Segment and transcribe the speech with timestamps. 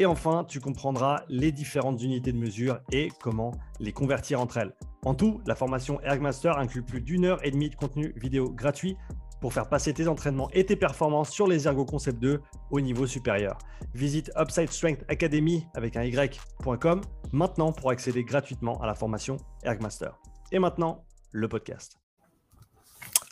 [0.00, 4.74] Et enfin, tu comprendras les différentes unités de mesure et comment les convertir entre elles.
[5.04, 8.96] En tout, la formation Ergmaster inclut plus d'une heure et demie de contenu vidéo gratuit
[9.42, 12.40] pour faire passer tes entraînements et tes performances sur les Ergo Concept 2
[12.70, 13.58] au niveau supérieur.
[13.92, 20.18] Visite Upside Strength Academy avec un y.com maintenant pour accéder gratuitement à la formation Ergmaster.
[20.50, 21.98] Et maintenant, le podcast.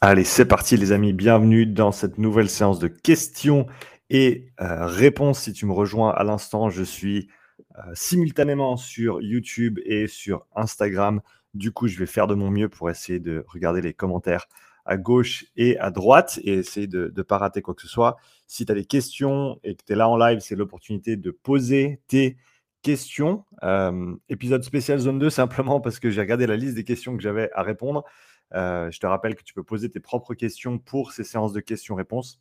[0.03, 3.67] Allez, c'est parti les amis, bienvenue dans cette nouvelle séance de questions
[4.11, 5.41] et euh, réponses.
[5.41, 7.29] Si tu me rejoins à l'instant, je suis
[7.79, 11.21] euh, simultanément sur YouTube et sur Instagram.
[11.55, 14.47] Du coup, je vais faire de mon mieux pour essayer de regarder les commentaires
[14.85, 18.17] à gauche et à droite et essayer de ne pas rater quoi que ce soit.
[18.47, 21.31] Si tu as des questions et que tu es là en live, c'est l'opportunité de
[21.31, 22.39] poser tes
[22.81, 23.45] questions.
[23.65, 27.23] Euh, épisode spécial zone 2, simplement parce que j'ai regardé la liste des questions que
[27.23, 28.05] j'avais à répondre.
[28.53, 32.41] Je te rappelle que tu peux poser tes propres questions pour ces séances de questions-réponses.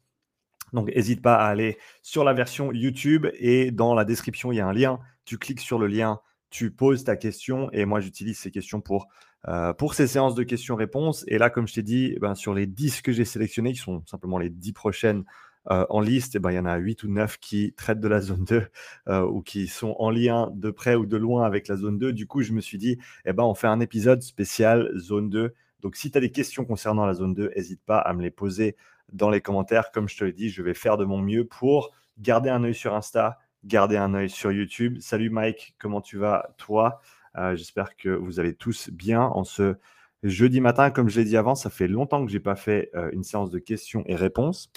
[0.74, 4.60] Donc, n'hésite pas à aller sur la version YouTube et dans la description, il y
[4.60, 5.00] a un lien.
[5.26, 9.08] Tu cliques sur le lien, tu poses ta question et moi, j'utilise ces questions pour
[9.48, 11.24] euh, ces séances de questions-réponses.
[11.28, 13.80] Et là, comme je t'ai dit, eh ben, sur les 10 que j'ai sélectionnés, qui
[13.80, 15.24] sont simplement les 10 prochaines
[15.70, 18.08] euh, en liste, eh ben, il y en a 8 ou 9 qui traitent de
[18.08, 18.68] la zone 2
[19.10, 22.14] euh, ou qui sont en lien de près ou de loin avec la zone 2.
[22.14, 25.54] Du coup, je me suis dit, eh ben, on fait un épisode spécial zone 2.
[25.82, 28.32] Donc, si tu as des questions concernant la zone 2, n'hésite pas à me les
[28.32, 28.76] poser
[29.14, 29.92] dans les commentaires.
[29.92, 32.76] Comme je te l'ai dit, je vais faire de mon mieux pour garder un œil
[32.76, 34.98] sur Insta, garder un œil sur YouTube.
[35.00, 37.02] Salut Mike, comment tu vas toi?
[37.38, 39.76] Euh, j'espère que vous allez tous bien en ce
[40.24, 40.90] jeudi matin.
[40.90, 43.24] Comme je l'ai dit avant, ça fait longtemps que je n'ai pas fait euh, une
[43.24, 44.72] séance de questions et réponses.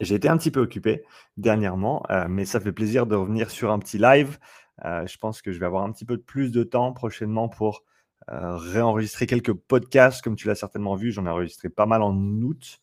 [0.00, 1.04] J'ai été un petit peu occupé
[1.36, 4.38] dernièrement, euh, mais ça fait plaisir de revenir sur un petit live.
[4.84, 7.82] je pense que je vais avoir un petit peu plus de temps prochainement pour
[8.28, 10.22] réenregistrer quelques podcasts.
[10.22, 12.80] Comme tu l'as certainement vu, j'en ai enregistré pas mal en août.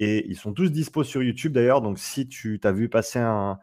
[0.00, 1.80] Et ils sont tous dispo sur YouTube d'ailleurs.
[1.80, 3.58] Donc si tu t'as vu passer un,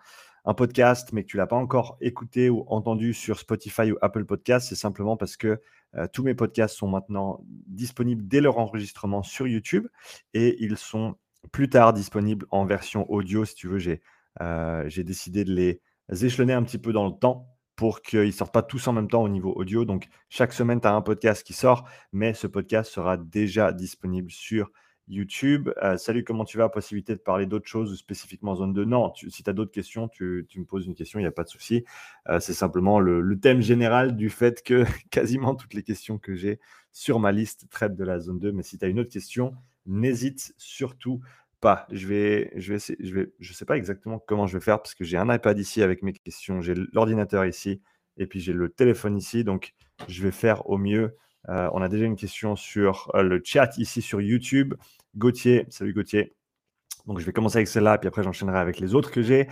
[0.58, 4.68] podcast, mais que tu l'as pas encore écouté ou entendu sur Spotify ou Apple Podcast,
[4.70, 5.60] c'est simplement parce que
[5.96, 9.88] euh, tous mes podcasts sont maintenant disponibles dès leur enregistrement sur YouTube
[10.36, 11.16] et ils sont
[11.52, 13.44] plus tard disponibles en version audio.
[13.44, 14.02] Si tu veux, j'ai
[14.42, 15.82] euh, décidé de les
[16.24, 19.10] échelonner un petit peu dans le temps pour qu'ils ne sortent pas tous en même
[19.10, 19.86] temps au niveau audio.
[19.86, 24.32] Donc, chaque semaine, tu as un podcast qui sort, mais ce podcast sera déjà disponible
[24.32, 24.72] sur
[25.08, 25.70] YouTube.
[25.84, 26.70] Euh, salut, comment tu vas?
[26.70, 30.08] Possibilité de parler d'autres choses ou spécifiquement zone 2 Non, si tu as d'autres questions,
[30.08, 31.86] tu, me poses une question, il n'y a pas de souci.
[32.30, 36.60] Euh, c'est simplement le, thème général du fait que quasiment toutes les questions que j'ai
[36.92, 38.52] sur ma liste traitent de la zone 2.
[38.52, 39.54] Mais si tu as une autre question,
[39.86, 41.22] n'hésite surtout
[41.62, 41.86] pas.
[41.92, 44.96] Je vais, je vais je vais, je sais pas exactement comment je vais faire parce
[44.96, 47.82] que j'ai un iPad ici avec mes questions, j'ai l'ordinateur ici
[48.18, 49.44] et puis j'ai le téléphone ici.
[49.44, 49.74] Donc,
[50.08, 51.16] je vais faire au mieux
[51.50, 54.74] euh, on a déjà une question sur euh, le chat ici sur YouTube.
[55.16, 56.36] Gauthier, salut Gauthier.
[57.06, 59.48] Donc je vais commencer avec celle-là, puis après j'enchaînerai avec les autres que j'ai.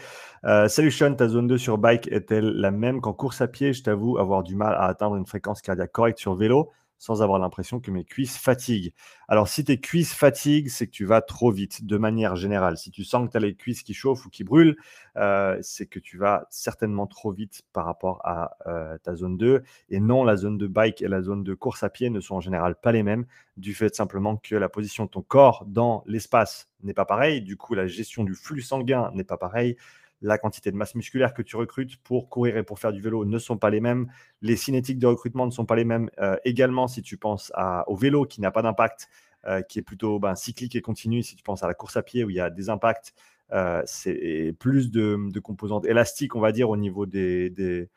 [0.45, 3.73] Euh, salut Sean, ta zone 2 sur bike est-elle la même qu'en course à pied?
[3.73, 6.71] Je t'avoue avoir du mal à atteindre une fréquence cardiaque correcte sur vélo
[7.03, 8.93] sans avoir l'impression que mes cuisses fatiguent.
[9.27, 12.77] Alors, si tes cuisses fatiguent, c'est que tu vas trop vite, de manière générale.
[12.77, 14.77] Si tu sens que tu as les cuisses qui chauffent ou qui brûlent,
[15.17, 19.63] euh, c'est que tu vas certainement trop vite par rapport à euh, ta zone 2.
[19.89, 22.35] Et non, la zone de bike et la zone de course à pied ne sont
[22.35, 23.25] en général pas les mêmes,
[23.57, 27.41] du fait simplement que la position de ton corps dans l'espace n'est pas pareille.
[27.41, 29.75] Du coup, la gestion du flux sanguin n'est pas pareille
[30.23, 33.25] la quantité de masse musculaire que tu recrutes pour courir et pour faire du vélo
[33.25, 34.07] ne sont pas les mêmes.
[34.41, 36.09] Les cinétiques de recrutement ne sont pas les mêmes.
[36.19, 37.51] Euh, également, si tu penses
[37.87, 39.09] au vélo qui n'a pas d'impact,
[39.45, 42.03] euh, qui est plutôt ben, cyclique et continu, si tu penses à la course à
[42.03, 43.13] pied où il y a des impacts,
[43.51, 47.89] euh, c'est plus de, composantes élastiques, on va dire, au niveau des,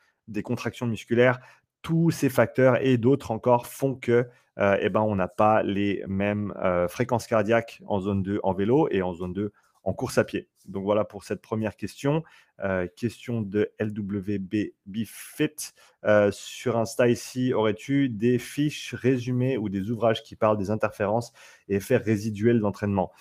[0.43, 1.39] contractions musculaires.
[1.81, 4.27] Tous ces facteurs et d'autres encore font que
[4.59, 6.53] eh ben, on n'a pas les mêmes
[6.89, 9.53] fréquences cardiaques en zone 2 en vélo et en zone 2
[9.83, 10.49] en course à pied.
[10.67, 12.23] Donc voilà pour cette première question.
[12.63, 15.73] Euh, question de LWB Bifit.
[16.05, 21.33] Euh, sur Insta ici, aurais-tu des fiches résumées ou des ouvrages qui parlent des interférences
[21.69, 23.11] et effets résiduels d'entraînement?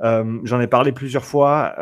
[0.00, 1.74] Euh, J'en ai parlé plusieurs fois,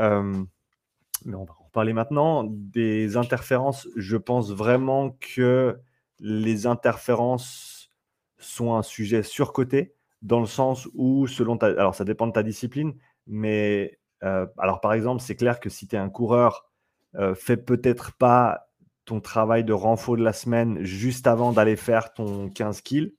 [1.25, 2.45] mais on va en reparler maintenant.
[2.45, 5.79] Des interférences, je pense vraiment que
[6.21, 7.91] les interférences
[8.39, 9.95] sont un sujet surcoté.
[10.23, 11.67] dans le sens où, selon ta.
[11.67, 12.95] Alors, ça dépend de ta discipline,
[13.27, 16.71] mais euh, alors, par exemple, c'est clair que si tu es un coureur,
[17.17, 18.69] euh, fais peut-être pas
[19.05, 23.15] ton travail de renfort de la semaine juste avant d'aller faire ton 15 kills.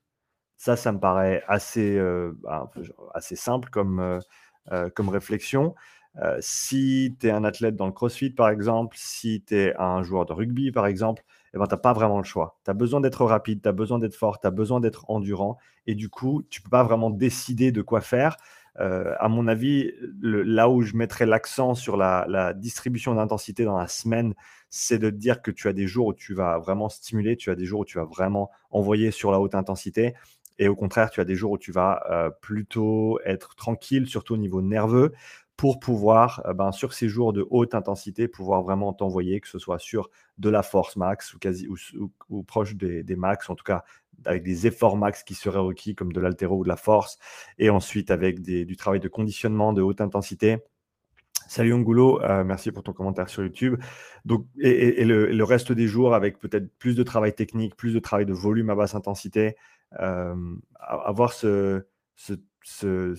[0.57, 2.33] Ça, ça me paraît assez, euh,
[3.13, 4.21] assez simple comme,
[4.95, 5.75] comme réflexion.
[6.39, 10.25] si tu es un athlète dans le CrossFit, par exemple, si tu es un joueur
[10.25, 11.23] de rugby, par exemple,
[11.53, 12.57] eh ben, tu n'as pas vraiment le choix.
[12.63, 15.57] Tu as besoin d'être rapide, tu as besoin d'être fort, tu as besoin d'être endurant.
[15.85, 18.37] Et du coup, tu ne peux pas vraiment décider de quoi faire.
[18.79, 19.91] Euh, à mon avis,
[20.21, 24.33] là où je mettrais l'accent sur la, distribution d'intensité dans la semaine,
[24.69, 27.55] c'est de dire que tu as des jours où tu vas vraiment stimuler, tu as
[27.55, 30.13] des jours où tu vas vraiment envoyer sur la haute intensité.
[30.59, 34.35] Et au contraire, tu as des jours où tu vas euh, plutôt être tranquille, surtout
[34.35, 35.13] au niveau nerveux,
[35.57, 39.59] pour pouvoir, euh, ben, sur ces jours de haute intensité, pouvoir vraiment t'envoyer, que ce
[39.59, 43.63] soit sur de la force max ou, quasi, ou, proche des, des, max, en tout
[43.63, 43.83] cas
[44.25, 47.17] avec des efforts max qui seraient requis, comme de l'altéro ou de la force,
[47.57, 50.59] et ensuite avec du travail de conditionnement de haute intensité.
[51.47, 53.79] Salut Angulo, euh, merci pour ton commentaire sur YouTube.
[54.59, 58.33] Et, le, reste des jours avec peut-être plus de travail technique, plus de travail de
[58.33, 59.55] volume à basse intensité,
[59.99, 60.35] euh,
[60.79, 61.85] avoir ce,
[62.15, 63.15] ce,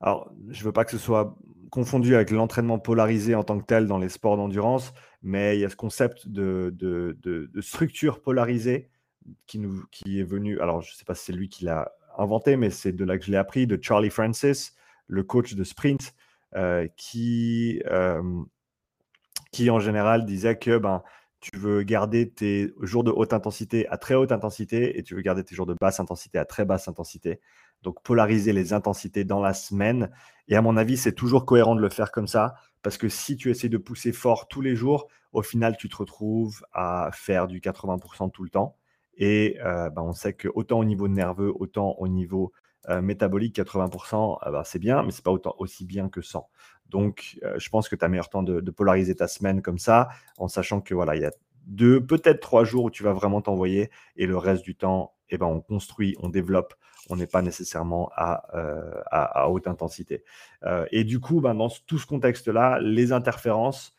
[0.00, 1.36] alors, je ne veux pas que ce soit
[1.70, 4.92] confondu avec l'entraînement polarisé en tant que tel dans les sports d'endurance,
[5.22, 8.90] mais il y a ce concept de, structure polarisée
[9.46, 9.58] qui
[10.18, 12.92] est venu, alors je ne sais pas si c'est lui qui l'a inventé, mais c'est
[12.92, 14.74] de là que je l'ai appris, de Charlie Francis,
[15.06, 16.14] le coach de sprint,
[16.54, 18.22] euh, qui, euh,
[19.52, 21.02] qui en général disait que ben,
[21.40, 25.20] tu veux garder tes jours de haute intensité à très haute intensité et tu veux
[25.20, 27.40] garder tes jours de basse intensité à très basse intensité.
[27.82, 30.10] Donc polariser les intensités dans la semaine.
[30.48, 33.36] Et à mon avis, c'est toujours cohérent de le faire comme ça, parce que si
[33.36, 37.46] tu essaies de pousser fort tous les jours, au final, tu te retrouves à faire
[37.46, 38.76] du 80% tout le temps.
[39.16, 42.52] Et euh, bah, on sait que autant au niveau nerveux, autant au niveau
[42.88, 46.48] euh, métabolique, 80%, euh, bah, c'est bien, mais c'est pas autant aussi bien que 100.
[46.88, 50.08] Donc, je pense que tu as meilleur temps de, polariser ta semaine comme ça,
[50.38, 51.32] en sachant que voilà, il y a
[51.66, 55.46] deux, peut-être trois jours où tu vas vraiment t'envoyer, et le reste du temps, ben,
[55.46, 56.74] on construit, on développe,
[57.10, 60.24] on n'est pas nécessairement à, euh, haute intensité.
[60.64, 63.94] Euh, et du coup, ben, dans tout ce contexte-là, les interférences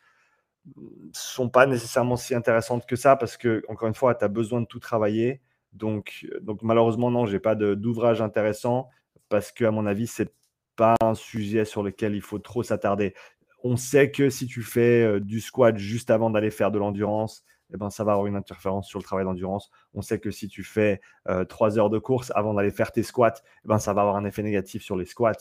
[1.12, 4.60] sont pas nécessairement si intéressantes que ça parce que, encore une fois, tu as besoin
[4.60, 5.40] de tout travailler.
[5.72, 8.88] Donc, donc malheureusement, non, j'ai pas d'ouvrage intéressant
[9.28, 10.32] parce que, à mon avis, c'est
[10.76, 13.14] pas un sujet sur lequel il faut trop s'attarder.
[13.62, 17.44] On sait que si tu fais euh, du squat juste avant d'aller faire de l'endurance,
[17.72, 19.70] eh ben, ça va avoir une interférence sur le travail d'endurance.
[19.94, 23.02] On sait que si tu fais euh, trois heures de course avant d'aller faire tes
[23.02, 23.34] squats,
[23.64, 25.32] eh ben, ça va avoir un effet négatif sur les squats.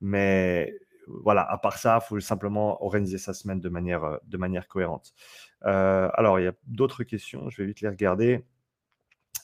[0.00, 0.74] Mais
[1.06, 4.68] voilà, à part ça, il faut simplement organiser sa semaine de manière, euh, de manière
[4.68, 5.12] cohérente.
[5.64, 8.44] Euh, alors, il y a d'autres questions, je vais vite les regarder.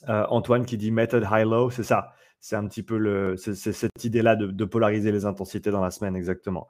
[0.07, 2.13] Antoine qui dit method high-low, c'est ça.
[2.41, 6.67] C'est un petit peu cette idée-là de, polariser les intensités dans la semaine, exactement.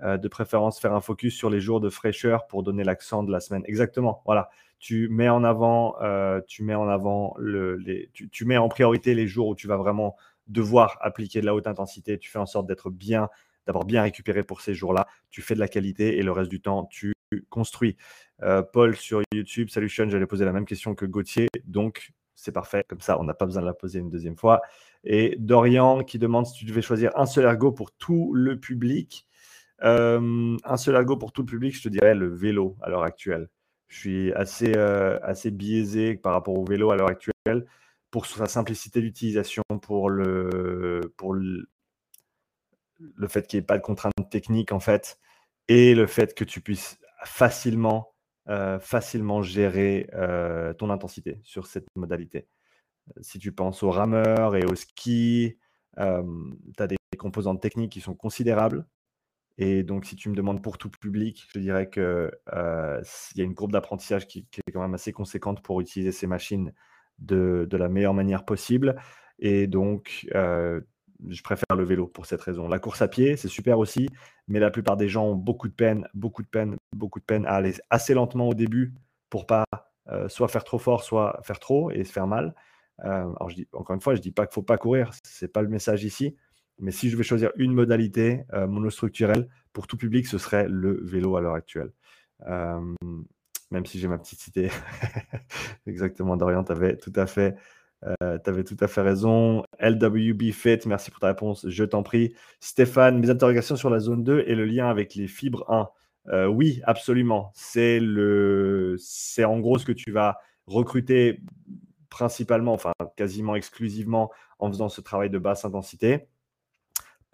[0.00, 3.40] de préférence, faire un focus sur les jours de fraîcheur pour donner l'accent de la
[3.40, 3.62] semaine.
[3.66, 4.50] Exactement, voilà
[4.84, 7.36] tu mets en avant, euh, tu mets en avant
[8.12, 10.14] tu, mets en priorité les jours où tu vas vraiment
[10.46, 12.18] devoir appliquer de la haute intensité.
[12.18, 13.30] Tu fais en sorte d'être bien,
[13.66, 15.06] d'avoir bien récupéré pour ces jours-là.
[15.30, 17.14] Tu fais de la qualité et le reste du temps, tu
[17.48, 17.96] construis.
[18.42, 22.52] Euh, Paul sur YouTube, salut Sean, j'allais poser la même question que Gauthier, donc c'est
[22.52, 22.84] parfait.
[22.88, 24.60] Comme ça, on n'a pas besoin de la poser une deuxième fois.
[25.04, 29.26] Et Dorian qui demande si tu devais choisir un seul ergo pour tout le public.
[29.82, 33.02] Euh, un seul ergo pour tout le public, je te dirais le vélo à l'heure
[33.02, 33.48] actuelle.
[33.88, 37.66] Je suis assez, euh, assez biaisé par rapport au vélo à l'heure actuelle
[38.10, 41.66] pour sa simplicité d'utilisation, pour le, pour le,
[43.28, 45.18] fait qu'il n'y ait pas de contraintes techniques en fait,
[45.66, 48.13] et le fait que tu puisses facilement,
[48.48, 52.46] euh, facilement gérer euh, ton intensité sur cette modalité.
[53.20, 55.58] Si tu penses aux rameurs et au ski,
[55.96, 58.86] tu as des composantes techniques qui sont considérables.
[59.56, 63.02] Et donc, si tu me demandes pour tout public, je dirais qu'il euh,
[63.36, 66.72] y a une courbe d'apprentissage qui, est quand même assez conséquente pour utiliser ces machines
[67.20, 68.96] de, la meilleure manière possible.
[69.38, 70.80] Et donc, euh,
[71.28, 72.68] je préfère le vélo pour cette raison.
[72.68, 74.08] La course à pied, c'est super aussi,
[74.48, 77.46] mais la plupart des gens ont beaucoup de peine, beaucoup de peine, beaucoup de peine
[77.46, 78.94] à aller assez lentement au début
[79.30, 79.64] pour pas
[80.10, 82.54] euh, soit faire trop fort, soit faire trop et se faire mal.
[82.98, 85.48] alors, je dis, encore une fois, je dis pas qu'il faut pas courir, ce n'est
[85.48, 86.36] pas le message ici.
[86.78, 91.00] Mais si je vais choisir une modalité euh, monostructurelle pour tout public, ce serait le
[91.04, 91.92] vélo à l'heure actuelle.
[92.46, 92.94] Euh,
[93.70, 94.70] même si j'ai ma petite cité.
[95.86, 97.56] Exactement, Dorian, tu avais tout à fait.
[98.04, 99.64] Euh, tu avais tout à fait raison.
[99.80, 102.34] LWB Fit, merci pour ta réponse, je t'en prie.
[102.60, 106.48] Stéphane, mes interrogations sur la zone 2 et le lien avec les fibres 1.
[106.48, 107.50] oui, absolument.
[107.54, 111.40] C'est le, c'est en gros ce que tu vas recruter
[112.10, 116.28] principalement, enfin quasiment exclusivement en faisant ce travail de basse intensité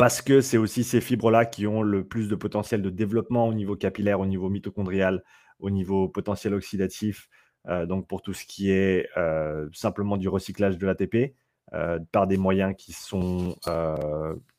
[0.00, 3.52] parce que c'est aussi ces fibres-là qui ont le plus de potentiel de développement au
[3.52, 5.22] niveau capillaire, au niveau mitochondrial,
[5.58, 10.78] au niveau potentiel oxydatif, euh, donc pour tout ce qui est euh, simplement du recyclage
[10.78, 11.34] de l'ATP,
[11.72, 13.56] euh, par des moyens qui sont,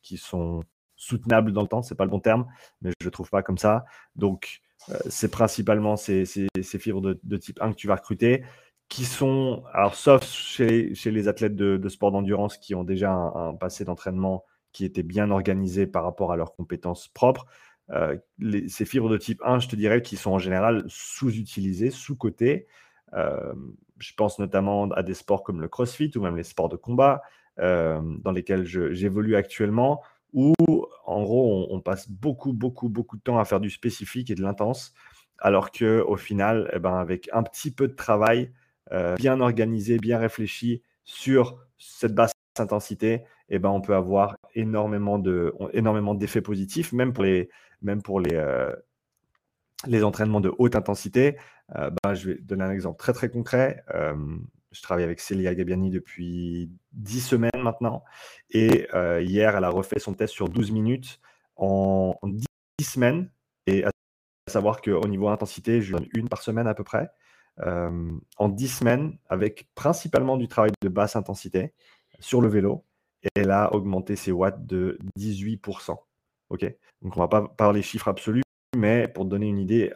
[0.02, 0.62] qui sont
[0.96, 2.46] soutenables dans le temps, c'est pas le bon terme,
[2.80, 3.84] mais je ne trouve pas comme ça.
[4.16, 4.60] Donc
[5.08, 6.24] c'est principalement ces,
[6.64, 8.44] fibres de, type 1 que tu vas recruter,
[8.88, 13.54] qui sont, alors sauf chez, chez les athlètes de, sport d'endurance qui ont déjà un
[13.54, 17.46] passé d'entraînement qui étaient bien organisés par rapport à leurs compétences propres.
[17.90, 18.16] Euh,
[18.68, 22.66] ces fibres de type 1, je te dirais, qui sont en général sous-utilisées, sous-cotées.
[23.14, 23.52] Euh,
[23.98, 27.22] je pense notamment à des sports comme le crossfit ou même les sports de combat
[27.60, 30.02] euh, dans lesquels j'évolue actuellement,
[30.32, 30.54] où
[31.04, 34.42] en gros on, passe beaucoup, beaucoup, beaucoup de temps à faire du spécifique et de
[34.42, 34.94] l'intense,
[35.38, 38.52] alors qu'au final, eh ben, avec un petit peu de travail
[39.16, 45.54] bien organisé, bien réfléchi sur cette basse intensité, eh ben, on peut avoir énormément de
[45.72, 47.48] énormément d'effets positifs, même pour les
[47.82, 48.74] même pour les euh,
[49.86, 51.36] les entraînements de haute intensité.
[51.76, 53.84] Euh, ben, je vais donner un exemple très très concret.
[53.94, 54.14] Euh,
[54.72, 58.04] je travaille avec Célia Gabiani depuis 10 semaines maintenant.
[58.50, 58.86] Et
[59.20, 61.20] hier, elle a refait son test sur 12 minutes
[61.56, 62.46] en 10
[62.80, 63.30] semaines.
[63.66, 63.90] Et à
[64.48, 67.10] savoir qu'au niveau intensité, je donne une par semaine à peu près.
[67.58, 71.74] en 10 semaines, avec principalement du travail de basse intensité
[72.18, 72.86] sur le vélo
[73.34, 75.96] elle a augmenté ses watts de 18%.
[76.50, 76.60] OK?
[77.02, 78.42] Donc, on ne va pas parler chiffres absolus,
[78.76, 79.92] mais pour te donner une idée,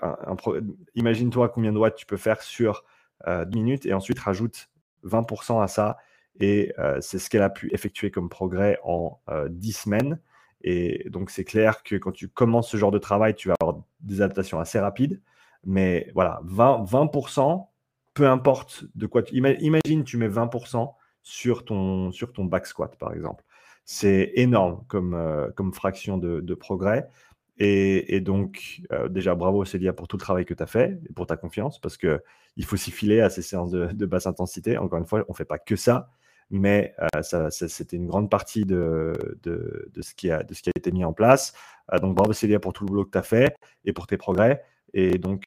[0.94, 2.84] imagine-toi combien de watts tu peux faire sur
[3.24, 4.68] 10 euh, minutes et ensuite rajoute
[5.04, 5.96] 20% à ça.
[6.38, 9.18] Et euh, c'est ce qu'elle a pu effectuer comme progrès en
[9.48, 10.20] 10 euh, semaines.
[10.62, 13.78] Et donc, c'est clair que quand tu commences ce genre de travail, tu vas avoir
[14.00, 15.20] des adaptations assez rapides.
[15.64, 17.66] Mais voilà, 20%, 20%
[18.14, 19.34] peu importe de quoi tu.
[19.36, 20.92] Imagine, tu mets 20%
[21.22, 23.44] sur ton, sur ton back squat, par exemple.
[23.84, 27.08] C'est énorme comme fraction de, progrès.
[27.58, 31.12] Et, donc, euh, déjà, bravo Célia pour tout le travail que tu as fait et
[31.12, 32.20] pour ta confiance, parce qu'il
[32.64, 34.76] faut s'y filer à ces séances de, basse intensité.
[34.76, 36.10] Encore une fois, on ne fait pas que ça,
[36.50, 40.68] mais euh, ça, c'était une grande partie de, de, ce qui a, de ce qui
[40.68, 41.54] a été mis en place.
[42.02, 44.62] donc, bravo Célia pour tout le boulot que tu as fait et pour tes progrès.
[44.92, 45.44] Et donc,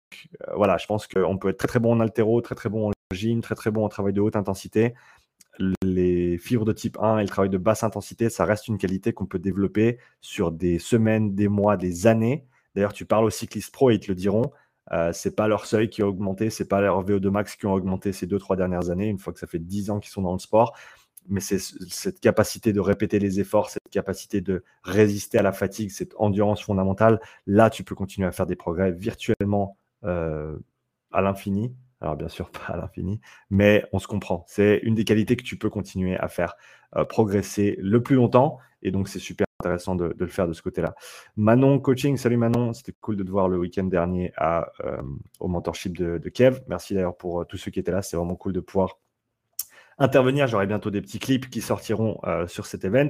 [0.55, 2.91] voilà, je pense qu'on peut être très très bon en altéro, très très bon en
[3.13, 4.93] gym, très très bon en travail de haute intensité
[5.81, 9.13] les fibres de type 1 et le travail de basse intensité, ça reste une qualité
[9.13, 12.45] qu'on peut développer sur des semaines, des mois, des années.
[12.75, 14.51] D'ailleurs, tu parles aux cyclistes pro et ils te le diront.
[14.91, 17.73] Euh, c'est pas leur seuil qui a augmenté, c'est pas leur VO2 max qui ont
[17.73, 20.21] augmenté ces deux, trois dernières années, une fois que ça fait 10 ans qu'ils sont
[20.21, 20.75] dans le sport.
[21.27, 25.91] Mais c'est cette capacité de répéter les efforts, cette capacité de résister à la fatigue,
[25.91, 27.19] cette endurance fondamentale.
[27.45, 30.57] Là, tu peux continuer à faire des progrès virtuellement euh,
[31.11, 34.45] à l'infini alors bien sûr pas à l'infini, mais on se comprend.
[34.47, 36.55] C'est une des qualités que tu peux continuer à faire
[36.95, 38.57] euh, progresser le plus longtemps.
[38.81, 40.95] Et donc c'est super intéressant de, le faire de ce côté-là.
[41.35, 45.01] Manon Coaching, salut Manon, c'était cool de te voir le week-end dernier euh,
[45.39, 46.61] au mentorship de, de Kev.
[46.67, 48.99] Merci d'ailleurs pour euh, tous ceux qui étaient là, c'est vraiment cool de pouvoir
[49.97, 50.47] intervenir.
[50.47, 53.09] J'aurai bientôt des petits clips qui sortiront sur cet event.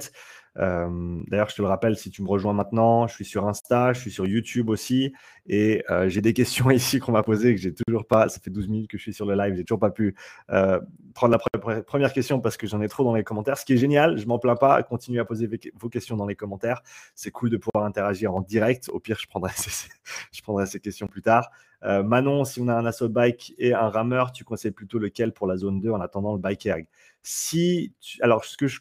[0.58, 3.94] Euh, d'ailleurs, je te le rappelle, si tu me rejoins maintenant, je suis sur Insta,
[3.94, 5.13] je suis sur YouTube aussi,
[5.48, 8.29] et euh, j'ai des questions ici qu'on m'a posées que j'ai toujours pas.
[8.29, 10.15] Ça fait 12 minutes que je suis sur le live, j'ai toujours pas pu
[10.50, 10.79] euh,
[11.13, 13.58] prendre la première question parce que j'en ai trop dans les commentaires.
[13.58, 14.82] Ce qui est génial, je m'en plains pas.
[14.84, 16.82] Continuez à poser vos questions dans les commentaires.
[17.15, 18.89] C'est cool de pouvoir interagir en direct.
[18.89, 21.50] Au pire, je prendrai ces, questions plus tard.
[21.82, 25.48] Manon, si on a un assaut bike et un rameur, tu conseilles plutôt lequel pour
[25.48, 26.86] la zone 2 en attendant le bike erg?
[27.22, 28.79] Si, alors ce que je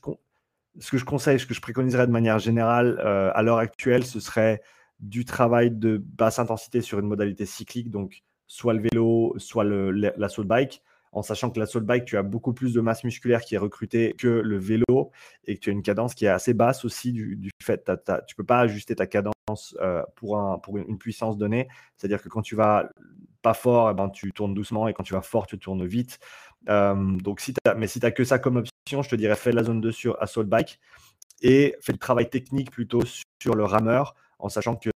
[0.81, 4.05] ce que je conseille, ce que je préconiserais de manière générale euh, à l'heure actuelle,
[4.05, 4.61] ce serait
[5.01, 10.45] du travail de basse intensité sur une modalité cyclique, donc soit le vélo, soit l'assaut
[10.45, 10.83] bike,
[11.13, 14.15] en sachant que l'assaut bike, tu as beaucoup plus de masse musculaire qui est recrutée
[14.19, 15.11] que le vélo
[15.45, 18.13] et que tu as une cadence qui est assez basse aussi du, fait que tu
[18.13, 19.35] ne peux pas ajuster ta cadence
[19.81, 20.37] euh, pour
[20.77, 21.69] une puissance donnée.
[21.97, 22.91] C'est-à-dire que quand tu vas
[23.43, 26.19] pas fort, eh ben, tu tournes doucement et quand tu vas fort, tu tournes vite.
[26.69, 29.37] Euh, donc si as, mais si tu n'as que ça comme option, je te dirais
[29.37, 30.81] fais la zone 2 sur Assault Bike
[31.43, 33.03] et fais le travail technique plutôt
[33.43, 34.91] sur le rameur en sachant que,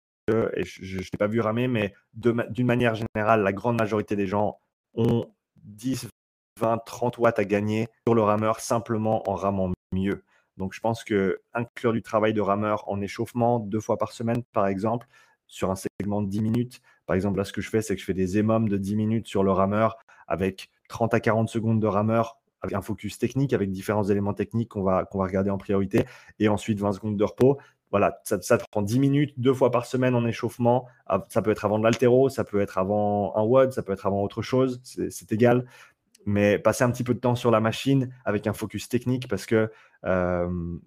[0.55, 4.59] et je n'ai pas vu ramer, mais d'une manière générale, la grande majorité des gens
[4.93, 5.25] ont
[5.63, 6.07] 10,
[6.59, 10.23] 20, 30 watts à gagner sur le rameur simplement en ramant mieux.
[10.57, 14.43] Donc je pense que inclure du travail de rameur en échauffement deux fois par semaine,
[14.51, 15.07] par exemple,
[15.47, 16.81] sur un segment de 10 minutes.
[17.05, 18.95] Par exemple, là, ce que je fais, c'est que je fais des émums de 10
[18.95, 23.53] minutes sur le rameur avec 30 à 40 secondes de rameur, avec un focus technique,
[23.53, 26.05] avec différents éléments techniques qu'on va, qu'on va regarder en priorité,
[26.39, 27.57] et ensuite 20 secondes de repos.
[27.91, 30.85] Voilà, ça, ça, te prend 10 minutes, deux fois par semaine en échauffement.
[31.29, 34.05] Ça peut être avant de l'altéro, ça peut être avant un WOD, ça peut être
[34.05, 35.65] avant autre chose, c'est égal.
[36.25, 39.45] mais passer un petit peu de temps sur la machine avec un focus technique parce
[39.47, 39.71] que,
[40.05, 40.77] euh,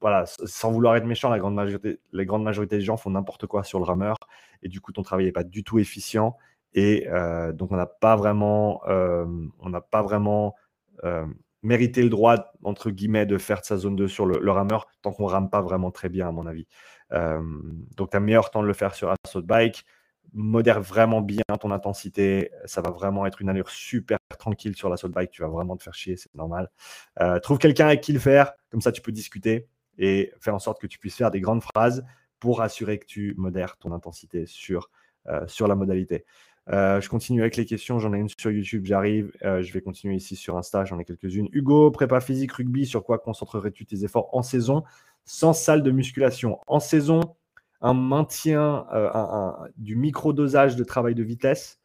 [0.00, 3.46] voilà, sans vouloir être méchant, la grande, majorité, les grandes majorités des gens font n'importe
[3.46, 4.16] quoi sur le rameur
[4.62, 6.36] et du coup, ton travail n'est pas du tout efficient.
[6.74, 9.26] Et euh, donc, on n'a pas vraiment, euh,
[9.58, 10.54] on n'a pas vraiment
[11.62, 15.12] mérité le droit, entre guillemets, de faire de sa zone 2 sur le, rameur tant
[15.12, 16.66] qu'on rame pas vraiment très bien, à mon avis.
[17.10, 19.84] donc, tu as meilleur temps de le faire sur Assault Bike
[20.32, 22.50] modère vraiment bien ton intensité.
[22.64, 25.30] Ça va vraiment être une allure super tranquille sur la saut bike.
[25.30, 26.70] Tu vas vraiment te faire chier, c'est normal.
[27.20, 28.52] Euh, trouve quelqu'un avec qui le faire.
[28.70, 31.62] Comme ça, tu peux discuter et faire en sorte que tu puisses faire des grandes
[31.62, 32.04] phrases
[32.38, 34.90] pour assurer que tu modères ton intensité sur,
[35.26, 36.24] euh, sur la modalité.
[36.70, 37.98] Euh, je continue avec les questions.
[37.98, 39.32] J'en ai une sur YouTube, j'arrive.
[39.42, 41.48] je vais continuer ici sur Insta, j'en ai quelques-unes.
[41.52, 44.84] Hugo, prépa physique, rugby, sur quoi concentrerais-tu tes efforts en saison
[45.24, 46.58] sans salle de musculation?
[46.66, 47.36] En saison,
[47.80, 51.78] un maintien euh, du micro-dosage de travail de vitesse.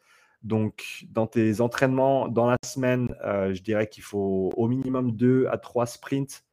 [0.44, 5.48] Donc, dans tes entraînements dans la semaine, euh, je dirais qu'il faut au minimum 2
[5.48, 6.44] à 3 sprints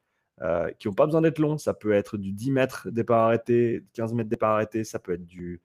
[0.40, 1.58] euh, qui n'ont pas besoin d'être longs.
[1.58, 4.84] Ça peut être du 10 mètres départ arrêté, 15 mètres départ arrêté.
[4.84, 5.60] Ça peut être du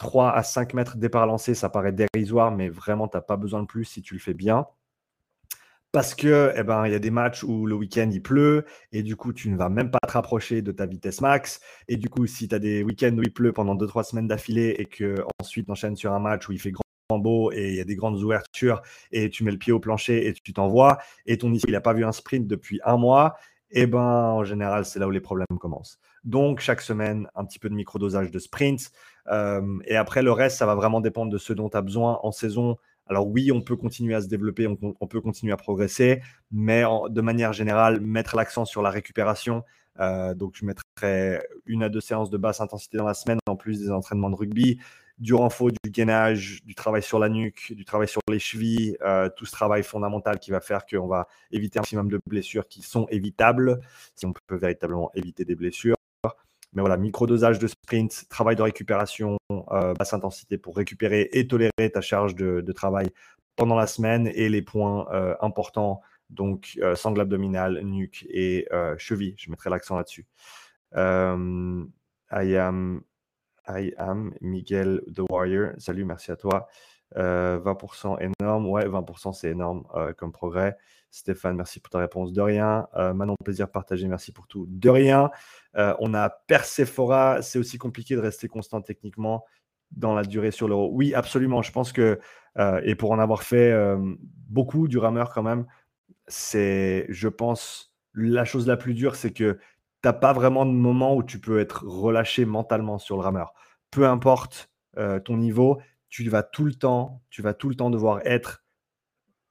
[0.00, 1.54] 3 à 5 mètres départ lancé.
[1.54, 4.34] Ça paraît dérisoire, mais vraiment, tu n'as pas besoin de plus si tu le fais
[4.34, 4.66] bien
[5.92, 9.02] parce que eh ben, il y a des matchs où le week-end il pleut et
[9.02, 11.60] du coup tu ne vas même pas te rapprocher de ta vitesse max.
[11.88, 14.76] Et du coup, si tu as des week-ends où il pleut pendant 2-3 semaines d'affilée
[14.78, 17.80] et que ensuite enchaînes sur un match où il fait grand beau et il y
[17.80, 21.38] a des grandes ouvertures et tu mets le pied au plancher et tu t'envoies et
[21.38, 23.36] ton ici il n'a pas vu un sprint depuis un mois,
[23.70, 25.98] eh ben en général c'est là où les problèmes commencent.
[26.24, 28.90] Donc chaque semaine un petit peu de microdosage de sprint
[29.28, 32.18] euh, et après le reste ça va vraiment dépendre de ce dont tu as besoin
[32.22, 32.76] en saison.
[33.06, 36.22] Alors oui, on peut continuer à se développer, on, peut continuer à progresser,
[36.52, 39.64] mais de manière générale, mettre l'accent sur la récupération.
[39.98, 43.56] Euh, donc je mettrai une à deux séances de basse intensité dans la semaine, en
[43.56, 44.78] plus des entraînements de rugby,
[45.20, 49.28] du renfort, du gainage, du travail sur la nuque, du travail sur les chevilles, euh,
[49.36, 52.80] tout ce travail fondamental qui va faire qu'on va éviter un maximum de blessures qui
[52.80, 53.80] sont évitables,
[54.14, 55.96] si on peut véritablement éviter des blessures.
[56.72, 61.90] Mais voilà, micro-dosage de sprint, travail de récupération, euh, basse intensité pour récupérer et tolérer
[61.92, 63.10] ta charge de, travail
[63.56, 69.34] pendant la semaine et les points euh, importants, donc sangle abdominale, nuque et cheville.
[69.36, 70.26] Je mettrai l'accent là-dessus.
[72.32, 73.02] I am,
[73.78, 75.72] I am Miguel the Warrior.
[75.78, 76.68] Salut, merci à toi.
[77.16, 78.66] 20% énorme.
[78.68, 79.84] Ouais, 20% c'est énorme
[80.16, 80.76] comme progrès.
[81.10, 82.32] Stéphane, merci pour ta réponse.
[82.32, 82.86] De rien.
[82.96, 84.06] Euh, Manon, plaisir partagé.
[84.06, 84.66] Merci pour tout.
[84.68, 85.30] De rien.
[85.76, 87.42] Euh, on a Persephora.
[87.42, 89.44] C'est aussi compliqué de rester constant techniquement
[89.90, 90.90] dans la durée sur l'euro.
[90.92, 91.62] Oui, absolument.
[91.62, 92.20] Je pense que,
[92.58, 93.74] euh, et pour en avoir fait
[94.48, 95.66] beaucoup du rameur quand même,
[96.28, 99.58] c'est, je pense, la chose la plus dure, c'est que
[100.02, 103.52] tu n'as pas vraiment de moment où tu peux être relâché mentalement sur le rameur.
[103.90, 104.70] Peu importe
[105.24, 108.64] ton niveau, tu vas tout le temps, tu vas tout le temps devoir être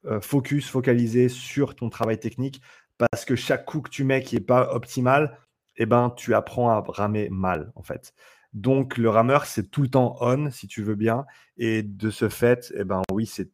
[0.05, 2.61] euh, focus, focalisé sur ton travail technique
[2.97, 5.37] parce que chaque coup que tu mets qui n'est pas optimal,
[5.75, 8.13] eh ben, tu apprends à ramer mal en fait.
[8.53, 11.25] Donc le rameur, c'est tout le temps on, si tu veux bien.
[11.57, 13.51] Et de ce fait, eh ben, oui, c'est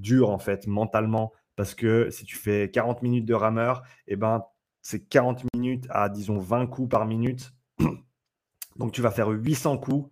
[0.00, 4.44] dur en fait mentalement parce que si tu fais 40 minutes de rameur, eh ben,
[4.88, 7.52] c'est 40 minutes à, disons, 20 coups par minute.
[8.76, 10.10] Donc tu vas faire 800 coups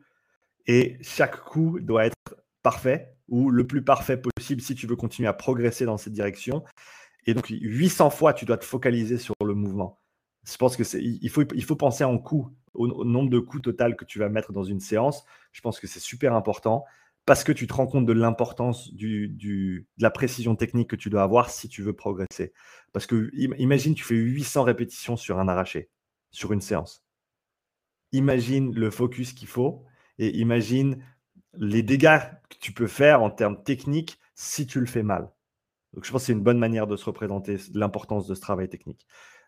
[0.67, 5.31] et chaque coup doit être parfait ou le plus parfait possible si tu veux continuer
[5.31, 6.63] à progresser dans cette direction.
[7.25, 9.99] Et donc, 800 fois, tu dois te focaliser sur le mouvement.
[10.47, 14.05] Je pense que c'est, il faut, penser en coups, au, nombre de coups total que
[14.05, 15.25] tu vas mettre dans une séance.
[15.53, 16.85] Je pense que c'est super important
[17.27, 21.23] parce que tu te rends compte de l'importance de la précision technique que tu dois
[21.23, 22.53] avoir si tu veux progresser.
[22.93, 25.91] Parce que imagine, tu fais 800 répétitions sur un arraché,
[26.31, 27.05] sur une séance.
[28.13, 29.85] Imagine le focus qu'il faut
[30.19, 31.05] et imagine
[31.59, 35.29] les dégâts que tu peux faire en termes techniques si tu le fais mal.
[35.95, 38.69] Donc, je pense que c'est une bonne manière de se représenter l'importance de ce travail
[38.69, 39.07] technique.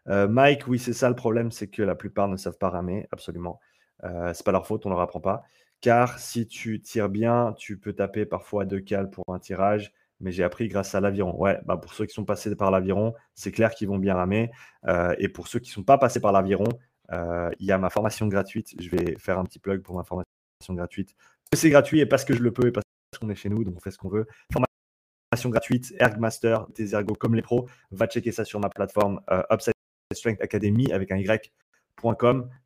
[0.09, 3.07] Euh, Mike, oui, c'est ça le problème, c'est que la plupart ne savent pas ramer,
[3.13, 3.61] absolument.
[4.05, 5.45] Euh, c'est pas leur faute, on ne leur apprend pas.
[5.81, 10.33] Car si tu tires bien, tu peux taper parfois deux cales pour un tirage, mais
[10.33, 11.37] j'ai appris grâce à l'aviron.
[11.41, 14.51] Ouais, bah pour ceux qui sont passés par l'aviron, c'est clair qu'ils vont bien ramer.
[14.87, 16.69] Euh, et pour ceux qui ne sont pas passés par l'aviron,
[17.13, 18.75] euh, il y a ma formation gratuite.
[18.81, 20.27] Je vais faire un petit plug pour ma formation
[20.71, 21.15] gratuite
[21.57, 22.85] c'est gratuit et parce que je le peux et parce
[23.19, 24.27] qu'on est chez nous, donc on fait ce qu'on veut.
[24.53, 27.69] Formation gratuite, Ergmaster, des ergos comme les pros.
[27.91, 29.75] Va checker ça sur ma plateforme euh, Upside
[30.13, 31.51] Strength Academy avec un Y.com.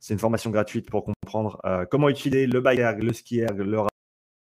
[0.01, 3.57] C'est une formation gratuite pour comprendre euh, comment utiliser le bike erg, le ski erg,
[3.59, 3.81] le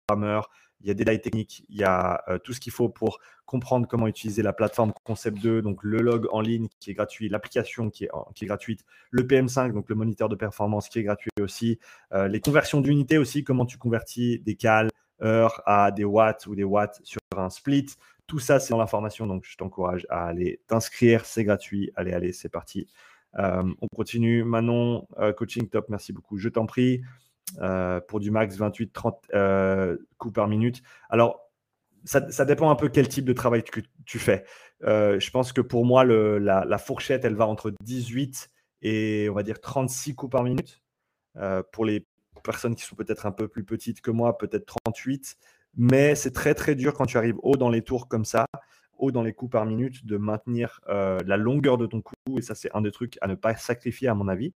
[0.08, 2.88] rameur, il y a des détails techniques, il y a euh, tout ce qu'il faut
[2.88, 6.94] pour comprendre comment utiliser la plateforme Concept 2, donc le log en ligne qui est
[6.94, 11.30] gratuit, l'application qui est, gratuite, le PM5, donc le moniteur de performance qui est gratuit
[11.40, 11.78] aussi,
[12.12, 14.88] euh, les conversions d'unités aussi, comment tu convertis des cales,
[15.22, 17.86] heures à des watts ou des watts sur un split.
[18.26, 21.92] Tout ça, c'est dans la formation, donc je t'encourage à aller t'inscrire, c'est gratuit.
[21.94, 22.88] Allez, allez, c'est parti.
[23.38, 24.44] Euh, on continue.
[24.44, 26.38] Manon, euh, coaching top, merci beaucoup.
[26.38, 27.02] Je t'en prie.
[27.60, 30.82] Euh, pour du max 28-30 coups par minute.
[31.10, 31.50] Alors,
[32.04, 34.44] ça, dépend un peu quel type de travail que tu fais.
[34.80, 38.50] je pense que pour moi, la, fourchette, elle va entre 18
[38.82, 40.82] et on va dire 36 coups par minute.
[41.72, 42.06] pour les
[42.42, 45.36] personnes qui sont peut-être un peu plus petites que moi, peut-être 38.
[45.76, 48.46] Mais c'est très très dur quand tu arrives haut dans les tours comme ça
[49.10, 52.38] dans les coups par minute, de maintenir euh, la longueur de ton coup.
[52.38, 54.52] Et ça, c'est un des trucs à ne pas sacrifier, à mon avis.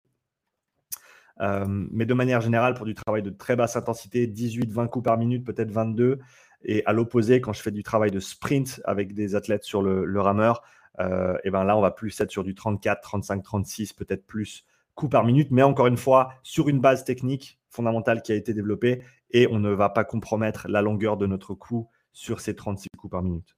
[1.40, 5.18] Euh, mais de manière générale, pour du travail de très basse intensité, 18-20 coups par
[5.18, 6.18] minute, peut-être 22.
[6.64, 10.20] Et à l'opposé, quand je fais du travail de sprint avec des athlètes sur le,
[10.20, 10.62] rameur,
[10.98, 14.26] et euh, eh ben là, on va plus être sur du 34, 35, 36, peut-être
[14.26, 15.50] plus coups par minute.
[15.50, 19.58] Mais encore une fois, sur une base technique fondamentale qui a été développée et on
[19.58, 23.54] ne va pas compromettre la longueur de notre coup sur ces 36 coups par minute.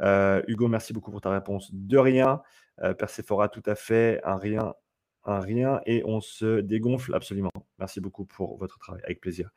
[0.00, 1.68] Euh, Hugo, merci beaucoup pour ta réponse.
[1.74, 2.40] De rien.
[2.82, 4.22] Euh, Persephora, tout à fait.
[4.24, 4.72] Un rien,
[5.24, 5.82] un rien.
[5.84, 7.50] Et on se dégonfle absolument.
[7.78, 9.02] Merci beaucoup pour votre travail.
[9.04, 9.50] Avec plaisir.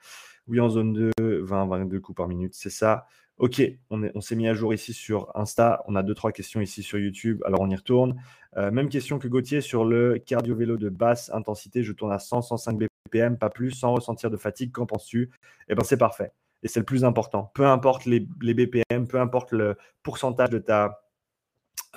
[0.47, 2.53] Oui, en zone 2, 20, 22 coups par minute.
[2.53, 3.05] C'est ça.
[3.37, 5.81] Ok, on, on s'est mis à jour ici sur Insta.
[5.87, 7.41] On a deux, trois questions ici sur YouTube.
[7.45, 8.21] Alors, on y retourne.
[8.57, 11.81] Euh, même question que Gauthier sur le cardio-vélo de basse intensité.
[11.81, 14.73] Je tourne à 100, 105 BPM, pas plus, sans ressentir de fatigue.
[14.73, 15.31] Qu'en penses-tu?
[15.69, 17.51] Eh bien, c'est parfait et c'est le plus important.
[17.53, 21.01] Peu importe les, BPM, peu importe le pourcentage de ta,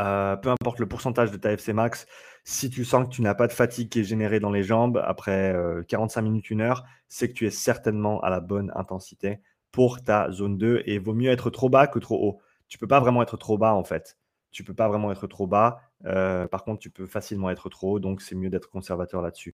[0.00, 2.06] euh, peu importe le pourcentage de ta FC max,
[2.44, 5.02] si tu sens que tu n'as pas de fatigue qui est générée dans les jambes
[5.04, 5.54] après
[5.88, 9.40] 45 euh, minutes, une heure, c'est que tu es certainement à la bonne intensité
[9.72, 12.40] pour ta zone 2 et vaut mieux être trop bas que trop haut.
[12.68, 14.18] Tu peux pas vraiment être trop bas en fait.
[14.50, 15.80] Tu peux pas vraiment être trop bas.
[16.06, 19.53] Euh, par contre, tu peux facilement être trop haut, donc c'est mieux d'être conservateur là-dessus.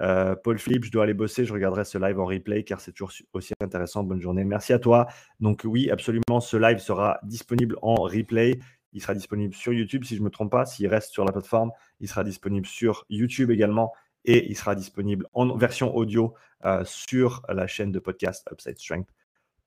[0.00, 2.92] Euh, Paul Philippe, je dois aller bosser, je regarderai ce live en replay car c'est
[2.92, 4.02] toujours aussi intéressant.
[4.04, 4.44] Bonne journée.
[4.44, 5.06] Merci à toi.
[5.40, 8.58] Donc oui, absolument, ce live sera disponible en replay.
[8.94, 10.66] Il sera disponible sur YouTube si je ne me trompe pas.
[10.66, 13.92] S'il reste sur la plateforme, il sera disponible sur YouTube également
[14.24, 19.08] et il sera disponible en version audio euh, sur la chaîne de podcast Upside Strength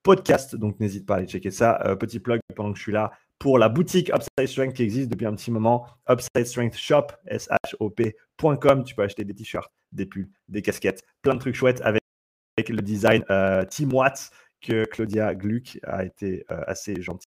[0.04, 0.56] Podcast.
[0.56, 1.82] Donc n'hésite pas à aller checker ça.
[1.86, 5.10] Euh, petit plug pendant que je suis là pour la boutique Upside Strength qui existe
[5.10, 5.88] depuis un petit moment.
[6.10, 8.84] Upside Strength Shop, S-H-O-P.com.
[8.84, 12.02] Tu peux acheter des t-shirts, des pulls, des casquettes, plein de trucs chouettes avec,
[12.70, 14.32] le design euh, Team Watts
[14.62, 17.28] que Claudia Gluck a été euh, assez gentille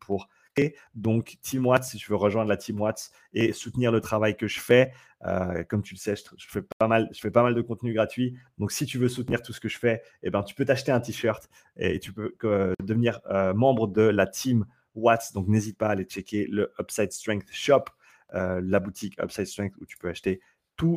[0.00, 4.00] pour et donc, Team Watts, si tu veux rejoindre la Team Watts et soutenir le
[4.00, 4.92] travail que je fais,
[5.24, 7.08] euh, comme tu le sais, je, fais pas mal,
[7.54, 8.36] de contenu gratuit.
[8.58, 10.92] Donc, si tu veux soutenir tout ce que je fais, eh ben, tu peux t'acheter
[10.92, 12.34] un t-shirt et tu peux
[12.82, 13.20] devenir
[13.54, 15.32] membre de la Team Watts.
[15.34, 17.84] Donc, n'hésite pas à aller checker le Upside Strength Shop,
[18.32, 20.40] la boutique Upside Strength où tu peux acheter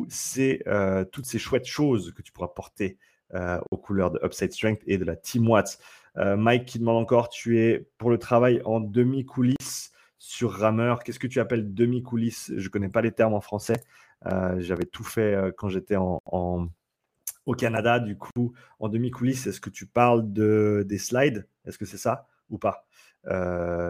[0.10, 2.98] ces, euh, toutes ces chouettes choses que tu pourras porter
[3.34, 5.80] euh, aux couleurs de Upside Strength et de la Team Watts.
[6.18, 11.04] Euh, Mike qui demande encore, tu es pour le travail en demi-coulisse sur rameur.
[11.04, 13.84] Qu'est-ce que tu appelles demi-coulisse Je ne connais pas les termes en français.
[14.60, 16.22] J'avais tout fait quand j'étais en,
[17.46, 18.00] au Canada.
[18.00, 21.46] Du coup, en demi-coulisse, est-ce que tu parles de, des slides?
[21.66, 22.86] Est-ce que c'est ça ou pas?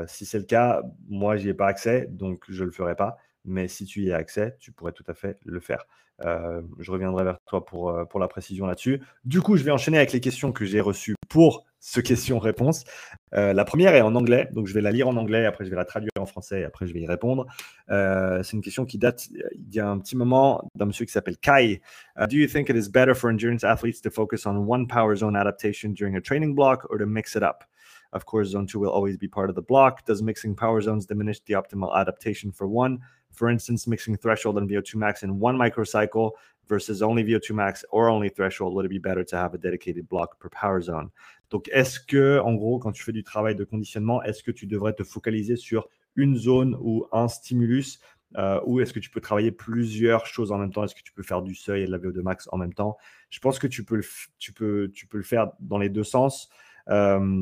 [0.07, 3.17] Si c'est le cas, moi, j'y ai pas accès, donc je ne le ferai pas
[3.45, 5.85] mais si tu y as accès, tu pourrais tout à fait le faire.
[6.25, 9.01] Euh, je reviendrai vers toi pour, euh, pour la précision là-dessus.
[9.25, 12.85] Du coup, je vais enchaîner avec les questions que j'ai reçues pour ce question-réponse.
[13.33, 15.69] Euh, la première est en anglais, donc je vais la lire en anglais, après je
[15.69, 17.45] vais la traduire en français et après je vais y répondre.
[17.89, 21.37] c'est une question qui date il y a un petit moment d'un monsieur qui s'appelle
[21.37, 21.81] Kai.
[22.29, 25.35] do you think it is better for endurance athletes to focus on one power zone
[25.35, 27.65] adaptation during a training block or to mix it up?
[28.13, 30.05] Of course, zone two will always be part of the block.
[30.05, 32.99] Does mixing power zones diminish the optimal adaptation for one?
[33.33, 36.31] For instance, mixing threshold and VO2 max in one microcycle
[36.67, 40.07] versus only VO2 max or only threshold, would it be better to have a dedicated
[40.07, 41.09] block per power zone?
[41.49, 44.65] Donc, est-ce que, en gros, quand tu fais du travail de conditionnement, est-ce que tu
[44.65, 47.99] devrais te focaliser sur une zone ou un stimulus
[48.37, 50.83] euh, ou est-ce que tu peux travailler plusieurs choses en même temps?
[50.83, 52.97] Est-ce que tu peux faire du seuil et de la VO2 max en même temps?
[53.29, 56.49] Je pense que tu peux, le faire dans les deux sens.
[56.89, 57.41] Euh,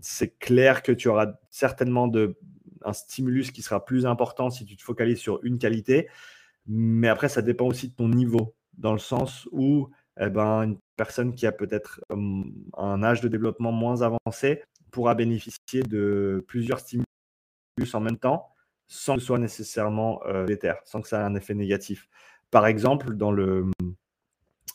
[0.00, 2.36] c'est clair que tu auras certainement de,
[2.84, 6.08] un stimulus qui sera plus important si tu te focalises sur une qualité.
[6.66, 10.78] Mais après, ça dépend aussi de ton niveau, dans le sens où eh ben, une
[10.96, 16.80] personne qui a peut-être hum, un âge de développement moins avancé pourra bénéficier de plusieurs
[16.80, 17.06] stimulus
[17.92, 18.48] en même temps
[18.88, 20.46] sans que ce soit nécessairement euh,
[20.84, 22.08] sans que ça ait un effet négatif.
[22.50, 23.66] Par exemple, dans, le,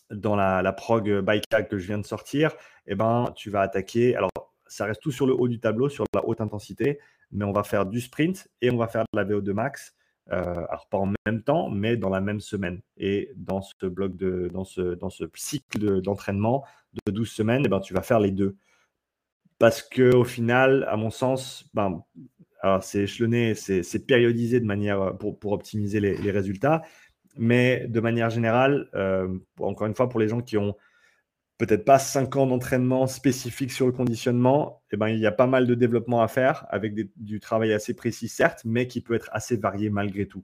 [0.10, 2.54] dans la, la prog que je viens de sortir,
[2.88, 4.16] eh ben, tu vas attaquer.
[4.16, 4.30] Alors,
[4.68, 7.00] ça reste tout sur le haut du tableau, sur la haute intensité,
[7.32, 9.96] mais on va faire du sprint et on va faire de la VO2 max.
[10.32, 12.82] Euh, alors pas en même temps, mais dans la même semaine.
[12.98, 14.50] Et dans ce bloc de,
[15.36, 16.64] cycle d'entraînement
[17.06, 18.56] de, 12 semaines, eh ben, tu vas faire les deux.
[19.60, 22.04] parce que au final, à mon sens, ben,
[22.82, 26.84] c'est échelonné, c'est périodisé de manière pour, pour optimiser les, les, résultats,
[27.38, 30.76] mais de manière générale, euh, encore une fois, pour les gens qui ont
[31.62, 35.46] peut-être pas 5 ans d'entraînement spécifique sur le conditionnement, eh ben, il y a pas
[35.46, 39.30] mal de développement à faire avec du travail assez précis, certes, mais qui peut être
[39.32, 40.44] assez varié malgré tout.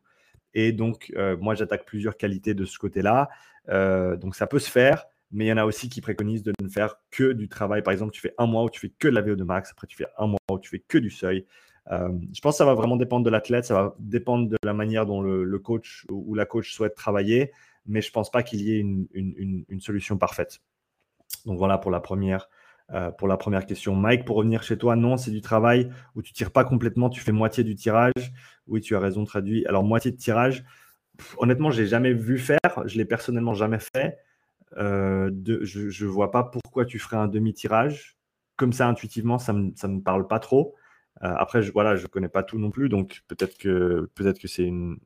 [0.53, 3.30] Et donc, euh, moi, j'attaque plusieurs qualités de ce côté-là.
[3.69, 6.53] Euh, donc, ça peut se faire, mais il y en a aussi qui préconisent de
[6.62, 7.82] ne faire que du travail.
[7.82, 9.88] Par exemple, tu fais un mois où tu fais que de la VO2 max, après
[9.88, 11.47] tu fais un mois où tu fais que du seuil.
[11.91, 14.73] Euh, je pense que ça va vraiment dépendre de l'athlète, ça va dépendre de la
[14.73, 17.51] manière dont le, coach ou la coach souhaite travailler,
[17.88, 20.60] mais je ne pense pas qu'il y ait une, solution parfaite.
[21.47, 22.47] Donc voilà pour la première.
[22.93, 23.95] Euh, pour la première question.
[23.95, 27.19] Mike, pour revenir chez toi, non, c'est du travail où tu tires pas complètement, tu
[27.19, 28.31] fais moitié du tirage.
[28.65, 29.65] Oui, tu as raison, traduit.
[29.65, 30.63] Alors, moitié de tirage,
[31.38, 34.17] honnêtement, je n'ai jamais vu faire, je l'ai personnellement jamais fait.
[34.77, 35.29] Euh,
[35.63, 38.17] je ne vois pas pourquoi tu ferais un demi-tirage.
[38.55, 40.75] Comme ça, intuitivement, ça ne me, parle pas trop.
[41.23, 44.34] Euh, après, je, voilà, je ne connais pas tout non plus, donc peut-être que, peut
[44.34, 44.99] que c'est une,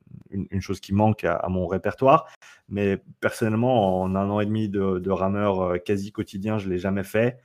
[0.59, 2.27] chose qui manque à, mon répertoire.
[2.69, 6.79] Mais personnellement, en un an et demi de, rameur euh, quasi quotidien, je ne l'ai
[6.79, 7.39] jamais fait.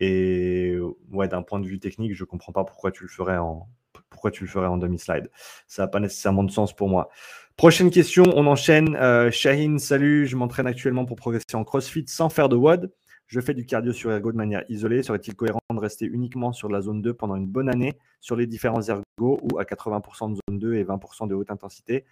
[0.00, 0.76] Et
[1.10, 3.68] ouais, d'un point de vue technique, je ne comprends pas pourquoi tu le ferais en,
[4.10, 5.30] pourquoi tu le ferais en demi-slide.
[5.66, 7.08] Ça n'a pas nécessairement de sens pour moi.
[7.56, 8.96] Prochaine question, on enchaîne.
[8.96, 12.92] Euh, Shaheen, salut, je m'entraîne actuellement pour progresser en CrossFit sans faire de WOD.
[13.26, 15.02] Je fais du cardio sur ergo de manière isolée.
[15.02, 18.46] Serait-il cohérent de rester uniquement sur la zone 2 pendant une bonne année sur les
[18.46, 22.04] différents ergos ou à 80% de zone 2 et 20% de haute intensité,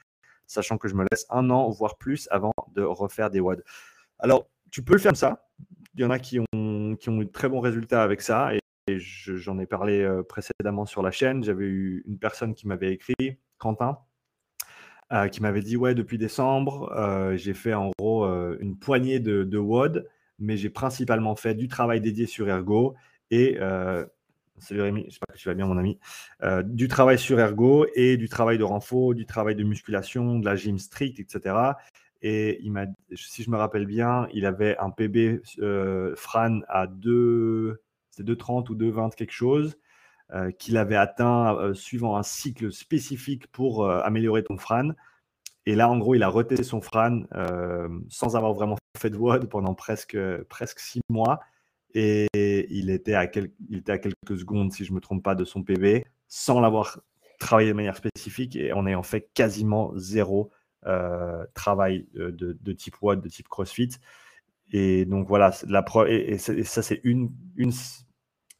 [0.47, 3.63] sachant que je me laisse un an, voire plus, avant de refaire des WOD
[4.19, 5.47] Alors, tu peux le faire comme ça.
[5.95, 8.53] Il y en a qui ont, eu de très bons résultats avec ça.
[8.55, 11.43] Et, j'en ai parlé euh, précédemment sur la chaîne.
[11.45, 13.99] J'avais eu une personne qui m'avait écrit, Quentin,
[15.13, 18.27] euh, qui m'avait dit Ouais, depuis décembre, euh, j'ai fait en gros
[18.59, 19.59] une poignée de, de
[20.39, 22.95] mais j'ai principalement fait du travail dédié sur Ergo
[23.31, 24.05] et euh,
[24.59, 25.99] salut Rémi, j'espère que tu vas bien mon ami,
[26.43, 30.45] euh, du travail sur Ergo et du travail de renfort, du travail de musculation, de
[30.45, 31.57] la gym strict, etc.
[32.23, 36.87] Et il m'a, si je me rappelle bien, il avait un PB euh, Fran à
[36.87, 37.83] 2,
[38.19, 39.77] 2,30 ou 2,20 quelque chose,
[40.59, 44.91] qu'il avait atteint suivant un cycle spécifique pour améliorer ton Fran.
[45.67, 49.17] Et là, en gros, il a retesté son Fran euh, sans avoir vraiment fait de
[49.17, 50.17] WOD pendant presque,
[50.49, 51.41] presque six mois.
[51.95, 53.31] Et il était, à
[53.69, 56.61] il était à quelques secondes, si je ne me trompe pas, de son PV, sans
[56.61, 57.01] l'avoir
[57.39, 60.51] travaillé de manière spécifique et en ayant fait quasiment zéro
[60.87, 63.91] euh, travail de, type WOD, de type CrossFit.
[64.73, 67.73] Et donc voilà, la et, ça, c'est une, une,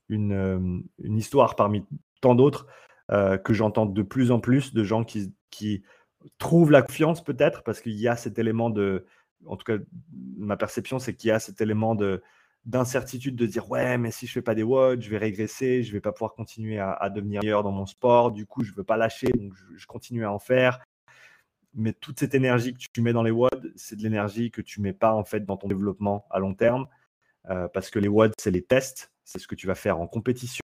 [0.09, 0.81] une, euh,
[1.19, 1.85] histoire parmi
[2.21, 2.67] tant d'autres
[3.09, 5.83] que j'entends de plus en plus de gens qui, qui
[6.39, 9.05] trouve la confiance peut-être parce qu'il y a cet élément de,
[9.47, 9.83] en tout cas
[10.37, 12.23] ma perception c'est qu'il y a cet élément de
[12.65, 15.93] d'incertitude de dire ouais mais si je fais pas des watts je vais régresser je
[15.93, 18.97] vais pas pouvoir continuer à, devenir meilleur dans mon sport du coup je veux pas
[18.97, 20.81] lâcher donc je, continue à en faire
[21.75, 24.81] mais toute cette énergie que tu mets dans les WOD, c'est de l'énergie que tu
[24.81, 26.87] mets pas en fait dans ton développement à long terme,
[27.51, 30.07] euh, parce que les WOD, c'est les tests, c'est ce que tu vas faire en
[30.07, 30.63] compétition.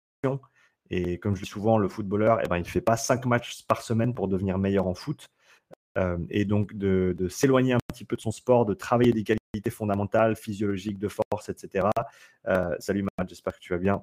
[0.90, 3.62] Et comme je dis souvent, le footballeur, eh ben, il ne fait pas cinq matchs
[3.66, 5.26] par semaine pour devenir meilleur en foot.
[5.98, 9.70] Euh, et donc de, s'éloigner un petit peu de son sport, de travailler des qualités
[9.70, 11.88] fondamentales, physiologiques, de force, etc.
[12.46, 14.02] Euh, salut Matt, j'espère que tu vas bien.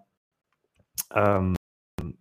[1.16, 1.54] Euh,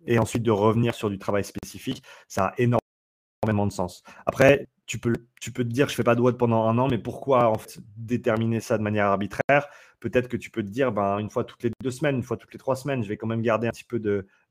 [0.05, 4.03] et ensuite de revenir sur du travail spécifique, ça a énormément de sens.
[4.25, 6.87] Après, tu peux, tu peux te dire, je fais pas de WOD pendant un an,
[6.87, 7.51] mais pourquoi
[7.97, 9.67] déterminer ça de manière arbitraire?
[9.99, 12.37] Peut-être que tu peux te dire, ben, une fois toutes les deux semaines, une fois
[12.37, 13.99] toutes les trois semaines, je vais quand même garder un petit peu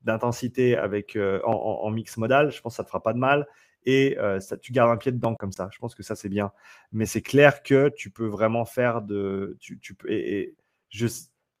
[0.01, 2.51] d'intensité en, en, mix modal.
[2.51, 3.47] Je pense que ça ne te fera pas de mal
[3.85, 5.69] et euh, tu gardes un pied dedans comme ça.
[5.71, 6.51] Je pense que ça, c'est bien.
[6.91, 9.57] Mais c'est clair que tu peux vraiment faire de.
[9.59, 10.55] Tu, peux, et,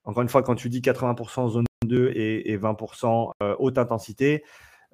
[0.03, 4.43] encore une fois, quand tu dis 80% zone 2 et, 20% euh, haute intensité,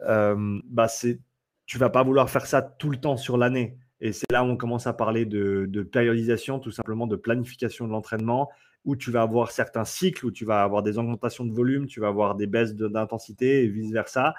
[0.07, 0.87] euh, bah
[1.65, 3.77] tu vas pas vouloir faire ça tout le temps sur l'année.
[4.01, 7.85] Et c'est là où on commence à parler de, de périodisation, tout simplement de planification
[7.87, 8.49] de l'entraînement,
[8.83, 11.99] où tu vas avoir certains cycles, où tu vas avoir des augmentations de volume, tu
[11.99, 14.33] vas avoir des baisses d'intensité et vice-versa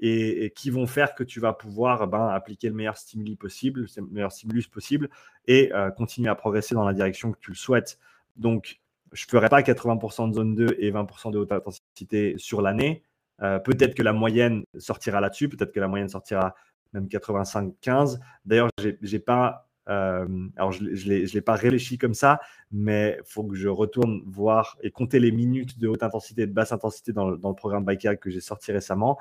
[0.00, 4.02] et, qui vont faire que tu vas pouvoir ben, appliquer le meilleur stimuli possible, le
[4.10, 5.08] meilleur stimulus possible
[5.46, 7.98] et euh, continuer à progresser dans la direction que tu le souhaites.
[8.36, 8.80] Donc,
[9.12, 13.02] je ne ferai pas 80% de zone 2 et 20% de haute intensité sur l'année.
[13.42, 16.54] Euh, peut-être que la moyenne sortira là-dessus, peut-être que la moyenne sortira
[16.92, 18.18] même 85-15.
[18.44, 18.68] D'ailleurs,
[19.02, 23.54] j'ai pas, euh, alors je ne l'ai pas réfléchi comme ça, mais il faut que
[23.54, 27.28] je retourne voir et compter les minutes de haute intensité et de basse intensité dans,
[27.30, 29.18] le, programme Bike que j'ai sorti récemment.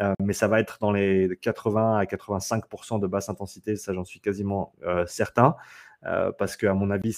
[0.00, 4.04] Euh, mais ça va être dans les 80 à 85% de basse intensité, ça j'en
[4.04, 5.56] suis quasiment euh, certain,
[6.06, 7.12] euh, parce qu'à mon avis,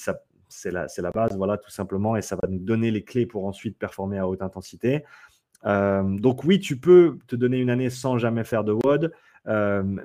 [0.48, 3.46] c'est la, la, base, voilà, tout simplement, et ça va nous donner les clés pour
[3.46, 5.04] ensuite performer à haute intensité.
[5.64, 9.12] donc oui, tu peux te donner une année sans jamais faire de WOD,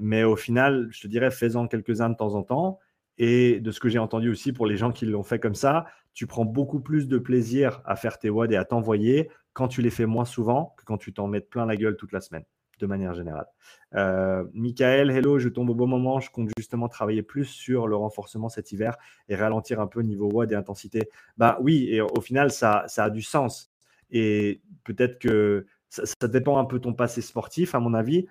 [0.01, 2.79] mais au final, je te dirais, fais-en quelques-uns de temps en temps.
[3.17, 5.85] Et de ce que j'ai entendu aussi pour les gens qui l'ont fait comme ça,
[6.13, 9.81] tu prends beaucoup plus de plaisir à faire tes WOD et à t'envoyer quand tu
[9.81, 12.43] les fais moins souvent que quand tu t'en mets plein la gueule toute la semaine,
[12.79, 13.47] de manière générale.
[13.95, 16.19] Euh, Michael, hello, je tombe au bon moment.
[16.19, 18.97] Je compte justement travailler plus sur le renforcement cet hiver
[19.29, 21.09] et ralentir un peu niveau WOD et intensité.
[21.37, 23.71] Bah oui, et au final, ça, a du sens.
[24.11, 28.27] Et peut-être que ça, ça, dépend un peu ton passé sportif, à mon avis.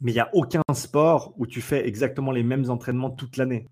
[0.00, 3.68] Mais il n'y a aucun sport où tu fais exactement les mêmes entraînements toute l'année.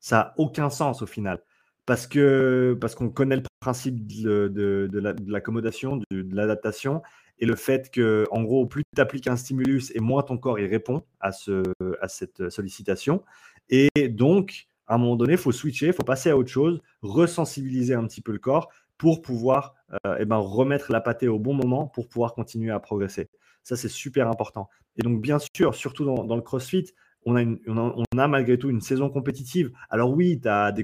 [0.00, 1.42] Ça n'a aucun sens au final.
[1.86, 7.02] Parce que parce qu'on connaît le principe de, de, l'accommodation, de, l'adaptation,
[7.38, 10.60] et le fait que, en gros, plus tu appliques un stimulus et moins ton corps
[10.60, 11.62] y répond à, ce,
[12.00, 13.24] à cette sollicitation.
[13.68, 16.80] Et donc, à un moment donné, il faut switcher, il faut passer à autre chose,
[17.02, 18.68] resensibiliser un petit peu le corps
[18.98, 19.74] pour pouvoir
[20.06, 23.30] euh, eh ben, remettre la pâtée au bon moment pour pouvoir continuer à progresser.
[23.64, 24.68] Ça, c'est super important.
[24.96, 26.92] Et donc, bien sûr, surtout dans, le CrossFit,
[27.24, 29.72] on a, malgré tout une saison compétitive.
[29.90, 30.74] Alors oui, tu as,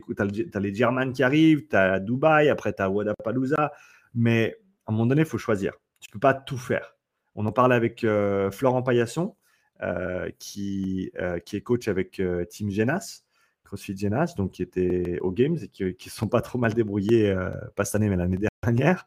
[0.60, 3.72] les German qui arrivent, tu as Dubaï, après tu as Wadapalooza,
[4.14, 5.72] mais à un moment donné, il faut choisir.
[6.00, 6.96] Tu ne peux pas tout faire.
[7.34, 9.36] On en parlait avec euh, Florent Paillasson,
[9.82, 12.20] euh, qui, euh, qui est coach avec
[12.50, 13.22] Team Genas,
[13.64, 17.36] CrossFit Genas, donc qui était aux Games et qui ne sont pas trop mal débrouillés,
[17.76, 19.06] pas cette année, mais l'année dernière,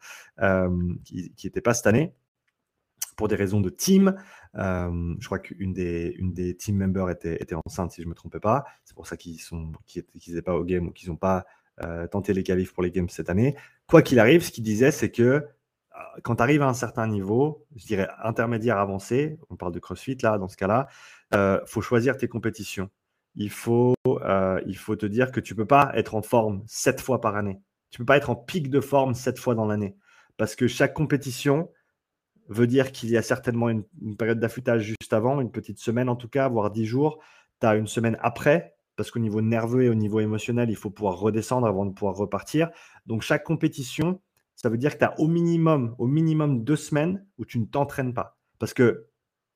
[1.04, 2.14] qui n'étaient pas cette année
[3.22, 4.16] pour des raisons de team.
[4.56, 8.10] Euh, je crois qu'une des, une des team members était, était enceinte, si je ne
[8.10, 8.66] me trompais pas.
[8.84, 11.46] C'est pour ça qu'ils sont n'étaient pas au game ou qu'ils n'ont pas
[11.84, 13.56] euh, tenté les qualifs pour les games cette année.
[13.86, 15.46] Quoi qu'il arrive, ce qu'il disait, c'est que euh,
[16.24, 20.18] quand tu arrives à un certain niveau, je dirais intermédiaire avancé, on parle de CrossFit
[20.24, 20.88] là, dans ce cas-là,
[21.32, 22.90] il faut choisir tes compétitions.
[23.36, 23.94] Il faut,
[24.66, 27.36] il faut te dire que tu ne peux pas être en forme sept fois par
[27.36, 27.62] année.
[27.92, 29.96] Tu ne peux pas être en pic de forme sept fois dans l'année.
[30.38, 31.70] Parce que chaque compétition,
[32.52, 33.84] veut dire qu'il y a certainement une,
[34.18, 37.20] période d'affûtage juste avant, une petite semaine en tout cas, voire dix jours.
[37.62, 40.90] Tu as une semaine après, parce qu'au niveau nerveux et au niveau émotionnel, il faut
[40.90, 42.70] pouvoir redescendre avant de pouvoir repartir.
[43.06, 44.20] Donc chaque compétition,
[44.56, 47.66] ça veut dire que tu as au minimum, au minimum deux semaines où tu ne
[47.66, 48.38] t'entraînes pas.
[48.60, 49.08] Parce que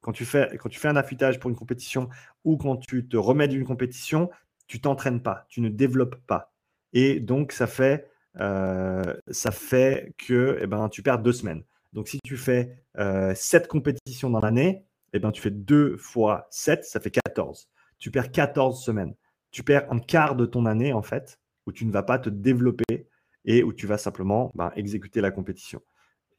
[0.02, 2.10] quand tu, fais, quand tu fais un affûtage pour une compétition
[2.44, 4.30] ou quand tu te remets d'une compétition,
[4.68, 6.54] tu t'entraînes pas, tu ne développes pas.
[6.94, 8.08] Et donc ça fait,
[8.40, 11.64] euh, ça fait que eh ben, tu perds deux semaines.
[11.96, 16.46] Donc, si tu fais euh, 7 compétitions dans l'année, eh ben, tu fais 2 fois
[16.52, 17.70] 7, ça fait 14.
[17.98, 19.16] Tu perds 14 semaines.
[19.50, 22.30] Tu perds un quart de ton année, en fait, où tu ne vas pas te
[22.30, 23.08] développer
[23.46, 25.82] et où tu vas simplement ben, exécuter la compétition.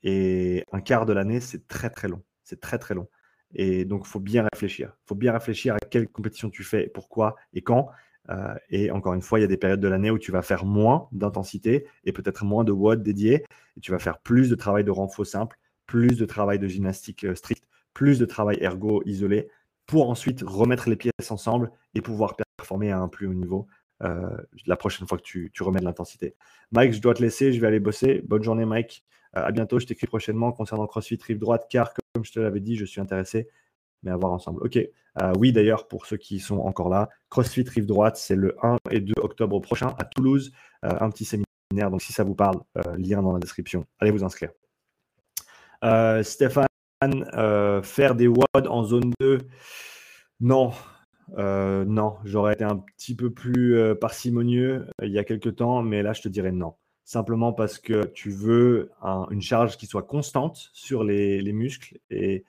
[0.03, 2.23] Et un quart de l'année, c'est très, très long.
[2.45, 3.09] C'est très, très long.
[3.55, 4.93] Et donc, il faut bien réfléchir.
[5.05, 7.89] Il faut bien réfléchir à quelle compétition tu fais, pourquoi et quand.
[8.31, 10.43] Euh, et encore une fois, il y a des périodes de l'année où tu vas
[10.43, 13.45] faire moins d'intensité et peut-être moins de WOD dédiés.
[13.77, 17.25] Et tu vas faire plus de travail de renfort simple, plus de travail de gymnastique
[17.25, 19.49] euh, strict, plus de travail ergo isolé
[19.87, 23.69] pour ensuite remettre les pièces ensemble et pouvoir performer à un plus haut niveau
[24.03, 24.29] euh,
[24.67, 26.35] la prochaine fois que tu, remets de l'intensité.
[26.73, 28.23] Mike, je dois te laisser, je vais aller bosser.
[28.27, 29.05] Bonne journée, Mike.
[29.33, 32.77] à bientôt, je t'écris prochainement concernant CrossFit Rive Droite, car comme je te l'avais dit,
[32.77, 33.49] je suis intéressé
[34.03, 34.63] mais à voir ensemble.
[34.63, 34.77] Ok.
[34.77, 38.77] Euh, oui, d'ailleurs, pour ceux qui sont encore là, CrossFit Rive Droite, c'est le 1
[38.91, 40.53] et 2 octobre prochain à Toulouse.
[40.85, 41.91] Euh, un petit séminaire.
[41.91, 43.87] Donc, si ça vous parle, euh, lien dans la description.
[43.99, 44.51] Allez vous inscrire.
[46.23, 46.67] Stéphane,
[47.83, 49.39] faire des WOD en zone 2,
[50.41, 50.73] non.
[51.37, 56.13] non, j'aurais été un petit peu plus parcimonieux il y a quelques temps, mais là,
[56.13, 58.91] je te dirais non simplement parce que tu veux
[59.31, 62.45] une charge qui soit constante sur les, les muscles et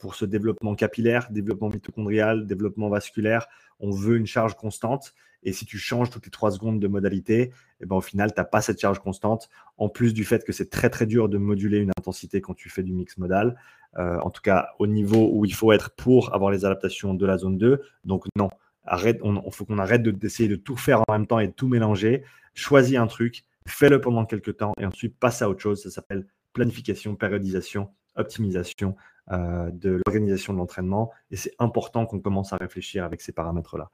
[0.00, 3.48] pour ce développement capillaire, développement mitochondrial, développement vasculaire.
[3.80, 5.14] On veut une charge constante.
[5.42, 8.40] Et si tu changes toutes les trois secondes de modalité, eh ben, au final, tu
[8.40, 9.48] n'as pas cette charge constante.
[9.76, 12.70] En plus du fait que c'est très, très dur de moduler une intensité quand tu
[12.70, 13.58] fais du mix modal.
[13.98, 17.26] Euh, en tout cas, au niveau où il faut être pour avoir les adaptations de
[17.26, 17.82] la zone 2.
[18.04, 18.50] Donc, non,
[18.84, 21.52] arrête, on, faut qu'on arrête d'essayer de, de tout faire en même temps et de
[21.52, 22.22] tout mélanger.
[22.54, 25.82] Choisis un truc, fais-le pendant quelques temps et ensuite passe à autre chose.
[25.82, 31.10] Ça s'appelle planification, périodisation, optimisation euh, de l'organisation de l'entraînement.
[31.30, 33.90] Et c'est important qu'on commence à réfléchir avec ces paramètres-là.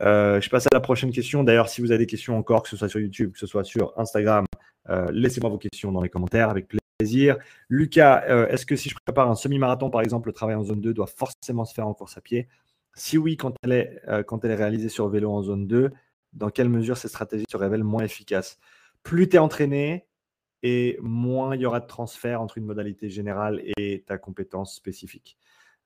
[0.00, 1.44] Euh, je passe à la prochaine question.
[1.44, 3.64] D'ailleurs, si vous avez des questions encore, que ce soit sur YouTube, que ce soit
[3.64, 4.46] sur Instagram,
[4.88, 6.66] euh, laissez-moi vos questions dans les commentaires avec
[6.98, 7.36] plaisir.
[7.68, 10.92] Lucas, est-ce que si je prépare un semi-marathon, par exemple, le travail en zone 2
[10.92, 12.48] doit forcément se faire en course à pied?
[12.94, 15.90] Si oui, quand elle est, quand elle est réalisée sur vélo en zone 2,
[16.32, 18.58] dans quelle mesure ces stratégies se révèlent moins efficaces
[19.02, 20.06] Plus tu es entraîné,
[20.62, 25.38] et moins il y aura de transfert entre une modalité générale et ta compétence spécifique.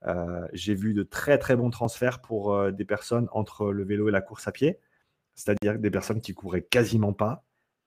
[0.06, 4.08] Euh, j'ai vu de très très bons transferts pour euh, des personnes entre le vélo
[4.08, 4.78] et la course à pied,
[5.34, 7.44] c'est-à-dire des personnes qui couraient quasiment pas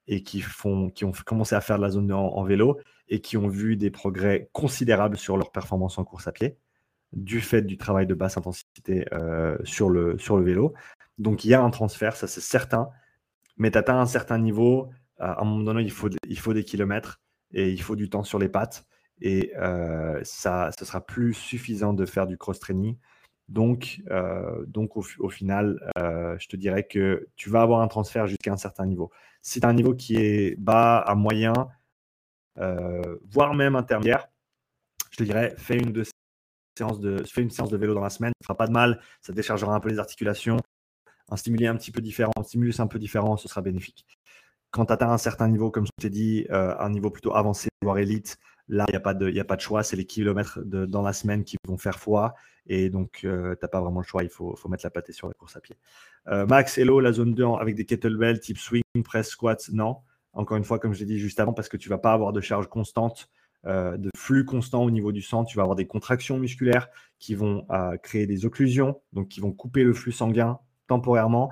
[0.07, 2.79] et qui, font, qui ont commencé à faire de la zone 2 en, vélo
[3.09, 6.57] et qui ont vu des progrès considérables sur leur performance en course à pied
[7.13, 10.73] du fait du travail de basse intensité euh, sur, le, sur le vélo.
[11.17, 12.89] Donc il y a un transfert, ça c'est certain,
[13.57, 14.89] mais tu atteins un certain niveau,
[15.19, 17.21] à un moment donné, il faut, il faut des kilomètres
[17.53, 18.85] et il faut du temps sur les pattes
[19.21, 22.97] et euh, ça, ce sera plus suffisant de faire du cross-training.
[23.49, 28.51] Donc, euh, donc au, final, je te dirais que tu vas avoir un transfert jusqu'à
[28.51, 29.11] un certain niveau.
[29.41, 31.53] Si tu as un niveau qui est bas à moyen,
[32.55, 34.27] voire même intermédiaire,
[35.11, 36.03] je te dirais, fais une de
[36.77, 39.01] séance de, fais une séance de vélo dans la semaine, ça fera pas de mal,
[39.21, 40.57] ça déchargera un peu les articulations.
[41.29, 44.05] Un stimulé un petit peu différent, un stimulus un peu différent, ce sera bénéfique.
[44.71, 47.69] Quand tu atteins un certain niveau, comme je t'ai dit, euh, un niveau plutôt avancé,
[47.81, 48.37] voire élite,
[48.67, 49.83] là, il n'y a, pas de, a pas de choix.
[49.83, 52.35] C'est les kilomètres dans la semaine qui vont faire foi.
[52.67, 54.23] Et donc, euh, tu n'as pas vraiment le choix.
[54.23, 55.77] Il faut, mettre la pâtée sur la course à pied.
[56.27, 59.97] Euh, Max, hello, la zone 2 avec des kettlebells type swing, press, squat, non.
[60.33, 62.13] Encore une fois, comme je l'ai dit juste avant, parce que tu ne vas pas
[62.13, 63.29] avoir de charge constante
[63.65, 65.43] de flux constant au niveau du sang.
[65.43, 66.87] Tu vas avoir des contractions musculaires
[67.19, 67.65] qui vont
[68.01, 71.51] créer des occlusions, donc qui vont couper le flux sanguin temporairement,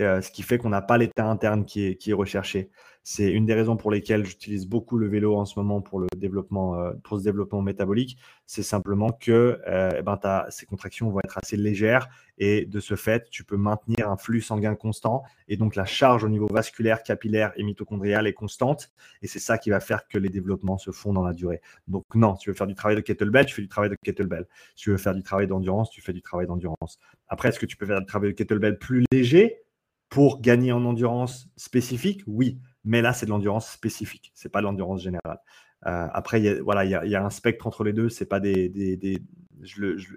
[0.00, 2.70] euh, ce qui fait qu'on n'a pas l'état interne qui est recherché.
[3.10, 6.08] C'est une des raisons pour lesquelles j'utilise beaucoup le vélo en ce moment pour, le
[6.14, 8.18] développement, euh, pour ce développement métabolique.
[8.44, 10.20] C'est simplement que euh, eh ben,
[10.50, 14.42] ces contractions vont être assez légères et de ce fait, tu peux maintenir un flux
[14.42, 18.90] sanguin constant et donc la charge au niveau vasculaire, capillaire et mitochondrial est constante
[19.22, 21.62] et c'est ça qui va faire que les développements se font dans la durée.
[21.86, 23.96] Donc non, si tu veux faire du travail de kettlebell, tu fais du travail de
[24.04, 24.46] kettlebell.
[24.76, 26.98] Si tu veux faire du travail d'endurance, tu fais du travail d'endurance.
[27.28, 29.62] Après, est-ce que tu peux faire du travail de kettlebell plus léger?
[30.08, 32.58] Pour gagner en endurance spécifique Oui.
[32.84, 35.40] Mais là, c'est de l'endurance spécifique, c'est pas de l'endurance générale.
[35.86, 38.08] Euh, après, il y a, voilà, il y, a, un spectre entre les deux.
[38.08, 39.20] C'est pas des,
[39.62, 40.14] je, je,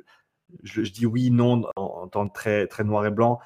[0.63, 3.39] je, dis oui, non en, temps très, très noir et blanc,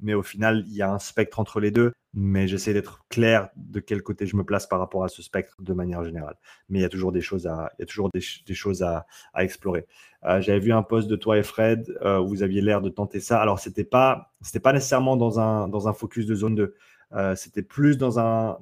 [0.00, 1.92] mais au final, il y a un spectre entre les deux.
[2.12, 5.62] Mais j'essaie d'être clair de quel côté je me place par rapport à ce spectre
[5.62, 6.36] de manière générale.
[6.68, 7.70] Mais il y a toujours des choses à,
[9.36, 9.86] explorer.
[10.24, 12.88] Euh, j'avais vu un post de toi et Fred euh, où vous aviez l'air de
[12.88, 13.40] tenter ça.
[13.40, 14.32] Alors, c'était pas,
[14.62, 16.74] pas nécessairement dans un, focus de zone 2.
[17.12, 18.58] Euh, c'était plus dans un,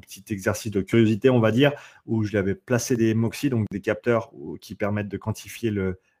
[0.00, 1.72] petit exercice de curiosité, on va dire,
[2.06, 4.30] où je l'avais placé des MOXIE, donc des capteurs
[4.60, 5.72] qui permettent de quantifier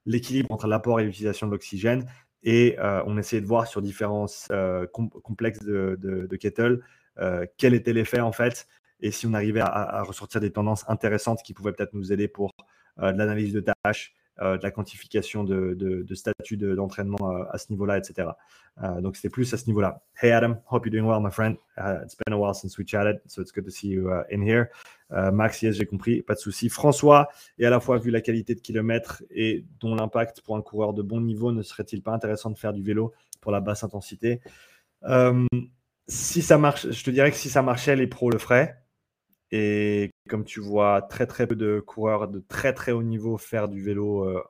[0.04, 2.06] l'équilibre entre l'apport et l'utilisation de l'oxygène.
[2.46, 6.80] Et euh, on essayait de voir sur différents euh, complexes de, kettle
[7.58, 8.68] quel était l'effet en fait,
[9.00, 12.52] et si on arrivait à, ressortir des tendances intéressantes qui pouvaient peut-être nous aider pour
[12.98, 17.70] de l'analyse de tâches, euh, de la quantification de, de, statut d'entraînement euh, à ce
[17.70, 18.28] niveau-là, etc.
[18.82, 20.02] Euh, donc c'était plus à ce niveau-là.
[20.20, 21.56] Hey Adam, hope you're doing well, my friend.
[21.78, 24.24] Uh, it's been a while since we chatted, so it's good to see you uh,
[24.30, 24.66] in here.
[25.32, 26.68] Max, yes, j'ai compris, pas de souci.
[26.68, 27.28] François,
[27.58, 30.94] et à la fois vu la qualité de kilomètres et dont l'impact pour un coureur
[30.94, 34.40] de bon niveau, ne serait-il pas intéressant de faire du vélo pour la basse intensité?
[36.08, 38.82] Si ça marche, je te dirais que si ça marchait, les pros le feraient.
[39.52, 43.68] Et comme tu vois très très peu de coureurs de très très haut niveau faire
[43.68, 44.42] du vélo euh,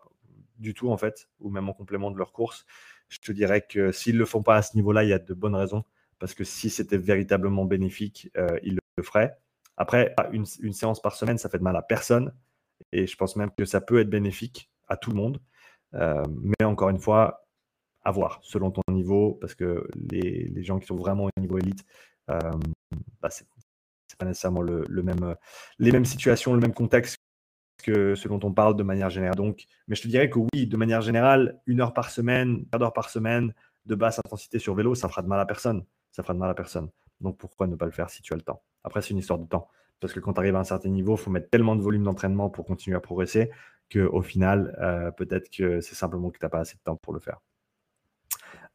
[0.58, 2.66] du tout en fait, ou même en complément de leur course,
[3.08, 5.18] je te dirais que s'ils ne le font pas à ce niveau-là, il y a
[5.18, 5.84] de bonnes raisons.
[6.18, 9.36] Parce que si c'était véritablement bénéfique, euh, ils le feraient.
[9.76, 12.32] Après, une, séance par semaine, ça fait de mal à personne.
[12.92, 15.40] Et je pense même que ça peut être bénéfique à tout le monde.
[15.94, 17.46] Euh, mais encore une fois,
[18.02, 21.84] à voir selon ton niveau, parce que les, gens qui sont vraiment au niveau élite,
[22.28, 23.46] bah, c'est
[24.16, 25.34] c'est pas nécessairement le, même, euh,
[25.78, 27.18] les mêmes situations, le même contexte
[27.82, 29.36] que ce dont on parle de manière générale.
[29.36, 32.80] Donc, mais je te dirais que oui, de manière générale, une heure par semaine, quart
[32.80, 33.52] d'heure par semaine
[33.84, 35.84] de basse intensité sur vélo, ça fera de mal à personne.
[36.10, 36.88] Ça fera de mal à personne.
[37.20, 38.62] Donc pourquoi ne pas le faire si tu as le temps?
[38.82, 39.68] Après, c'est une histoire de temps.
[40.00, 42.02] Parce que quand tu arrives à un certain niveau, il faut mettre tellement de volume
[42.02, 43.50] d'entraînement pour continuer à progresser
[43.92, 47.12] qu'au final, euh, peut-être que c'est simplement que tu n'as pas assez de temps pour
[47.12, 47.40] le faire.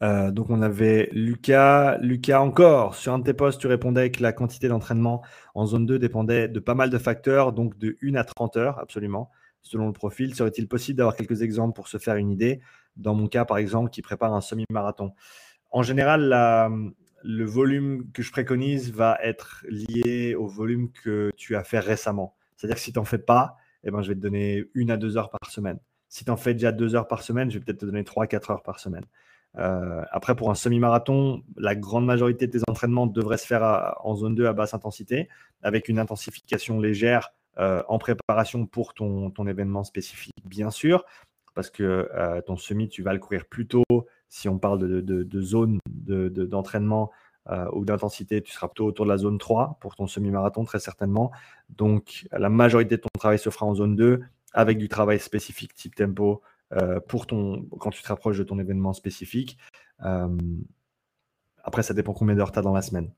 [0.01, 1.97] Euh, donc on avait Lucas.
[1.99, 5.21] Lucas encore, sur un de tes posts, tu répondais que la quantité d'entraînement
[5.53, 8.79] en zone 2 dépendait de pas mal de facteurs, donc de 1 à 30 heures,
[8.79, 9.29] absolument,
[9.61, 10.33] selon le profil.
[10.33, 12.61] Serait-il possible d'avoir quelques exemples pour se faire une idée?
[12.95, 15.13] Dans mon cas, par exemple, qui prépare un semi-marathon.
[15.69, 16.33] En général,
[17.23, 22.35] le volume que je préconise va être lié au volume que tu as fait récemment.
[22.57, 24.97] C'est-à-dire que si tu n'en fais pas, eh ben, je vais te donner une à
[24.97, 25.79] deux heures par semaine.
[26.09, 28.27] Si tu en fais déjà deux heures par semaine, je vais peut-être te donner trois,
[28.27, 29.05] quatre heures par semaine.
[29.57, 34.15] Euh, après, pour un semi-marathon, la grande majorité de tes entraînements devraient se faire en
[34.15, 35.29] zone 2 à basse intensité,
[35.61, 41.05] avec une intensification légère euh, en préparation pour ton, événement spécifique, bien sûr,
[41.53, 43.83] parce que euh, ton semi, tu vas le courir plus tôt.
[44.29, 47.11] Si on parle de, zone d'entraînement
[47.73, 51.31] ou d'intensité, tu seras plutôt autour de la zone 3 pour ton semi-marathon, très certainement.
[51.69, 54.21] Donc, la majorité de ton travail se fera en zone 2
[54.53, 56.41] avec du travail spécifique type tempo,
[57.07, 59.57] pour ton, quand tu te rapproches de ton événement spécifique.
[60.05, 60.37] Euh,
[61.63, 63.11] après, ça dépend combien d'heures tu as dans la semaine.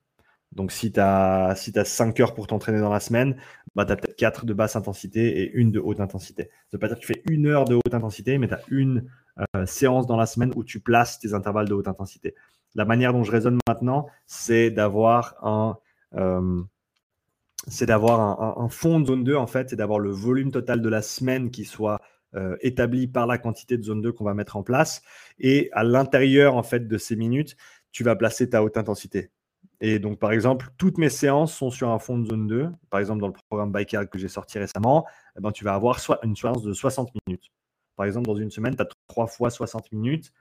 [0.52, 3.36] Donc, si tu as, si as 5 heures pour t'entraîner dans la semaine,
[3.74, 6.44] bah, tu as peut-être 4 de basse intensité et une de haute intensité.
[6.44, 8.60] Ça veut pas dire que tu fais une heure de haute intensité, mais tu as
[8.68, 9.10] une
[9.56, 12.34] euh, séance dans la semaine où tu places tes intervalles de haute intensité.
[12.76, 15.76] La manière dont je raisonne maintenant, c'est d'avoir un,
[16.14, 16.62] euh,
[17.66, 20.88] c'est d'avoir un, fond de zone 2, en fait, c'est d'avoir le volume total de
[20.88, 22.00] la semaine qui soit
[22.36, 25.02] euh, établi par la quantité de zone 2 qu'on va mettre en place.
[25.38, 27.56] Et à l'intérieur, en fait, de ces minutes,
[27.92, 29.30] tu vas placer ta haute intensité.
[29.80, 32.68] Et donc, par exemple, toutes mes séances sont sur un fond de zone 2.
[32.90, 35.06] Par exemple, dans le programme Biker que j'ai sorti récemment,
[35.36, 37.50] eh ben, tu vas avoir une séance de 60 minutes.
[37.96, 40.32] Par exemple, dans une semaine, tu as 3 fois 60 minutes.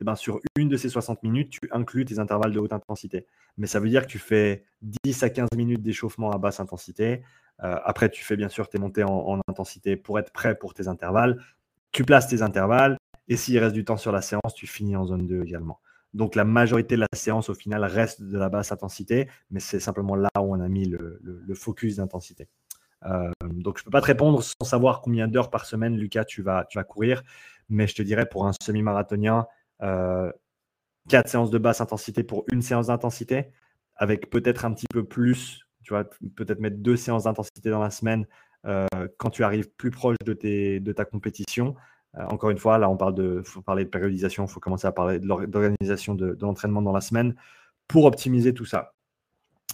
[0.00, 3.26] Eh ben, sur une de ces 60 minutes, tu inclus tes intervalles de haute intensité.
[3.58, 7.22] Mais ça veut dire que tu fais 10 à 15 minutes d'échauffement à basse intensité.
[7.62, 10.88] Euh, après, tu fais bien sûr tes montées en, intensité pour être prêt pour tes
[10.88, 11.42] intervalles.
[11.92, 12.96] Tu places tes intervalles.
[13.28, 15.80] Et s'il reste du temps sur la séance, tu finis en zone 2 également.
[16.14, 19.78] Donc la majorité de la séance au final reste de la basse intensité, mais c'est
[19.78, 22.48] simplement là où on a mis le, focus d'intensité.
[23.06, 26.24] Euh, donc je ne peux pas te répondre sans savoir combien d'heures par semaine, Lucas,
[26.24, 27.22] tu vas, courir,
[27.68, 29.46] mais je te dirais pour un semi-marathonien,
[29.82, 30.32] euh,
[31.08, 33.52] quatre séances de basse intensité pour une séance d'intensité,
[33.94, 36.04] avec peut-être un petit peu plus, tu vois,
[36.36, 38.24] peut-être mettre deux séances d'intensité dans la semaine
[38.64, 38.86] euh,
[39.16, 41.74] quand tu arrives plus proche de, tes, de ta compétition.
[42.16, 44.86] Euh, encore une fois, là, on parle de, faut parler de périodisation, il faut commencer
[44.86, 47.34] à parler d'organisation de, l'entraînement dans la semaine
[47.88, 48.92] pour optimiser tout ça.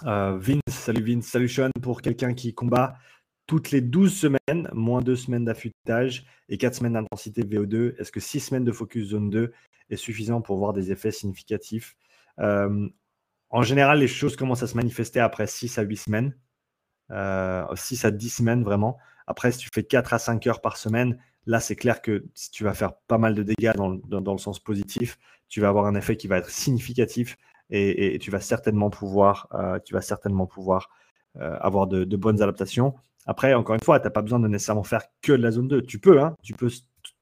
[0.04, 2.96] Vince, salut Vince, salut Sean, pour quelqu'un qui combat
[3.46, 8.20] toutes les 12 semaines, moins 2 semaines d'affûtage et 4 semaines d'intensité VO2, est-ce que
[8.20, 9.52] 6 semaines de focus zone 2
[9.90, 11.94] est suffisant pour voir des effets significatifs?
[12.38, 12.88] Euh,
[13.50, 16.30] En général, les choses commencent à se manifester après 6 à 8 semaines,
[17.08, 18.98] 6 euh, à 10 semaines vraiment.
[19.26, 22.50] Après, si tu fais 4 à 5 heures par semaine, là, c'est clair que si
[22.50, 25.18] tu vas faire pas mal de dégâts dans, le sens positif,
[25.48, 27.36] tu vas avoir un effet qui va être significatif
[27.70, 30.90] et, tu vas certainement pouvoir, euh, tu vas certainement pouvoir
[31.38, 32.94] avoir de, de bonnes adaptations.
[33.26, 35.68] Après, encore une fois, tu n'as pas besoin de nécessairement faire que de la zone
[35.68, 35.82] 2.
[35.82, 36.70] Tu peux, hein, tu peux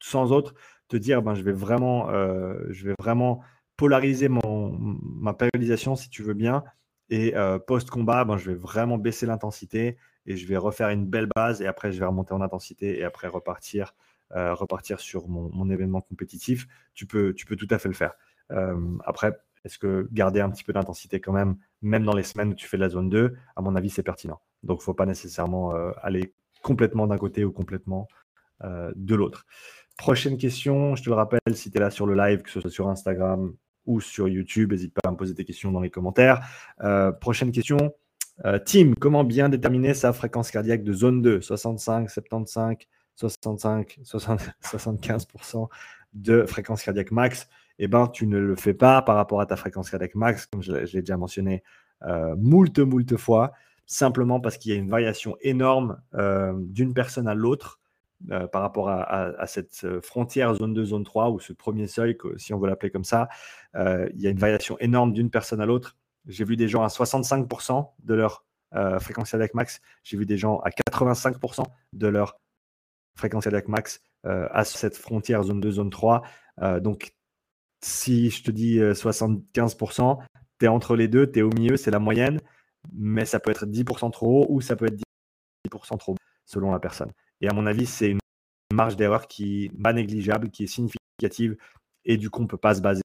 [0.01, 0.55] sans autre
[0.89, 3.41] te dire ben, je, vais vraiment, euh, je vais vraiment
[3.77, 6.65] polariser mon, ma périodisation si tu veux bien.
[7.11, 11.29] Et euh, post-combat, ben, je vais vraiment baisser l'intensité et je vais refaire une belle
[11.35, 13.95] base et après je vais remonter en intensité et après repartir,
[14.33, 16.67] euh, repartir sur mon, mon, événement compétitif.
[16.95, 18.15] Tu peux, tu peux tout à fait le faire.
[19.05, 19.33] après,
[19.65, 22.67] est-ce que garder un petit peu d'intensité quand même, même dans les semaines où tu
[22.67, 24.41] fais de la zone 2, à mon avis, c'est pertinent.
[24.63, 28.07] Donc, il ne faut pas nécessairement euh, aller complètement d'un côté ou complètement
[28.63, 29.47] euh, de l'autre.
[29.97, 32.61] Prochaine question, je te le rappelle, si tu es là sur le live, que ce
[32.61, 33.55] soit sur Instagram
[33.87, 36.47] ou sur YouTube, n'hésite pas à me poser tes questions dans les commentaires.
[36.83, 37.95] Euh, prochaine question,
[38.65, 42.77] Tim, comment bien déterminer sa fréquence cardiaque de zone 2 65, 75,
[43.15, 44.01] 65,
[44.61, 45.69] 75%
[46.15, 47.49] de fréquence cardiaque max?
[47.79, 50.63] Eh ben, tu ne le fais pas par rapport à ta fréquence cardiaque max, comme
[50.63, 51.63] je, l'ai déjà mentionné
[52.03, 53.53] euh, moult, moult fois,
[53.87, 57.81] simplement parce qu'il y a une variation énorme euh, d'une personne à l'autre
[58.31, 62.55] euh, par rapport à, cette frontière zone 2, zone 3, ou ce premier seuil, si
[62.55, 63.29] on veut l'appeler comme ça,
[63.75, 65.97] il y a une variation énorme d'une personne à l'autre.
[66.27, 68.45] J'ai vu des gens à 65% de leur
[69.01, 72.39] fréquence cardiaque max, j'ai vu des gens à 85% de leur
[73.17, 76.23] fréquence cardiaque max à cette frontière zone 2, zone 3.
[76.81, 77.15] donc,
[77.83, 80.19] si je te dis 75%,
[80.59, 82.41] tu es entre les deux, tu es au milieu, c'est la moyenne,
[82.93, 85.03] mais ça peut être 10% trop haut ou ça peut être
[85.69, 87.11] 10% trop bas selon la personne.
[87.41, 88.19] Et à mon avis, c'est une
[88.73, 91.57] marge d'erreur qui n'est pas négligeable, qui est significative,
[92.05, 93.03] et du coup, on ne peut pas se baser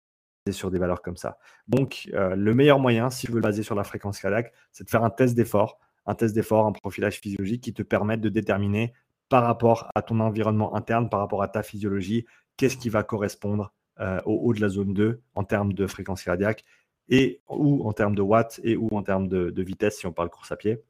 [0.51, 1.37] sur des valeurs comme ça.
[1.67, 5.03] Donc, le meilleur moyen, si veux le baser sur la fréquence cardiaque, c'est de faire
[5.03, 8.93] un test d'effort, un test d'effort, un profilage physiologique qui te permette de déterminer
[9.29, 12.25] par rapport à ton environnement interne, par rapport à ta physiologie,
[12.57, 16.23] qu'est-ce qui va correspondre euh, au haut de la zone 2 en termes de fréquence
[16.23, 16.65] cardiaque
[17.09, 20.29] et ou en termes de watts et ou en termes de, vitesse si on parle
[20.29, 20.81] course à pied.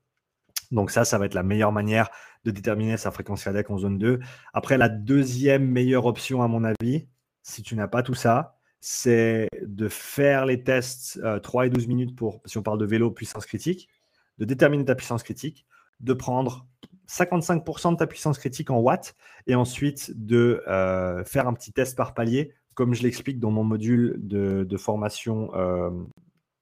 [0.71, 2.09] Donc ça, ça va être la meilleure manière
[2.45, 4.19] de déterminer sa fréquence cardiaque en zone 2.
[4.53, 7.07] Après, la deuxième meilleure option, à mon avis,
[7.43, 11.87] si tu n'as pas tout ça, c'est de faire les tests 3 euh, et 12
[11.87, 13.89] minutes pour, si on parle de vélo, puissance critique,
[14.37, 15.65] de déterminer ta puissance critique,
[15.99, 16.65] de prendre
[17.09, 19.15] 55% de ta puissance critique en watts
[19.47, 23.65] et ensuite de euh, faire un petit test par palier comme je l'explique dans mon
[23.65, 25.89] module de, formation, euh,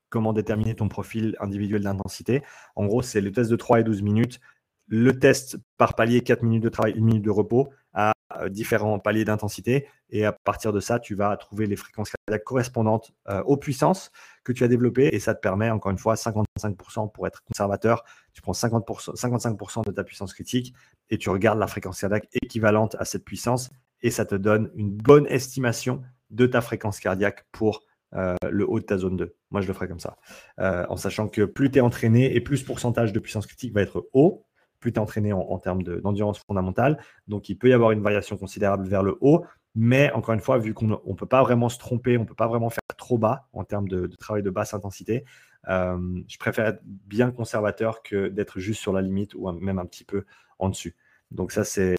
[0.09, 2.41] comment déterminer ton profil individuel d'intensité.
[2.75, 4.39] En gros, c'est le test de 3 et 12 minutes,
[4.87, 8.99] le test par palier, 4 minutes de travail, 1 minute de repos à euh, différents
[8.99, 9.87] paliers d'intensité.
[10.09, 14.11] Et à partir de ça, tu vas trouver les fréquences cardiaques correspondantes euh, aux puissances
[14.43, 15.09] que tu as développées.
[15.13, 18.03] Et ça te permet, encore une fois, 55% pour être conservateur.
[18.33, 20.73] Tu prends 50%, 55% de ta puissance critique
[21.09, 23.69] et tu regardes la fréquence cardiaque équivalente à cette puissance
[24.01, 27.83] et ça te donne une bonne estimation de ta fréquence cardiaque pour
[28.13, 29.35] euh, le haut de ta zone 2.
[29.51, 30.17] Moi, je le ferai comme ça.
[30.57, 33.81] En sachant que plus tu es entraîné et plus ce pourcentage de puissance critique va
[33.81, 34.45] être haut,
[34.79, 36.97] plus tu es entraîné en, termes d'endurance fondamentale.
[37.27, 39.45] Donc, il peut y avoir une variation considérable vers le haut.
[39.75, 42.33] Mais encore une fois, vu qu'on ne peut pas vraiment se tromper, on ne peut
[42.33, 45.23] pas vraiment faire trop bas en termes de, travail de basse intensité,
[45.69, 49.85] euh, je préfère être bien conservateur que d'être juste sur la limite ou même un
[49.85, 50.25] petit peu
[50.57, 50.95] en dessus.
[51.31, 51.95] Donc ça, c'est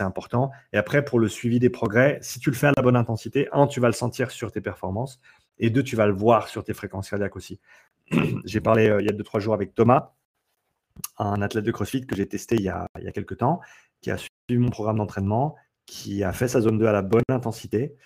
[0.00, 0.50] important.
[0.72, 3.48] Et après, pour le suivi des progrès, si tu le fais à la bonne intensité,
[3.52, 5.20] un, tu vas le sentir sur tes performances,
[5.58, 7.60] et deux, tu vas le voir sur tes fréquences cardiaques aussi.
[8.44, 10.12] j'ai parlé euh, il y a deux trois jours avec Thomas,
[11.18, 13.60] un athlète de CrossFit que j'ai testé il y, a, il quelques temps,
[14.00, 17.22] qui a suivi mon programme d'entraînement, qui a fait sa zone 2 à la bonne
[17.28, 17.96] intensité.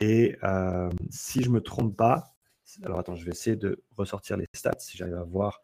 [0.00, 2.34] Et euh, si je ne me trompe pas,
[2.84, 5.60] alors attends, je vais essayer de ressortir les stats si j'arrive à voir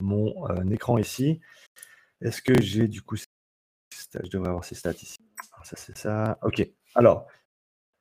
[0.00, 1.40] mon euh, écran ici.
[2.20, 5.18] Est-ce que j'ai du coup je devrais avoir ces stats ici.
[5.64, 6.38] ça, c'est ça.
[6.42, 6.64] OK.
[6.94, 7.26] Alors,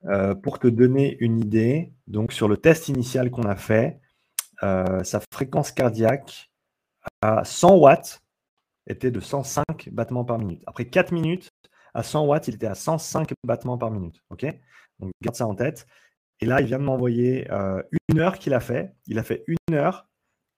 [0.06, 4.00] euh, pour te donner une idée, donc sur le test initial qu'on a fait,
[4.62, 6.53] sa fréquence cardiaque
[7.22, 8.22] à 100 watts
[8.88, 10.64] était de 105 battements par minute.
[10.68, 11.50] Après 4 minutes,
[11.94, 14.22] à 100 watts, il était à 105 battements par minute.
[14.30, 14.46] OK?
[15.00, 15.88] Donc, garde ça en tête.
[16.40, 18.96] Et là, il vient de m'envoyer euh, une heure qu'il a fait.
[19.08, 20.08] Il a fait une heure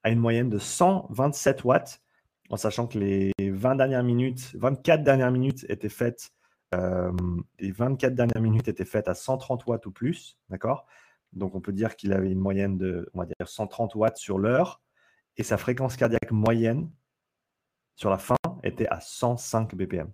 [0.03, 2.01] à une moyenne de 127 watts
[2.49, 6.29] en sachant que les 20 dernières minutes, 24 dernières minutes étaient faites,
[6.73, 7.11] euh,
[7.59, 10.85] les 24 dernières minutes étaient faites à 130 watts ou plus, d'accord?
[11.33, 14.37] Donc on peut dire qu'il avait une moyenne de, on va dire 130 watts sur
[14.37, 14.81] l'heure,
[15.37, 16.89] et sa fréquence cardiaque moyenne
[17.95, 20.11] sur la fin était à 105 BPM.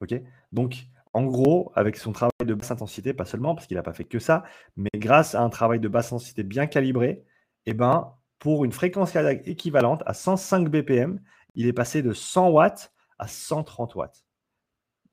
[0.00, 0.14] Ok?
[0.52, 3.92] Donc en gros, avec son travail de basse intensité, pas seulement parce qu'il n'a pas
[3.92, 4.44] fait que ça,
[4.76, 7.24] mais grâce à un travail de basse intensité bien calibré,
[7.66, 11.20] eh ben, pour une fréquence cardiaque équivalente à 105 BPM,
[11.54, 14.24] il est passé de 100 watts à 130 watts.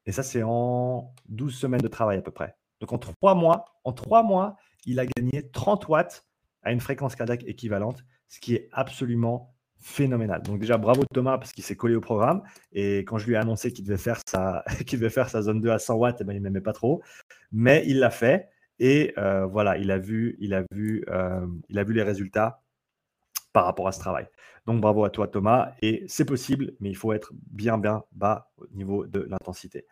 [0.05, 2.55] Et ça, c'est en 12 semaines de travail à peu près.
[2.79, 6.25] Donc en 3 mois, en 3 mois, il a gagné 30 watts
[6.61, 10.41] à une fréquence cardiaque équivalente, ce qui est absolument phénoménal.
[10.43, 12.41] Donc déjà, bravo Thomas parce qu'il s'est collé au programme.
[12.73, 15.61] Et quand je lui ai annoncé qu'il devait, faire sa, qu'il devait faire sa zone
[15.61, 17.01] 2 à 100 watts, eh ben, il n'aimait pas trop.
[17.51, 18.49] Mais il l'a fait.
[18.79, 22.61] Et euh, voilà, il a, vu, il, a vu, euh, il a vu les résultats
[23.53, 24.27] par rapport à ce travail.
[24.67, 28.51] Donc bravo à toi Thomas, et c'est possible, mais il faut être bien bien bas
[28.57, 29.85] au niveau de l'intensité.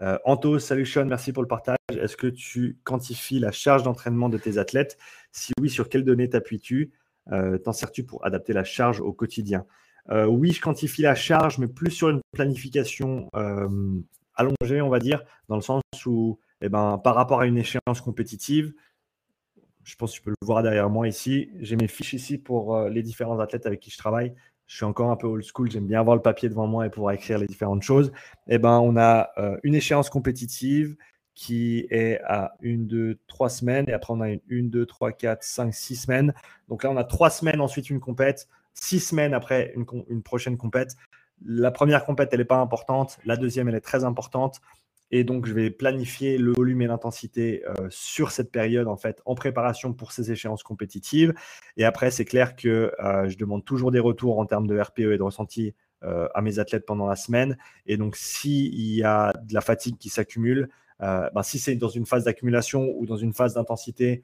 [0.00, 1.76] Euh, Anto, salut Sean, merci pour le partage.
[1.90, 4.98] Est-ce que tu quantifies la charge d'entraînement de tes athlètes?
[5.30, 6.92] Si oui, sur quelles données t'appuies-tu?
[7.30, 9.64] T'en sers-tu pour adapter la charge au quotidien?
[10.10, 13.68] Euh, Oui, je quantifie la charge, mais plus sur une planification euh,
[14.34, 18.00] allongée, on va dire, dans le sens où, eh ben, par rapport à une échéance
[18.00, 18.72] compétitive,
[19.84, 21.50] je pense que tu peux le voir derrière moi ici.
[21.60, 24.34] J'ai mes fiches ici pour euh, les différents athlètes avec qui je travaille.
[24.66, 26.90] Je suis encore un peu old school, j'aime bien avoir le papier devant moi et
[26.90, 28.12] pouvoir écrire les différentes choses.
[28.48, 30.96] Eh ben, on a euh, une échéance compétitive
[31.34, 33.88] qui est à une, deux, trois semaines.
[33.88, 36.34] Et après, on a une, une, deux, trois, quatre, cinq, six semaines.
[36.68, 40.56] Donc là, on a trois semaines, ensuite une compète, six semaines après une, une prochaine
[40.56, 40.96] compète.
[41.44, 43.18] La première compète, elle n'est pas importante.
[43.24, 44.60] La deuxième, elle est très importante.
[45.14, 49.20] Et donc, je vais planifier le volume et l'intensité euh, sur cette période, en fait,
[49.26, 51.34] en préparation pour ces échéances compétitives.
[51.76, 55.00] Et après, c'est clair que euh, je demande toujours des retours en termes de RPE
[55.00, 57.58] et de ressenti euh, à mes athlètes pendant la semaine.
[57.84, 60.70] Et donc, s'il y a de la fatigue qui s'accumule,
[61.02, 64.22] ben, si c'est dans une phase d'accumulation ou dans une phase d'intensité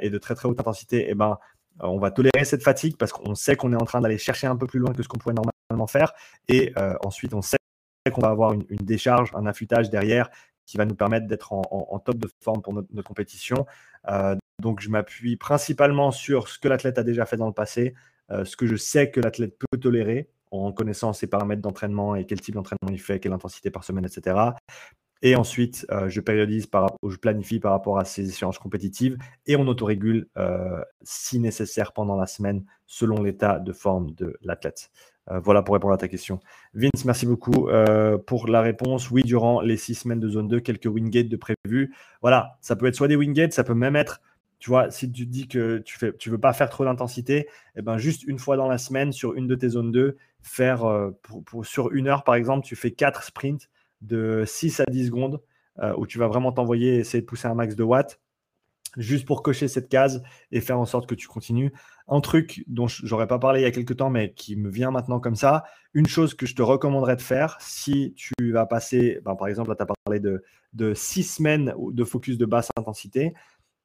[0.00, 1.38] et de très très haute intensité, eh ben,
[1.80, 4.56] on va tolérer cette fatigue parce qu'on sait qu'on est en train d'aller chercher un
[4.56, 6.12] peu plus loin que ce qu'on pourrait normalement faire.
[6.48, 6.72] Et
[7.04, 7.58] ensuite, on sait
[8.10, 10.30] qu'on va avoir une, décharge, un affûtage derrière
[10.66, 13.66] qui va nous permettre d'être en, top de forme pour notre, compétition.
[14.08, 17.94] Euh, donc, je m'appuie principalement sur ce que l'athlète a déjà fait dans le passé,
[18.30, 22.24] euh, ce que je sais que l'athlète peut tolérer en connaissant ses paramètres d'entraînement et
[22.24, 24.36] quel type d'entraînement il fait, quelle intensité par semaine, etc.
[25.22, 29.56] Et ensuite, euh, je périodise, par, je planifie par rapport à ces échéances compétitives et
[29.56, 30.28] on autorégule
[31.02, 34.90] si nécessaire pendant la semaine selon l'état de forme de l'athlète.
[35.30, 36.40] Euh, voilà pour répondre à ta question.
[36.74, 39.10] Vince, merci beaucoup euh, pour la réponse.
[39.10, 41.94] Oui, durant les six semaines de zone 2, quelques wingates de prévu.
[42.22, 44.20] Voilà, ça peut être soit des wingates, ça peut même être,
[44.58, 47.98] tu vois, si tu dis que tu ne veux pas faire trop d'intensité, eh ben
[47.98, 51.10] juste une fois dans la semaine sur une de tes zones 2, faire euh,
[51.62, 53.68] sur une heure par exemple, tu fais quatre sprints
[54.00, 55.42] de 6 à 10 secondes
[55.98, 58.18] où tu vas vraiment t'envoyer, essayer de pousser un max de watts
[58.96, 61.72] juste pour cocher cette case et faire en sorte que tu continues.
[62.08, 64.90] Un truc dont j'aurais pas parlé il y a quelques temps, mais qui me vient
[64.90, 69.20] maintenant comme ça, une chose que je te recommanderais de faire si tu vas passer,
[69.24, 70.42] ben, par exemple, tu as parlé de,
[70.72, 73.34] de six semaines de focus de basse intensité.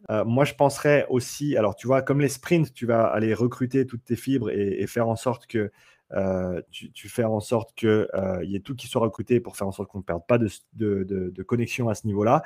[0.10, 3.86] Euh, moi, je penserais aussi, alors tu vois, comme les sprints, tu vas aller recruter
[3.86, 5.72] toutes tes fibres et, faire en sorte que
[6.14, 9.58] euh, tu, tu fais en sorte qu'il euh, y ait tout qui soit recruté pour
[9.58, 12.44] faire en sorte qu'on ne perde pas de, de, de connexion à ce niveau-là.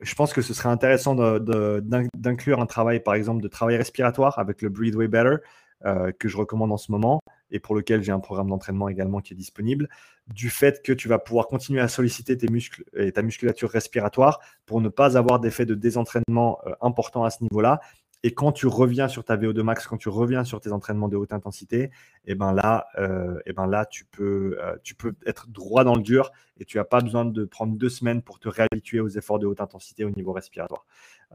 [0.00, 4.62] Je pense que ce serait intéressant d'inclure un travail, par exemple, de travail respiratoire avec
[4.62, 5.36] le Breathe Way Better,
[5.84, 7.20] euh, que je recommande en ce moment
[7.52, 9.88] et pour lequel j'ai un programme d'entraînement également qui est disponible,
[10.26, 14.40] du fait que tu vas pouvoir continuer à solliciter tes muscles et ta musculature respiratoire
[14.66, 17.80] pour ne pas avoir d'effet de désentraînement euh, important à ce niveau-là
[18.24, 21.16] et quand tu reviens sur ta VO2 max, quand tu reviens sur tes entraînements de
[21.16, 21.90] haute intensité, et
[22.32, 25.94] eh ben là, euh, eh ben là tu, peux, euh, tu peux être droit dans
[25.94, 29.08] le dur et tu n'as pas besoin de prendre deux semaines pour te réhabituer aux
[29.08, 30.84] efforts de haute intensité au niveau respiratoire.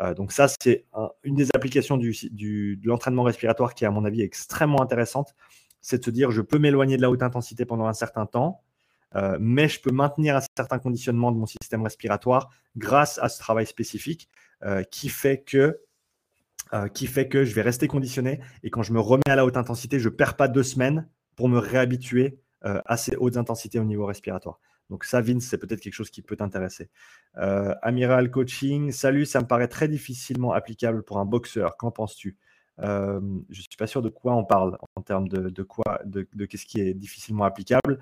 [0.02, 0.86] Euh, donc ça, c'est
[1.24, 2.12] une des applications du,
[2.76, 5.36] de l'entraînement respiratoire qui est à mon avis extrêmement intéressante.
[5.80, 8.62] C'est de se dire, je peux m'éloigner de la haute intensité pendant un certain temps,
[9.40, 13.68] mais je peux maintenir un certain conditionnement de mon système respiratoire grâce à ce travail
[13.68, 14.30] spécifique
[14.90, 15.80] qui fait que
[16.74, 19.45] euh, qui fait que je vais rester conditionné et quand je me remets à la
[19.45, 23.38] haute intensité, je ne perds pas deux semaines pour me réhabituer euh, à ces hautes
[23.38, 24.59] intensités au niveau respiratoire.
[24.89, 26.89] Donc ça, Vince, c'est peut-être quelque chose qui peut t'intéresser.
[27.38, 31.78] Euh, Amiral Coaching, salut, ça me paraît très difficilement applicable pour un boxeur.
[31.78, 32.38] Qu'en penses-tu?
[32.80, 36.65] Je ne suis pas sûr de quoi on parle en termes de, quoi, de, qu'est-ce
[36.65, 37.99] qui est difficilement applicable.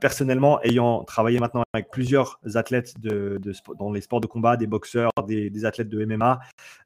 [0.00, 3.40] personnellement, ayant travaillé maintenant avec plusieurs athlètes de,
[3.78, 6.40] dans les sports de combat, des boxeurs, des, athlètes de MMA,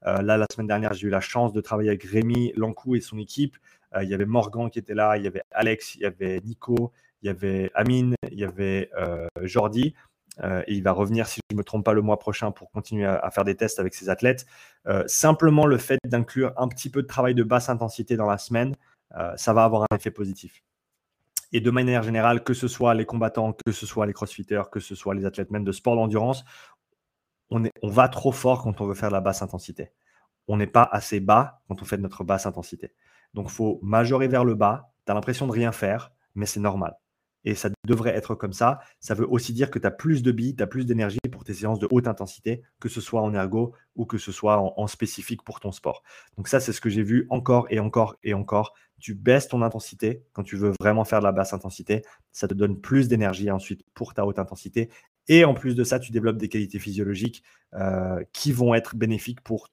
[0.05, 3.19] là, la semaine dernière, j'ai eu la chance de travailler avec Rémi Lancou et son
[3.19, 3.57] équipe.
[4.01, 6.93] il y avait Morgan qui était là, il y avait Alex, il y avait Nico,
[7.23, 8.91] il y avait Amine, il y avait
[9.43, 9.95] Jordi.
[10.43, 12.71] Euh, et il va revenir, si je ne me trompe pas, le mois prochain pour
[12.71, 14.47] continuer à, faire des tests avec ses athlètes.
[14.87, 18.39] Euh, simplement le fait d'inclure un petit peu de travail de basse intensité dans la
[18.39, 18.75] semaine,
[19.17, 20.63] euh, ça va avoir un effet positif.
[21.53, 24.81] Et de manière générale, que ce soit les combattants, que ce soit les crossfitters, que
[24.81, 26.45] ce soit les athlètes même de sport d'endurance,
[27.51, 29.91] on, on va trop fort quand on veut faire de la basse intensité.
[30.47, 32.95] On n'est pas assez bas quand on fait de notre basse intensité.
[33.35, 34.93] Donc, il faut majorer vers le bas.
[35.07, 36.97] Tu as l'impression de rien faire, mais c'est normal
[37.45, 38.81] et ça devrait être comme ça.
[39.01, 41.45] Ça veut aussi dire que tu as plus de billes, tu as plus d'énergie pour
[41.45, 44.87] tes séances de haute intensité, que ce soit en ergo ou que ce soit en,
[44.87, 46.03] spécifique pour ton sport.
[46.37, 48.75] Donc ça, c'est ce que j'ai vu encore et encore et encore.
[48.99, 52.03] Tu baisses ton intensité quand tu veux vraiment faire de la basse intensité.
[52.33, 54.91] Ça te donne plus d'énergie ensuite pour ta haute intensité.
[55.29, 57.43] Et en plus de ça, tu développes des qualités physiologiques
[57.75, 59.69] euh, qui vont être bénéfiques pour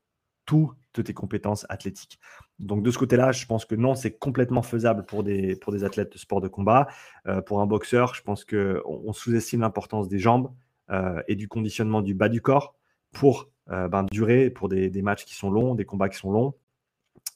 [0.97, 2.19] toutes tes compétences athlétiques.
[2.57, 5.83] Donc de ce côté-là, je pense que non, c'est complètement faisable pour des, pour des
[5.83, 6.87] athlètes de sport de combat.
[7.27, 10.51] Euh, pour un boxeur, je pense qu'on on, sous-estime l'importance des jambes
[10.89, 12.75] euh, et du conditionnement du bas du corps
[13.11, 16.55] pour euh, ben, durer, pour des, matchs qui sont longs, des combats qui sont longs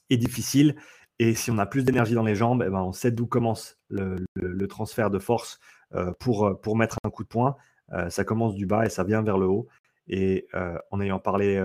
[0.09, 0.75] et difficiles.
[1.19, 3.77] Et si on a plus d'énergie dans les jambes, eh ben, on sait d'où commence
[3.89, 4.25] le,
[4.67, 5.59] transfert de force
[6.19, 7.57] pour, pour mettre un coup de poing.
[8.09, 9.67] ça commence du bas et ça vient vers le haut.
[10.07, 10.47] Et
[10.89, 11.61] en ayant parlé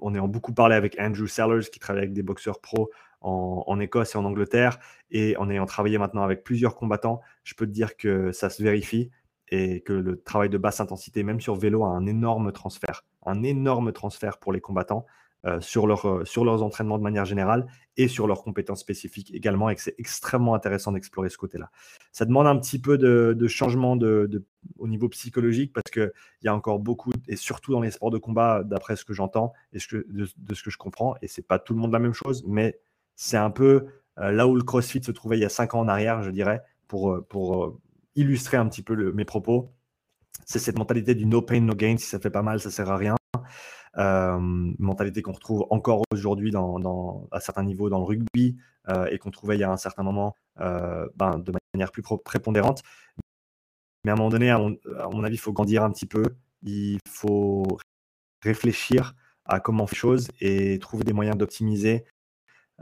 [0.00, 2.90] on a beaucoup parlé avec Andrew Sellers qui travaille avec des boxeurs pros
[3.20, 4.78] en, Écosse et en Angleterre.
[5.10, 8.62] Et en ayant travaillé maintenant avec plusieurs combattants, je peux te dire que ça se
[8.62, 9.10] vérifie
[9.48, 13.04] et que le travail de basse intensité, même sur vélo, a un énorme transfert.
[13.24, 15.06] Un énorme transfert pour les combattants.
[15.46, 19.32] Euh, sur, leur, euh, sur leurs entraînements de manière générale et sur leurs compétences spécifiques
[19.32, 21.70] également, et que c'est extrêmement intéressant d'explorer ce côté-là.
[22.10, 24.44] Ça demande un petit peu de, changement de,
[24.78, 26.10] au niveau psychologique parce qu'il
[26.42, 29.52] y a encore beaucoup, et surtout dans les sports de combat, d'après ce que j'entends
[29.72, 30.24] et de,
[30.54, 32.80] ce que je comprends, et c'est pas tout le monde la même chose, mais
[33.14, 33.86] c'est un peu
[34.18, 36.30] euh, là où le CrossFit se trouvait il y a cinq ans en arrière, je
[36.30, 37.78] dirais, pour, pour
[38.16, 39.70] illustrer un petit peu mes propos.
[40.44, 41.96] C'est cette mentalité du no pain, no gain.
[41.98, 43.14] Si ça fait pas mal, ça sert à rien.
[43.98, 44.38] Euh,
[44.78, 49.30] mentalité qu'on retrouve encore aujourd'hui dans, à certains niveaux dans le rugby euh, et qu'on
[49.30, 52.82] trouvait il y a un certain moment euh, ben, de manière plus prépondérante.
[54.04, 56.24] Mais à un moment donné, à mon, avis, il faut grandir un petit peu.
[56.62, 57.78] Il faut
[58.42, 59.14] réfléchir
[59.46, 62.04] à comment on les choses et trouver des moyens d'optimiser.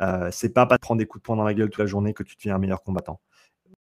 [0.00, 1.86] Euh, c'est pas pas de prendre des coups de poing dans la gueule toute la
[1.86, 3.20] journée que tu deviens un meilleur combattant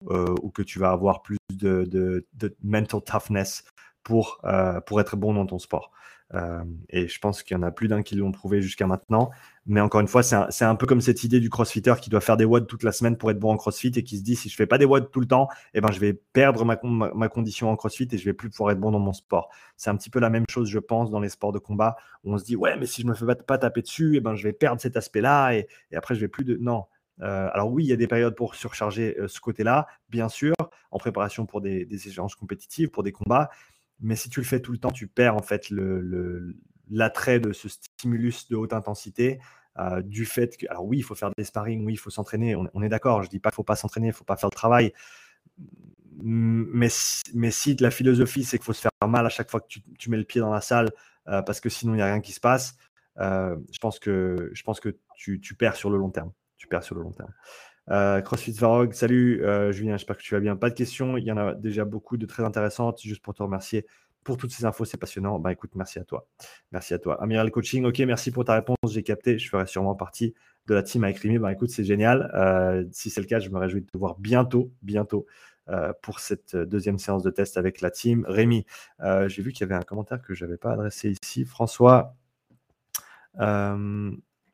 [0.09, 2.27] ou que tu vas avoir plus de
[2.63, 3.65] mental toughness
[4.03, 4.41] pour,
[4.87, 5.93] pour être bon dans ton sport.
[6.35, 9.31] Euh, et je pense qu'il y en a plus d'un qui l'ont prouvé jusqu'à maintenant.
[9.67, 12.37] Mais encore une fois, c'est un, peu comme cette idée du crossfitter qui doit faire
[12.37, 14.49] des WOD toute la semaine pour être bon en crossfit et qui se dit si
[14.49, 17.29] je fais pas des WOD tout le temps, eh ben, je vais perdre ma, ma,
[17.29, 19.51] condition en crossfit et je vais plus pouvoir être bon dans mon sport.
[19.77, 22.33] C'est un petit peu la même chose, je pense, dans les sports de combat où
[22.33, 24.43] on se dit ouais, mais si je me fais pas, taper dessus, eh ben, je
[24.45, 26.57] vais perdre cet aspect-là et, après je vais plus de.
[26.57, 26.85] Non.
[27.23, 30.55] Euh, alors oui, il y a des périodes pour surcharger euh, ce côté-là, bien sûr,
[30.91, 33.51] en préparation pour des, des échéances compétitives, pour des combats.
[34.01, 35.71] Mais si tu le fais tout le temps, tu perds en fait
[36.91, 39.41] l'attrait de ce stimulus de haute intensité.
[39.79, 42.57] Euh, du fait que, alors oui, il faut faire des sparring, oui, il faut s'entraîner,
[42.57, 44.55] on, est d'accord, je dis pas qu'il faut pas s'entraîner, il faut pas faire le
[44.55, 44.93] travail,
[46.23, 46.89] mais,
[47.35, 50.11] mais si la philosophie c'est qu'il faut se faire mal à chaque fois que tu,
[50.11, 50.91] mets le pied dans la salle,
[51.29, 52.77] euh, parce que sinon il n'y a rien qui se passe,
[53.19, 56.33] euh, je pense que, je pense que tu, perds sur le long terme.
[56.57, 57.33] Tu perds sur le long terme.
[57.91, 60.57] Euh, CrossFit Varog, salut euh, Julien, j'espère que tu vas bien.
[60.57, 63.01] Pas de questions, il y en a déjà beaucoup de très intéressantes.
[63.03, 63.87] Juste pour te remercier
[64.23, 65.39] pour toutes ces infos, c'est passionnant.
[65.39, 66.27] Bah écoute, merci à toi.
[66.73, 67.21] Merci à toi.
[67.23, 68.77] Amiral Coaching, ok, merci pour ta réponse.
[68.89, 69.39] J'ai capté.
[69.39, 70.35] Je ferai sûrement partie
[70.67, 71.39] de la team avec Rémi.
[71.39, 72.31] Bah écoute, c'est génial.
[72.35, 75.27] Euh, si c'est le cas, je me réjouis de te voir bientôt, bientôt.
[76.03, 78.25] Pour cette deuxième séance de test avec la team.
[78.27, 78.67] Rémi,
[79.29, 81.45] j'ai vu qu'il y avait un commentaire que je n'avais pas adressé ici.
[81.45, 82.17] François,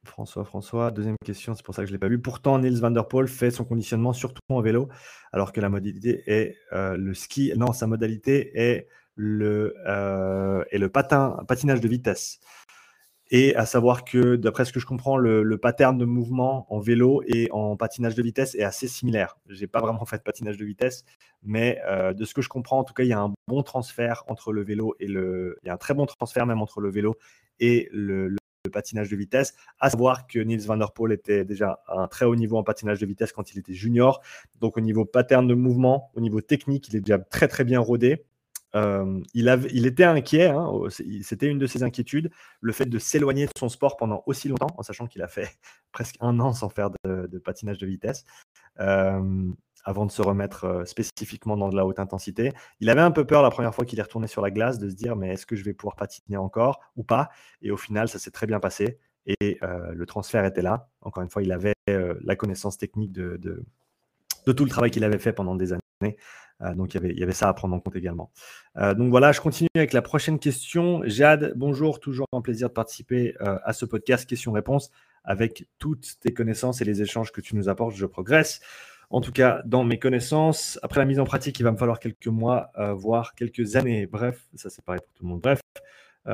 [0.07, 2.21] François, François, deuxième question, c'est pour ça que je ne l'ai pas vu.
[2.21, 4.89] Pourtant, Niels van der Poel fait son conditionnement surtout en vélo,
[5.33, 7.53] alors que la modalité est le ski.
[7.57, 10.65] Non, sa modalité est le, euh,
[11.47, 12.39] patinage de vitesse.
[13.29, 17.23] Et à savoir que, d'après ce que je comprends, le, pattern de mouvement en vélo
[17.27, 19.37] et en patinage de vitesse est assez similaire.
[19.49, 21.05] Je n'ai pas vraiment fait de patinage de vitesse,
[21.43, 23.63] mais euh, de ce que je comprends, en tout cas, il y a un bon
[23.65, 25.59] transfert entre le vélo et le.
[25.65, 27.17] Il y a un très bon transfert même entre le vélo
[27.59, 28.37] et le,
[28.69, 29.55] patinage de vitesse.
[29.81, 32.62] À savoir que Niels van der Poel était déjà à un très haut niveau en
[32.62, 34.21] patinage de vitesse quand il était junior.
[34.61, 37.81] Donc, au niveau pattern de mouvement, au niveau technique, il est déjà très, très bien
[37.81, 38.25] rodé.
[38.75, 40.69] Euh, il, avait, il, était inquiet, hein,
[41.23, 44.75] c'était une de ses inquiétudes, le fait de s'éloigner de son sport pendant aussi longtemps,
[44.77, 45.49] en sachant qu'il a fait
[45.93, 48.25] presque un an sans faire de, patinage de vitesse,
[48.81, 49.51] euh,
[49.87, 52.53] avant de se remettre euh, spécifiquement dans de la haute intensité.
[52.80, 54.91] Il avait un peu peur la première fois qu'il est retourné sur la glace de
[54.91, 57.30] se dire mais est-ce que je vais pouvoir patiner encore ou pas?
[57.62, 58.99] Et au final, ça s'est très bien passé
[59.41, 60.89] et le transfert était là.
[61.01, 63.37] Encore une fois, il avait la connaissance technique de,
[64.47, 66.16] de tout le travail qu'il avait fait pendant des années.
[66.62, 68.30] Euh, donc il y, avait, il y, avait, ça à prendre en compte également.
[68.76, 71.03] Euh, donc voilà, je continue avec la prochaine question.
[71.05, 74.91] Jade, bonjour, toujours un plaisir de participer euh, à ce podcast questions-réponses
[75.24, 77.95] avec toutes tes connaissances et les échanges que tu nous apportes.
[77.95, 78.61] Je progresse.
[79.11, 82.01] En tout cas, dans mes connaissances, après la mise en pratique, il va me falloir
[82.01, 84.07] quelques mois, voire quelques années.
[84.07, 85.41] Bref, ça c'est pareil pour tout le monde.
[85.41, 85.61] Bref,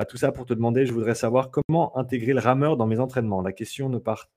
[0.08, 3.42] tout ça pour te demander, je voudrais savoir comment intégrer le rameur dans mes entraînements.
[3.42, 4.28] La question ne part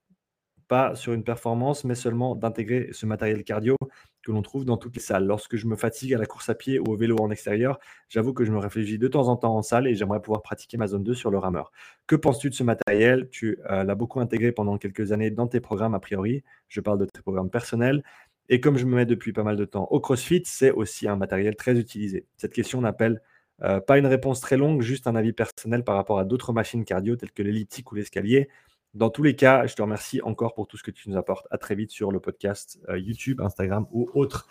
[0.68, 3.76] pas sur une performance, mais seulement d'intégrer ce matériel cardio
[4.24, 5.26] que l'on trouve dans toutes les salles.
[5.26, 7.80] Lorsque je me fatigue à la course à pied ou au vélo en extérieur,
[8.10, 10.78] j'avoue que je me réfléchis de temps en temps en salle et j'aimerais pouvoir pratiquer
[10.78, 11.72] ma zone 2 sur le rameur.
[12.08, 13.30] Que penses-tu de ce matériel?
[13.30, 16.44] Tu euh, l'as beaucoup intégré pendant quelques années dans tes programmes a priori.
[16.68, 18.04] Je parle de tes programmes personnels.
[18.50, 21.16] Et comme je me mets depuis pas mal de temps au CrossFit, c'est aussi un
[21.16, 22.28] matériel très utilisé.
[22.38, 23.22] Cette question n'appelle
[23.64, 26.86] euh, pas une réponse très longue, juste un avis personnel par rapport à d'autres machines
[26.86, 28.50] cardio telles que l'elliptique ou l'escalier.
[28.94, 31.48] Dans tous les cas, je te remercie encore pour tout ce que tu nous apportes.
[31.52, 34.48] À très vite sur le podcast euh, YouTube, Instagram ou autre.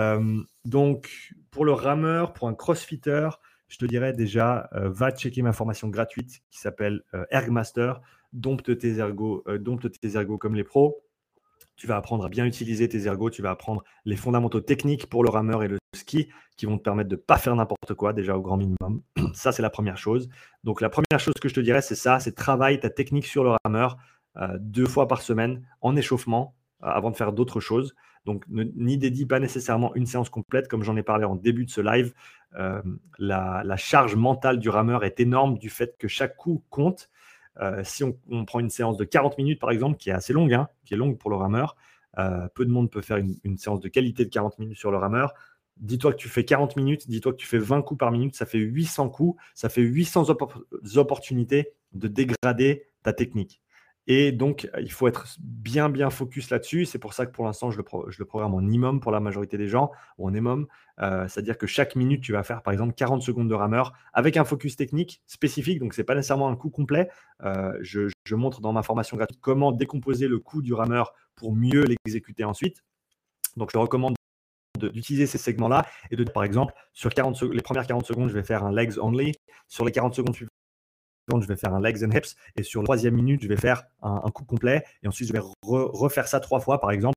[0.00, 3.30] Euh, donc, pour le rameur, pour un crossfitter,
[3.68, 8.00] je te dirais déjà, va checker ma formation gratuite qui s'appelle Ergmaster.
[8.32, 11.04] Dompte tes ergots, dompte tes ergots comme les pros
[11.80, 15.24] tu vas apprendre à bien utiliser tes ergots, tu vas apprendre les fondamentaux techniques pour
[15.24, 16.28] le rameur et le ski
[16.58, 19.00] qui vont te permettre de ne pas faire n'importe quoi, déjà au grand minimum.
[19.32, 20.28] Ça, c'est la première chose.
[20.62, 23.44] Donc, la première chose que je te dirais, c'est ça c'est travaille ta technique sur
[23.44, 23.96] le rameur
[24.36, 27.94] euh, deux fois par semaine en échauffement euh, avant de faire d'autres choses.
[28.26, 31.70] Donc, n'y dédie pas nécessairement une séance complète, comme j'en ai parlé en début de
[31.70, 32.12] ce live.
[32.56, 32.82] Euh,
[33.18, 37.08] la, la, charge mentale du rameur est énorme du fait que chaque coup compte.
[37.60, 40.52] Euh, si on, prend une séance de 40 minutes, par exemple, qui est assez longue,
[40.52, 41.76] hein, qui est longue pour le rameur,
[42.18, 44.96] euh, peu de monde peut faire une, séance de qualité de 40 minutes sur le
[44.96, 45.34] rameur.
[45.76, 48.46] Dis-toi que tu fais 40 minutes, dis-toi que tu fais 20 coups par minute, ça
[48.46, 50.26] fait 800 coups, ça fait 800
[50.96, 53.62] opportunités de dégrader ta technique.
[54.06, 56.84] Et donc, euh, il faut être bien, bien focus là-dessus.
[56.84, 59.68] C'est pour ça que pour l'instant, je, le programme en IMOM pour la majorité des
[59.68, 60.66] gens, ou en EMOM.
[61.00, 64.36] Euh, c'est-à-dire que chaque minute, tu vas faire par exemple 40 secondes de rameur avec
[64.36, 65.78] un focus technique spécifique.
[65.78, 67.08] Donc, ce n'est pas nécessairement un coup complet.
[67.42, 71.84] Euh, je, montre dans ma formation gratuite comment décomposer le coup du rameur pour mieux
[71.84, 72.84] l'exécuter ensuite.
[73.56, 74.14] Donc, je recommande
[74.78, 78.44] d'utiliser ces segments-là et de, par exemple, sur 40 les premières 40 secondes, je vais
[78.44, 79.34] faire un legs only.
[79.68, 80.34] Sur les 40 secondes
[81.40, 82.36] je vais faire un legs and hips.
[82.56, 84.82] Et sur la troisième minute, je vais faire un, coup complet.
[85.02, 87.14] Et ensuite, je vais refaire ça trois fois, par exemple.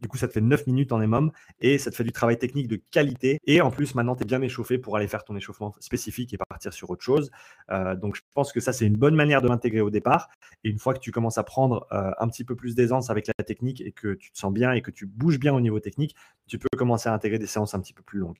[0.00, 2.38] Du coup, ça te fait 9 minutes en EMOM et ça te fait du travail
[2.38, 3.38] technique de qualité.
[3.44, 6.36] Et en plus, maintenant, tu es bien échauffé pour aller faire ton échauffement spécifique et
[6.36, 7.30] partir sur autre chose.
[7.70, 10.28] Euh, donc, je pense que ça, c'est une bonne manière de l'intégrer au départ.
[10.64, 13.26] Et une fois que tu commences à prendre euh, un petit peu plus d'aisance avec
[13.26, 15.80] la technique et que tu te sens bien et que tu bouges bien au niveau
[15.80, 16.14] technique,
[16.46, 18.38] tu peux commencer à intégrer des séances un petit peu plus longues.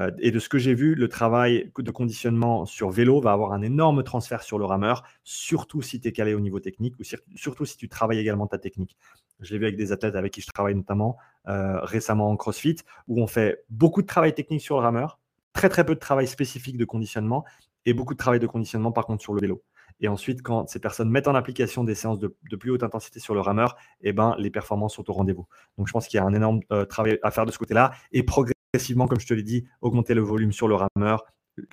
[0.00, 3.52] Euh, et de ce que j'ai vu, le travail de conditionnement sur vélo va avoir
[3.52, 7.02] un énorme transfert sur le rameur, surtout si tu es calé au niveau technique ou
[7.34, 8.96] surtout si tu travailles également ta technique.
[9.40, 11.16] Je l'ai vu avec des athlètes avec qui je travaille notamment
[11.48, 12.76] euh, récemment en CrossFit,
[13.08, 15.18] où on fait beaucoup de travail technique sur le rameur,
[15.52, 17.44] très très peu de travail spécifique de conditionnement
[17.84, 19.62] et beaucoup de travail de conditionnement par contre sur le vélo.
[20.00, 23.34] Et ensuite, quand ces personnes mettent en application des séances de, plus haute intensité sur
[23.34, 25.46] le rameur, eh ben, les performances sont au rendez-vous.
[25.76, 27.92] Donc, je pense qu'il y a un énorme euh, travail à faire de ce côté-là
[28.10, 31.26] et progresser progressivement, comme je te l'ai dit, augmenter le volume sur le rameur,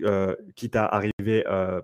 [0.04, 1.80] euh, quitte à arriver euh,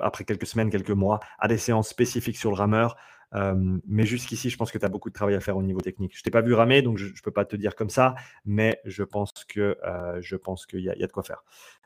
[0.00, 2.96] après quelques semaines, quelques mois, à des séances spécifiques sur le rameur.
[3.34, 5.80] Euh, mais jusqu'ici, je pense que tu as beaucoup de travail à faire au niveau
[5.82, 6.16] technique.
[6.16, 8.14] Je t'ai pas vu ramer, donc je ne peux pas te dire comme ça,
[8.46, 9.76] mais je pense que
[10.66, 11.44] qu'il y, a de quoi faire.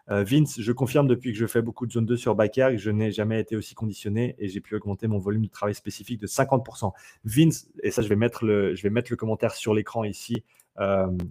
[0.08, 3.10] Vince, je confirme depuis que je fais beaucoup de zone 2 sur Backyard, je n'ai
[3.10, 6.92] jamais été aussi conditionné et j'ai pu augmenter mon volume de travail spécifique de 50%.
[7.24, 10.44] Vince, et ça, je vais mettre le, je vais mettre le commentaire sur l'écran ici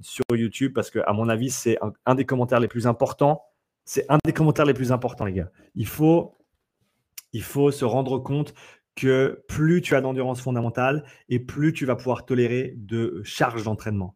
[0.02, 3.44] sur YouTube parce que, à mon avis, c'est un, des commentaires les plus importants.
[3.84, 5.52] C'est un des commentaires les plus importants, les gars.
[5.76, 6.36] Il faut,
[7.34, 8.54] il faut se rendre compte
[8.96, 14.16] que plus tu as d'endurance fondamentale et plus tu vas pouvoir tolérer de charges d'entraînement.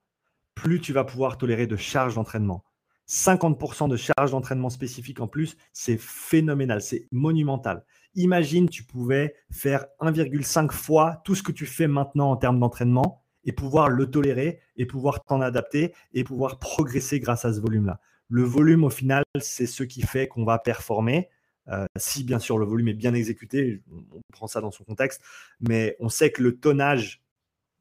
[0.55, 2.63] Plus tu vas pouvoir tolérer de charges d'entraînement.
[3.07, 7.83] 50% de charges d'entraînement spécifiques en plus, c'est phénoménal, c'est monumental.
[8.15, 13.23] Imagine, tu pouvais faire 1,5 fois tout ce que tu fais maintenant en termes d'entraînement
[13.49, 17.99] et pouvoir le tolérer et pouvoir t'en adapter et pouvoir progresser grâce à ce volume-là.
[18.27, 21.29] Le volume, au final, c'est ce qui fait qu'on va performer.
[21.67, 25.23] Euh, si bien sûr le volume est bien exécuté, on prend ça dans son contexte,
[25.61, 27.23] mais on sait que le tonnage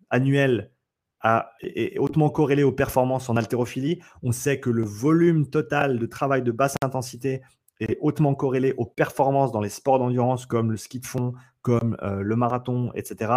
[0.09, 0.71] annuel
[1.61, 4.01] est hautement corrélé aux performances en haltérophilie.
[4.23, 7.43] On sait que le volume total de travail de basse intensité
[7.81, 11.99] est hautement corrélé aux performances dans les sports d'endurance comme le ski de fond, comme
[12.03, 13.33] euh, le marathon, etc.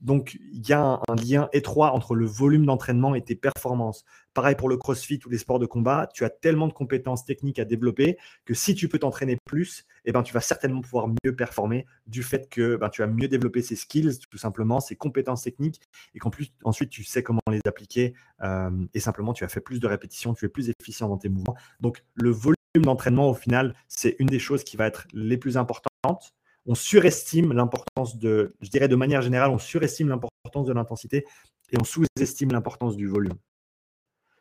[0.00, 4.04] Donc, il y a un, lien étroit entre le volume d'entraînement et tes performances.
[4.32, 7.58] Pareil pour le crossfit ou les sports de combat, tu as tellement de compétences techniques
[7.58, 11.34] à développer que si tu peux t'entraîner plus, eh ben, tu vas certainement pouvoir mieux
[11.34, 15.42] performer du fait que ben, tu as mieux développé ces skills, tout simplement, ces compétences
[15.42, 15.80] techniques,
[16.14, 19.60] et qu'en plus, ensuite, tu sais comment les appliquer, euh, et simplement, tu as fait
[19.60, 21.56] plus de répétitions, tu es plus efficient dans tes mouvements.
[21.80, 25.56] Donc, le volume d'entraînement, au final, c'est une des choses qui va être les plus
[25.56, 26.32] importantes
[26.68, 31.24] on surestime l'importance de, je dirais de manière générale, on surestime l'importance de l'intensité
[31.70, 33.34] et on sous-estime l'importance du volume.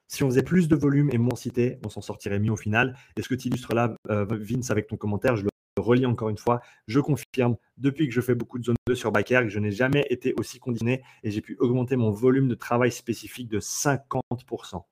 [0.09, 2.97] Si on faisait plus de volume et moins cité, on s'en sortirait mieux au final.
[3.15, 6.30] Et ce que tu illustres là, euh, Vince, avec ton commentaire, je le relis encore
[6.30, 6.61] une fois.
[6.88, 10.05] Je confirme, depuis que je fais beaucoup de zone 2 sur que je n'ai jamais
[10.09, 14.84] été aussi conditionné et j'ai pu augmenter mon volume de travail spécifique de 50%.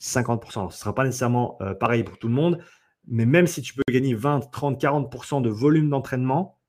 [0.00, 0.52] 50%.
[0.52, 2.62] ce ne sera pas nécessairement euh, pareil pour tout le monde,
[3.06, 6.59] mais même si tu peux gagner 20, 30, 40% de volume d'entraînement,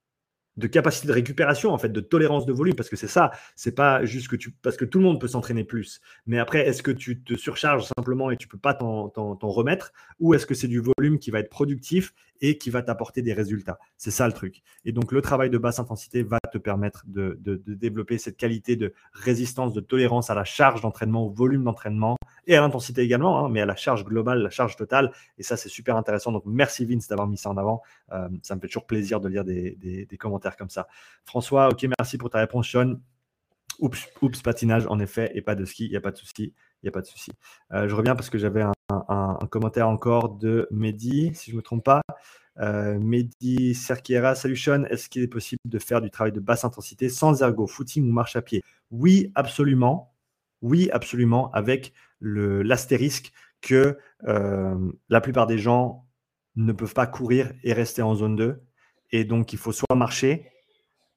[0.57, 3.73] de capacité de récupération, en fait, de tolérance de volume, parce que c'est ça, c'est
[3.73, 4.51] pas juste que tu.
[4.61, 6.01] Parce que tout le monde peut s'entraîner plus.
[6.25, 10.33] Mais après, est-ce que tu te surcharges simplement et tu peux pas t'en remettre, ou
[10.33, 13.79] est-ce que c'est du volume qui va être productif et qui va t'apporter des résultats
[13.97, 14.61] C'est ça le truc.
[14.83, 18.93] Et donc, le travail de basse intensité va te permettre de, développer cette qualité de
[19.13, 22.17] résistance, de tolérance à la charge d'entraînement, au volume d'entraînement
[22.47, 25.11] et à l'intensité également, hein, mais à la charge globale, la charge totale.
[25.37, 26.31] Et ça, c'est super intéressant.
[26.31, 27.81] Donc, merci Vince d'avoir mis ça en avant.
[28.11, 30.87] Euh, ça me fait toujours plaisir de lire des, commentaires comme ça.
[31.23, 32.95] François, ok, merci pour ta réponse, Sean.
[33.79, 36.53] Oups, oups, patinage, en effet, et pas de ski, il n'y a pas de souci.
[36.81, 37.31] Il n'y a pas de souci.
[37.73, 41.61] Euh, je reviens parce que j'avais un, commentaire encore de Mehdi, si je ne me
[41.61, 42.01] trompe pas.
[42.59, 46.65] Euh, Mehdi Cerquiera, salut Sean, est-ce qu'il est possible de faire du travail de basse
[46.65, 48.63] intensité sans ergo, footing ou marche à pied?
[48.89, 50.13] Oui, absolument.
[50.61, 56.05] Oui, absolument, avec l'astérisque que euh, la plupart des gens
[56.55, 58.61] ne peuvent pas courir et rester en zone 2.
[59.11, 60.51] Et donc, il faut soit marcher,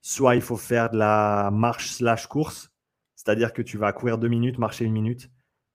[0.01, 2.71] soit il faut faire de la marche slash course.
[3.17, 5.31] C'est-à-dire que tu vas courir deux minutes, marcher une minute,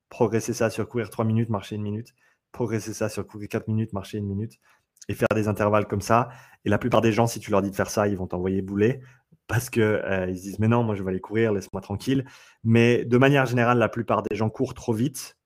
[0.09, 2.13] progresser ça sur courir trois minutes, marcher une minute,
[2.51, 4.59] progresser ça sur courir quatre minutes, marcher une minute,
[5.07, 6.29] et faire des intervalles comme ça.
[6.65, 8.61] Et la plupart des gens, si tu leur dis de faire ça, ils vont t'envoyer
[8.61, 9.01] bouler
[9.47, 12.25] parce qu'ils euh, se disent mais non, moi je vais aller courir, laisse-moi tranquille.
[12.63, 15.37] Mais de manière générale, la plupart des gens courent trop vite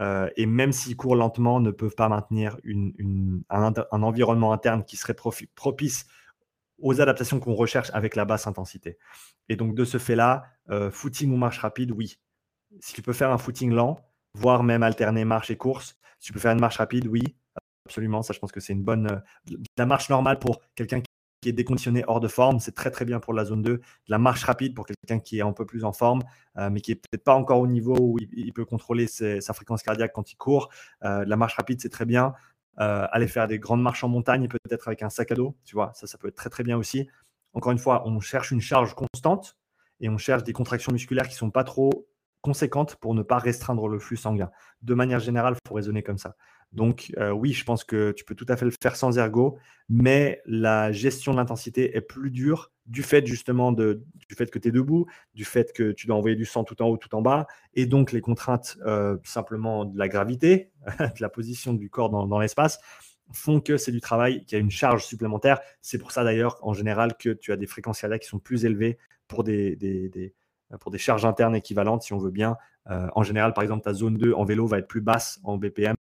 [0.00, 2.56] euh, et même s'ils courent lentement, ne peuvent pas maintenir
[3.50, 5.16] un, environnement interne qui serait
[5.54, 6.06] propice
[6.78, 8.96] aux adaptations qu'on recherche avec la basse intensité.
[9.48, 12.18] Et donc de ce fait-là, euh, footing ou marche rapide, oui.
[12.78, 14.00] Si tu peux faire un footing lent,
[14.34, 17.22] voire même alterner marche et course, si tu peux faire une marche rapide, oui,
[17.86, 18.22] absolument.
[18.22, 19.10] Ça, je pense que c'est une bonne.
[19.10, 21.00] Euh, la marche normale pour quelqu'un
[21.40, 23.80] qui est déconditionné hors de forme, c'est très très bien pour la zone 2.
[24.08, 26.22] La marche rapide pour quelqu'un qui est un peu plus en forme,
[26.58, 29.82] euh, mais qui est peut-être pas encore au niveau où il, peut contrôler sa fréquence
[29.82, 30.68] cardiaque quand il court.
[31.02, 32.34] Euh, la marche rapide, c'est très bien.
[32.76, 35.92] aller faire des grandes marches en montagne, peut-être avec un sac à dos, tu vois,
[35.94, 37.08] ça, ça peut être très très bien aussi.
[37.52, 39.58] Encore une fois, on cherche une charge constante
[40.00, 42.08] et on cherche des contractions musculaires qui sont pas trop
[42.40, 44.50] conséquentes pour ne pas restreindre le flux sanguin.
[44.82, 46.36] De manière générale, il faut raisonner comme ça.
[46.72, 49.58] Donc euh, oui, je pense que tu peux tout à fait le faire sans ergo,
[49.88, 54.58] mais la gestion de l'intensité est plus dure du fait justement de, du fait que
[54.58, 57.14] tu es debout, du fait que tu dois envoyer du sang tout en haut, tout
[57.14, 61.90] en bas, et donc les contraintes euh, simplement de la gravité, de la position du
[61.90, 62.78] corps dans, l'espace,
[63.32, 65.60] font que c'est du travail qui a une charge supplémentaire.
[65.82, 68.64] C'est pour ça d'ailleurs en général que tu as des fréquences cardiaques qui sont plus
[68.64, 70.34] élevées pour des,
[70.78, 72.56] pour des charges internes équivalentes, si on veut bien.
[72.88, 75.56] Euh, en général, par exemple, ta zone 2 en vélo va être plus basse en
[75.58, 75.94] BPM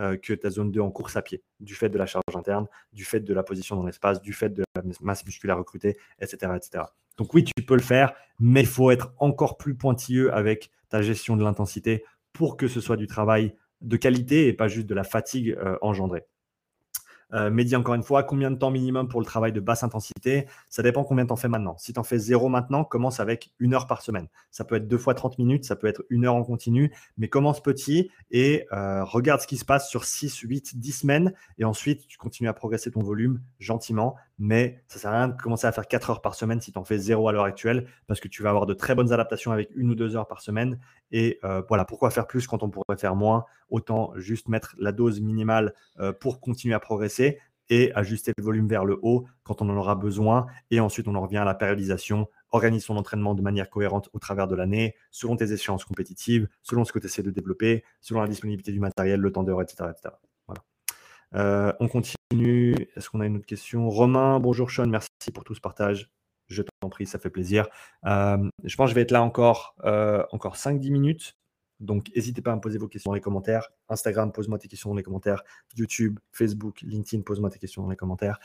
[0.00, 2.66] euh, que ta zone 2 en course à pied, du fait de la charge interne,
[2.92, 6.52] du fait de la position dans l'espace, du fait de la masse musculaire recrutée, etc.,
[6.56, 6.84] etc.
[7.18, 11.02] Donc oui, tu peux le faire, mais il faut être encore plus pointilleux avec ta
[11.02, 14.94] gestion de l'intensité pour que ce soit du travail de qualité et pas juste de
[14.94, 16.24] la fatigue euh, engendrée.
[17.32, 20.46] Euh, Mehdi, encore une fois, combien de temps minimum pour le travail de basse intensité?
[20.68, 21.76] Ça dépend combien tu en fais maintenant.
[21.78, 24.28] Si tu en fais zéro maintenant, commence avec une heure par semaine.
[24.50, 27.28] Ça peut être deux fois 30 minutes, ça peut être une heure en continu, mais
[27.28, 31.32] commence petit et euh, regarde ce qui se passe sur 6, 8, 10 semaines.
[31.58, 34.16] Et ensuite, tu continues à progresser ton volume gentiment.
[34.40, 36.72] Mais ça ne sert à rien de commencer à faire 4 heures par semaine si
[36.72, 39.12] tu en fais zéro à l'heure actuelle, parce que tu vas avoir de très bonnes
[39.12, 40.80] adaptations avec une ou deux heures par semaine.
[41.12, 43.44] Et euh, voilà, pourquoi faire plus quand on pourrait faire moins?
[43.68, 45.74] Autant juste mettre la dose minimale
[46.18, 47.38] pour continuer à progresser
[47.70, 50.46] et ajuster le volume vers le haut quand on en aura besoin.
[50.70, 52.28] Et ensuite, on en revient à la périodisation.
[52.50, 56.84] Organise son entraînement de manière cohérente au travers de l'année, selon tes échéances compétitives, selon
[56.84, 59.92] ce que tu essaies de développer, selon la disponibilité du matériel, le temps d'heure, etc.
[60.02, 60.18] Voilà.
[61.34, 62.74] Euh, on continue.
[62.96, 63.88] Est-ce qu'on a une autre question?
[63.88, 66.10] Romain, bonjour Sean, merci pour tout ce partage.
[66.48, 67.68] Je t'en prie, ça fait plaisir.
[68.06, 71.36] Euh, je pense que je vais être là encore, euh, encore 5-10 minutes.
[71.78, 73.70] Donc, n'hésitez pas à me poser vos questions dans les commentaires.
[73.88, 75.42] Instagram, pose-moi tes questions dans les commentaires.
[75.76, 78.38] YouTube, Facebook, LinkedIn, pose-moi tes questions dans les commentaires.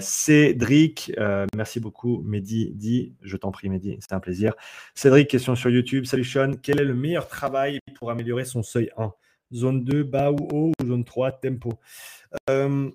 [0.00, 1.10] Cédric,
[1.56, 2.22] merci beaucoup.
[2.22, 4.54] Mehdi, dit, je t'en prie, Mehdi, c'est un plaisir.
[4.94, 6.04] Cédric, question sur YouTube.
[6.04, 9.12] Salut Sean, quel est le meilleur travail pour améliorer son seuil 1
[9.52, 11.72] Zone 2, bas ou haut ou zone 3, tempo
[12.50, 12.90] euh,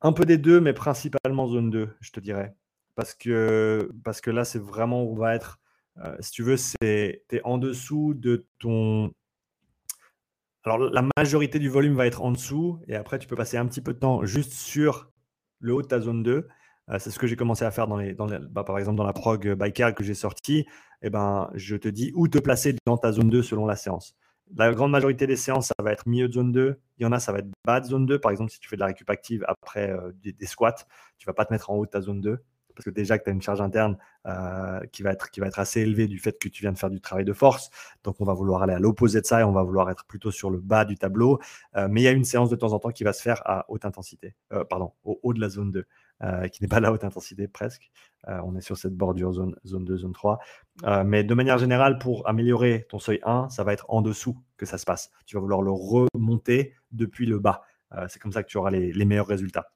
[0.00, 2.54] Un peu des deux, mais principalement zone 2, je te dirais.
[2.94, 3.90] Parce que,
[4.26, 5.58] là, c'est vraiment où on va être
[5.98, 9.12] euh, si tu veux, c'est es en dessous de ton.
[10.64, 13.66] Alors, la majorité du volume va être en dessous, et après, tu peux passer un
[13.66, 15.10] petit peu de temps juste sur
[15.60, 16.48] le haut de ta zone 2.
[16.90, 17.98] Euh, c'est ce que j'ai commencé à faire dans
[18.50, 20.58] bah, par exemple dans la prog Biker que j'ai sorti.
[21.02, 23.76] Et eh ben, je te dis où te placer dans ta zone 2 selon la
[23.76, 24.16] séance.
[24.56, 26.78] La grande majorité des séances, ça va être milieu de zone 2.
[26.98, 28.18] Il y en a, ça va être bas de zone 2.
[28.18, 30.86] Par exemple, si tu fais de la récup active après euh, des, squats,
[31.18, 32.38] tu vas pas te mettre en haut de ta zone 2
[32.74, 35.46] parce que déjà que tu as une charge interne euh, qui, va être, qui va
[35.46, 37.70] être assez élevée du fait que tu viens de faire du travail de force.
[38.02, 40.32] Donc, on va vouloir aller à l'opposé de ça et on va vouloir être plutôt
[40.32, 41.38] sur le bas du tableau.
[41.76, 43.42] Euh, mais il y a une séance de temps en temps qui va se faire
[43.44, 44.34] à haute intensité,
[44.68, 45.86] pardon, au haut de la zone 2,
[46.52, 47.90] qui n'est pas la haute intensité presque.
[48.26, 50.38] on est sur cette bordure zone, zone 2, zone 3.
[51.04, 54.64] mais de manière générale, pour améliorer ton seuil 1, ça va être en dessous que
[54.64, 55.10] ça se passe.
[55.26, 57.62] Tu vas vouloir le remonter depuis le bas.
[58.08, 59.66] C'est comme ça que tu auras les meilleurs résultats.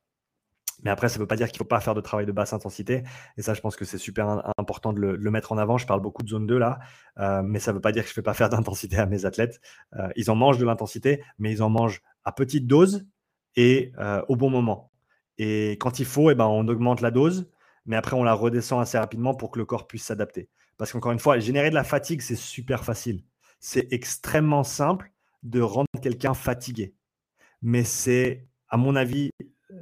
[0.83, 2.33] Mais après, ça ne veut pas dire qu'il ne faut pas faire de travail de
[2.33, 3.03] basse intensité.
[3.37, 5.79] Et ça, je pense que c'est super important de le, mettre en avant.
[5.79, 6.79] Je parle beaucoup de zone 2 là,
[7.19, 9.07] euh, mais ça ne veut pas dire que je ne fais pas faire d'intensité à
[9.07, 9.61] mes athlètes.
[9.95, 13.07] Euh, ils en mangent de l'intensité, mais ils en mangent à petite dose
[13.57, 14.93] et euh, au bon moment.
[15.39, 17.51] Et quand il faut, eh ben, on augmente la dose,
[17.87, 20.49] mais après, on la redescend assez rapidement pour que le corps puisse s'adapter.
[20.77, 23.25] Parce qu'encore une fois, générer de la fatigue, c'est super facile.
[23.61, 25.13] C'est extrêmement simple
[25.43, 26.95] de rendre quelqu'un fatigué.
[27.63, 29.31] Mais c'est, à mon avis,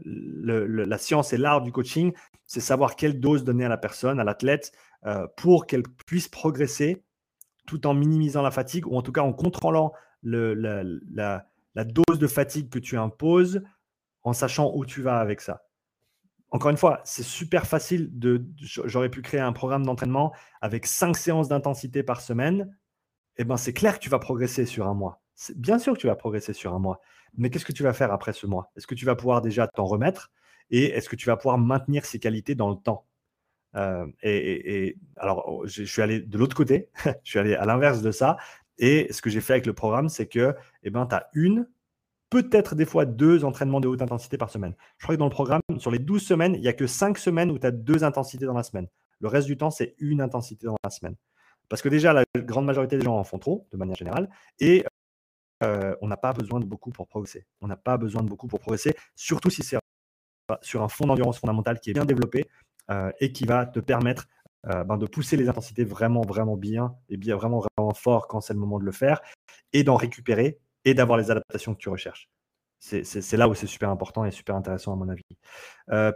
[0.05, 2.13] la science et l'art du coaching,
[2.47, 4.73] c'est savoir quelle dose donner à la personne, à l'athlète,
[5.05, 7.05] euh, pour qu'elle puisse progresser
[7.67, 9.93] tout en minimisant la fatigue ou en tout cas en contrôlant
[10.23, 10.83] la,
[11.77, 13.63] dose de fatigue que tu imposes
[14.27, 15.63] en sachant où tu vas avec ça.
[16.51, 18.45] Encore une fois, c'est super facile de.
[18.57, 22.77] J'aurais pu créer un programme d'entraînement avec cinq séances d'intensité par semaine.
[23.37, 25.23] Eh ben, c'est clair que tu vas progresser sur un mois.
[25.55, 27.01] Bien sûr que tu vas progresser sur un mois.
[27.37, 28.73] Mais qu'est-ce que tu vas faire après ce mois?
[28.77, 30.33] Est-ce que tu vas pouvoir déjà t'en remettre?
[30.71, 33.07] Et est-ce que tu vas pouvoir maintenir ces qualités dans le temps?
[33.77, 36.89] Euh, et, alors, oh, je, suis allé de l'autre côté,
[37.23, 38.39] je suis allé à l'inverse de ça.
[38.79, 41.69] Et ce que j'ai fait avec le programme, c'est que eh ben, tu as une,
[42.31, 44.75] peut-être des fois deux entraînements de haute intensité par semaine.
[44.99, 47.19] Je crois que dans le programme, sur les 12 semaines, il n'y a que 5
[47.19, 48.89] semaines où tu as deux intensités dans la semaine.
[49.21, 51.17] Le reste du temps, c'est une intensité dans la semaine.
[51.69, 54.29] Parce que déjà, la grande majorité des gens en font trop, de manière générale.
[54.61, 54.85] Et
[55.63, 57.47] euh, on n'a pas besoin de beaucoup pour progresser.
[57.61, 59.79] On n'a pas besoin de beaucoup pour progresser, surtout si c'est
[60.61, 62.45] sur un fond d'endurance fondamentale qui est bien développé
[62.91, 64.29] euh, et qui va te permettre
[64.67, 68.41] euh, ben, de pousser les intensités vraiment, vraiment bien et bien vraiment, vraiment fort quand
[68.41, 69.23] c'est le moment de le faire
[69.73, 72.31] et d'en récupérer et d'avoir les adaptations que tu recherches.
[72.79, 75.23] C'est là où c'est super important et super intéressant à mon avis.
[75.91, 76.13] Euh,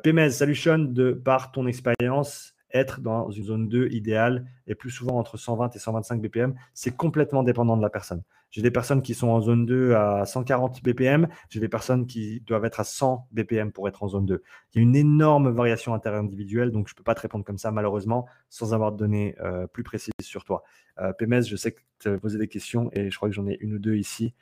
[0.54, 5.36] Sean, de par ton expérience, être dans une zone 2 idéale et plus souvent entre
[5.36, 8.22] 120 et 125 BPM, c'est complètement dépendant de la personne.
[8.52, 12.40] J'ai des personnes qui sont en zone 2 à 140 BPM, j'ai des personnes qui
[12.40, 14.42] doivent être à 100 BPM pour être en zone 2.
[14.74, 17.58] Il y a une énorme variation interindividuelle, donc je ne peux pas te répondre comme
[17.58, 20.62] ça malheureusement sans avoir de données euh, plus précises sur toi.
[20.98, 23.46] Euh, PMS, je sais que tu as posé des questions et je crois que j'en
[23.48, 24.34] ai une ou deux ici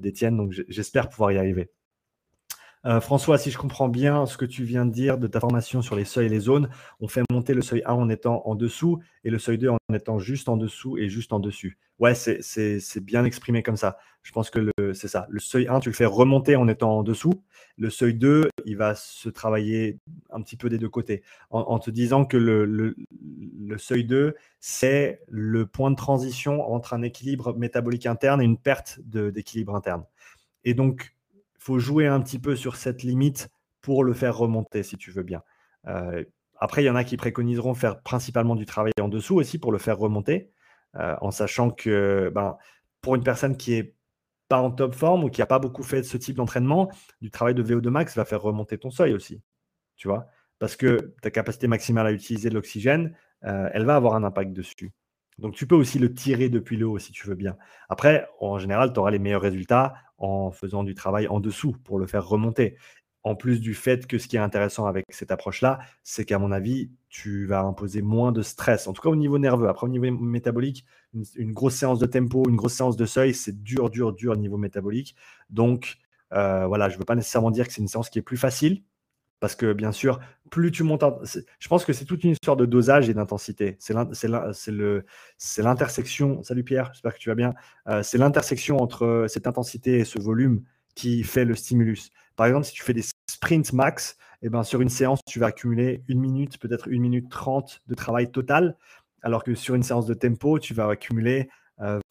[0.00, 1.70] d'Étienne, donc j'espère pouvoir y arriver.
[2.86, 5.82] Euh, François, si je comprends bien ce que tu viens de dire de ta formation
[5.82, 6.70] sur les seuils et les zones,
[7.00, 9.78] on fait monter le seuil 1 en étant en dessous et le seuil 2 en
[9.94, 11.78] étant juste en dessous et juste en dessus.
[11.98, 13.98] Ouais, c'est bien exprimé comme ça.
[14.22, 15.26] Je pense que c'est ça.
[15.28, 17.42] Le seuil 1, tu le fais remonter en étant en dessous.
[17.76, 19.98] Le seuil 2, il va se travailler
[20.30, 21.22] un petit peu des deux côtés.
[21.50, 27.02] En, te disant que le, le, seuil 2, c'est le point de transition entre un
[27.02, 30.04] équilibre métabolique interne et une perte d'équilibre interne.
[30.64, 31.14] Et donc,
[31.60, 33.50] faut jouer un petit peu sur cette limite
[33.80, 35.42] pour le faire remonter, si tu veux bien.
[36.58, 39.70] Après, il y en a qui préconiseront faire principalement du travail en dessous aussi pour
[39.70, 40.50] le faire remonter,
[40.94, 42.56] en sachant que ben,
[43.02, 43.94] pour une personne qui est
[44.48, 47.54] pas en top forme ou qui n'a pas beaucoup fait ce type d'entraînement, du travail
[47.54, 49.40] de VO2 max va faire remonter ton seuil aussi.
[49.96, 50.26] Tu vois?
[50.58, 54.92] Parce que ta capacité maximale à utiliser de l'oxygène, elle va avoir un impact dessus.
[55.38, 57.56] Donc tu peux aussi le tirer depuis le haut si tu veux bien.
[57.88, 61.98] Après, en général, tu auras les meilleurs résultats en faisant du travail en dessous pour
[61.98, 62.76] le faire remonter
[63.22, 66.52] en plus du fait que ce qui est intéressant avec cette approche-là, c'est qu'à mon
[66.52, 69.68] avis, tu vas imposer moins de stress, en tout cas au niveau nerveux.
[69.68, 73.62] Après, au niveau métabolique, une, grosse séance de tempo, une grosse séance de seuil, c'est
[73.62, 75.16] dur, dur, dur au niveau métabolique.
[75.50, 75.98] Donc,
[76.32, 78.38] euh, voilà, je ne veux pas nécessairement dire que c'est une séance qui est plus
[78.38, 78.82] facile,
[79.40, 81.02] parce que bien sûr, plus tu montes,
[81.58, 83.76] je pense que c'est toute une histoire de dosage et d'intensité.
[83.78, 83.94] C'est
[85.62, 86.42] l'intersection.
[86.42, 87.54] Salut Pierre, j'espère que tu vas bien.
[87.88, 90.62] Euh, c'est l'intersection entre cette intensité et ce volume
[90.94, 92.10] qui fait le stimulus.
[92.36, 95.46] Par exemple, si tu fais des sprints max, eh ben, sur une séance, tu vas
[95.46, 98.76] accumuler une minute, peut-être une minute trente de travail total,
[99.22, 101.48] alors que sur une séance de tempo, tu vas accumuler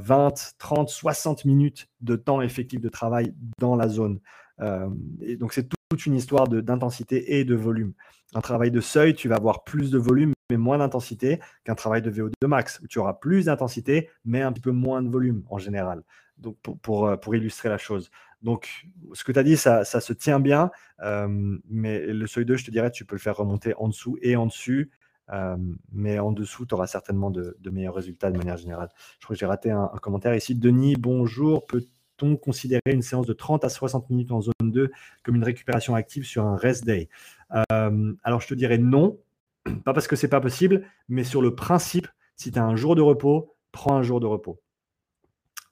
[0.02, 4.20] 20, 30, 60 minutes de temps effectif de travail dans la zone.
[4.62, 4.90] Euh,
[5.22, 7.94] et donc, c'est toute une histoire d'intensité et de volume.
[8.36, 12.04] Un travail de seuil, tu vas avoir plus de volume, mais moins d'intensité qu'un travail
[12.04, 15.58] de VO2 max, tu auras plus d'intensité, mais un petit peu moins de volume en
[15.58, 16.04] général.
[16.38, 18.12] Donc, pour, euh, pour illustrer la chose.
[18.44, 20.70] Donc, ce que tu as dit, ça, se tient bien,
[21.02, 24.18] euh, mais le seuil 2, je te dirais, tu peux le faire remonter en dessous
[24.22, 24.92] et en dessus,
[25.32, 25.58] euh,
[25.92, 28.90] mais en dessous, tu auras certainement de, meilleurs résultats de manière générale.
[29.20, 30.56] Je crois que j'ai raté un, commentaire ici.
[30.56, 31.66] Denis, bonjour.
[32.20, 34.92] Peut-on considérer une séance de 30 à 60 minutes en zone 2
[35.24, 37.10] comme une récupération active sur un rest day?
[37.72, 39.20] Euh, Alors, je te dirais non,
[39.86, 42.96] pas parce que c'est pas possible, mais sur le principe, si tu as un jour
[42.96, 44.62] de repos, prends un jour de repos.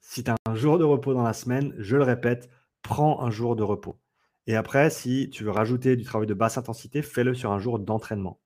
[0.02, 2.50] Si tu as un jour de repos dans la semaine, je le répète,
[2.82, 3.98] prends un jour de repos.
[4.48, 7.80] Et après, si tu veux rajouter du travail de basse intensité, fais-le sur un jour
[7.80, 8.40] d'entraînement.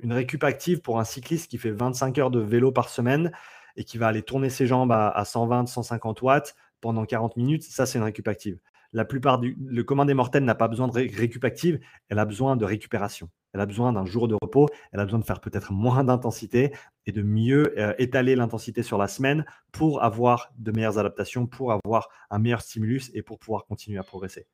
[0.00, 3.32] Une récup active pour un cycliste qui fait 25 heures de vélo par semaine
[3.78, 7.86] et qui va aller tourner ses jambes à, 120, 150 watts pendant 40 minutes, ça
[7.86, 8.58] c'est une récup active.
[8.92, 11.78] La plupart du le commun des mortels n'a pas besoin de récup active,
[12.08, 13.30] elle a besoin de récupération.
[13.54, 16.72] Elle a besoin d'un jour de repos, elle a besoin de faire peut-être moins d'intensité
[17.06, 21.72] et de mieux euh, étaler l'intensité sur la semaine pour avoir de meilleures adaptations, pour
[21.72, 24.46] avoir un meilleur stimulus et pour pouvoir continuer à progresser.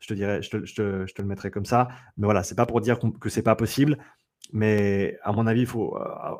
[0.00, 1.88] Je te dirais, je te, le mettrai comme ça.
[2.16, 3.98] Mais voilà, c'est pas pour dire que c'est pas possible,
[4.52, 5.96] mais à mon avis, il faut.
[5.96, 6.36] Euh,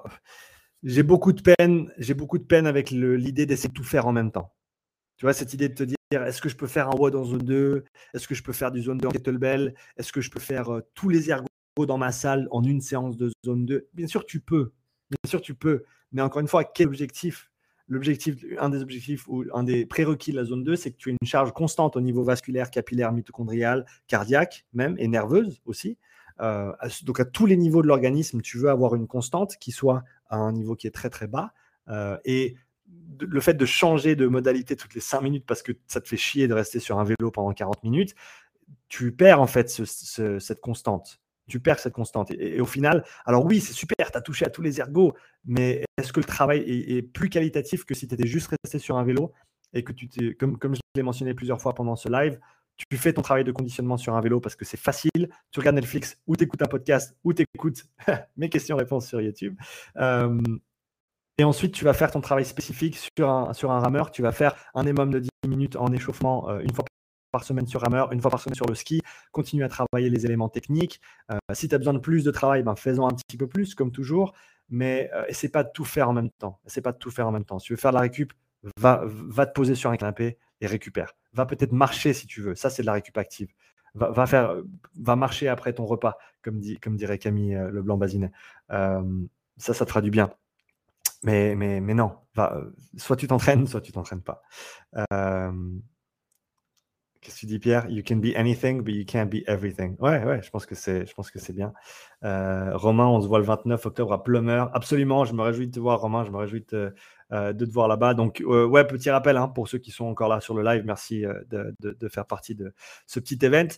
[0.84, 4.12] j'ai beaucoup de peine, j'ai beaucoup de peine avec l'idée d'essayer de tout faire en
[4.12, 4.52] même temps.
[5.16, 7.24] Tu vois, cette idée de te dire, est-ce que je peux faire un WOD en
[7.24, 9.74] zone 2 Est-ce que je peux faire du zone 2 en kettlebell?
[9.96, 11.48] Est-ce que je peux faire euh, tous les ergots
[11.78, 14.72] dans ma salle en une séance de zone 2 Bien sûr, tu peux.
[15.10, 15.84] Bien sûr, tu peux.
[16.12, 17.50] Mais encore une fois, quel objectif?
[17.86, 21.10] L'objectif, un des objectifs ou un des prérequis de la zone 2, c'est que tu
[21.10, 25.98] aies une charge constante au niveau vasculaire, capillaire, mitochondrial, cardiaque même, et nerveuse aussi.
[26.40, 26.72] Euh,
[27.04, 30.02] donc à tous les niveaux de l'organisme, tu veux avoir une constante qui soit
[30.36, 31.52] un niveau qui est très très bas.
[31.88, 32.56] Euh, et
[33.20, 36.16] le fait de changer de modalité toutes les 5 minutes parce que ça te fait
[36.16, 38.14] chier de rester sur un vélo pendant 40 minutes,
[38.88, 42.30] tu perds en fait cette constante tu perds cette constante.
[42.30, 45.84] Et, au final, alors oui, c'est super, tu as touché à tous les ergots, mais
[45.98, 49.04] est-ce que le travail est, plus qualitatif que si tu étais juste resté sur un
[49.04, 49.32] vélo
[49.72, 52.38] et que tu t'es, comme je l'ai mentionné plusieurs fois pendant ce live,
[52.76, 55.76] tu fais ton travail de conditionnement sur un vélo parce que c'est facile, tu regardes
[55.76, 57.86] Netflix ou tu écoutes un podcast ou tu écoutes
[58.36, 59.56] mes questions-réponses sur YouTube.
[59.96, 60.40] Euh,
[61.38, 64.12] et ensuite, tu vas faire ton travail spécifique sur un, sur rameur.
[64.12, 66.84] Tu vas faire un minimum de 10 minutes en échauffement euh, une fois
[67.32, 69.02] par semaine sur rameur, une fois par semaine sur le ski,
[69.32, 71.00] continue à travailler les éléments techniques.
[71.32, 73.74] Euh, si tu as besoin de plus de travail, ben, fais-en un petit peu plus,
[73.74, 74.34] comme toujours,
[74.68, 76.60] mais euh, essaie pas de tout faire en même temps.
[76.64, 77.58] Essaie pas de tout faire en même temps.
[77.58, 78.32] Si tu veux faire de la récup,
[78.76, 81.14] va, va te poser sur un canapé et récupère.
[81.34, 82.54] Va peut-être marcher si tu veux.
[82.54, 83.48] Ça, c'est de la récup active.
[83.94, 84.56] Va, faire,
[85.00, 88.32] va marcher après ton repas, comme, dit, comme dirait Camille euh, Leblanc-Bazinet.
[88.68, 90.30] ça, ça te fera du bien.
[91.22, 92.60] Mais, mais, mais non, va,
[92.96, 94.42] soit tu t'entraînes, soit tu t'entraînes pas.
[97.24, 97.88] Qu'est-ce que tu dis, Pierre?
[97.88, 99.96] You can be anything, but you can't be everything.
[99.98, 101.72] Ouais, ouais, je pense que c'est, je pense que c'est bien.
[102.22, 104.70] Euh, Romain, on se voit le 29 octobre à Plumeur.
[104.74, 106.24] Absolument, je me réjouis de te voir, Romain.
[106.24, 106.94] Je me réjouis de te,
[107.32, 108.14] euh, voir là-bas.
[108.14, 110.84] Donc, euh, ouais, petit rappel hein, pour ceux qui sont encore là sur le live.
[110.84, 112.72] Merci de, faire partie de
[113.06, 113.68] ce petit event.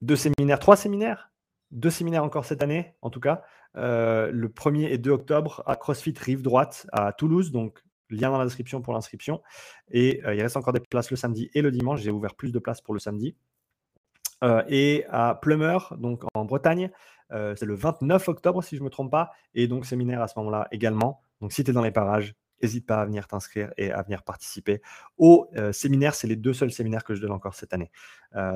[0.00, 1.30] deux séminaires, trois séminaires,
[1.70, 3.42] deux séminaires encore cette année, en tout cas.
[3.74, 7.52] le 1er et 2 octobre à CrossFit Rive Droite à Toulouse.
[7.52, 9.42] Donc, lien dans la description pour l'inscription.
[9.90, 12.00] Et euh, il reste encore des places le samedi et le dimanche.
[12.00, 13.36] J'ai ouvert plus de places pour le samedi.
[14.42, 16.90] Euh, et à Plumeur, donc en Bretagne,
[17.32, 19.30] euh, c'est le 29 octobre si je ne me trompe pas.
[19.54, 21.20] Et donc séminaire à ce moment-là également.
[21.40, 24.22] Donc si tu es dans les parages, n'hésite pas à venir t'inscrire et à venir
[24.22, 24.82] participer
[25.16, 26.14] au séminaire.
[26.14, 27.90] C'est les deux seuls séminaires que je donne encore cette année.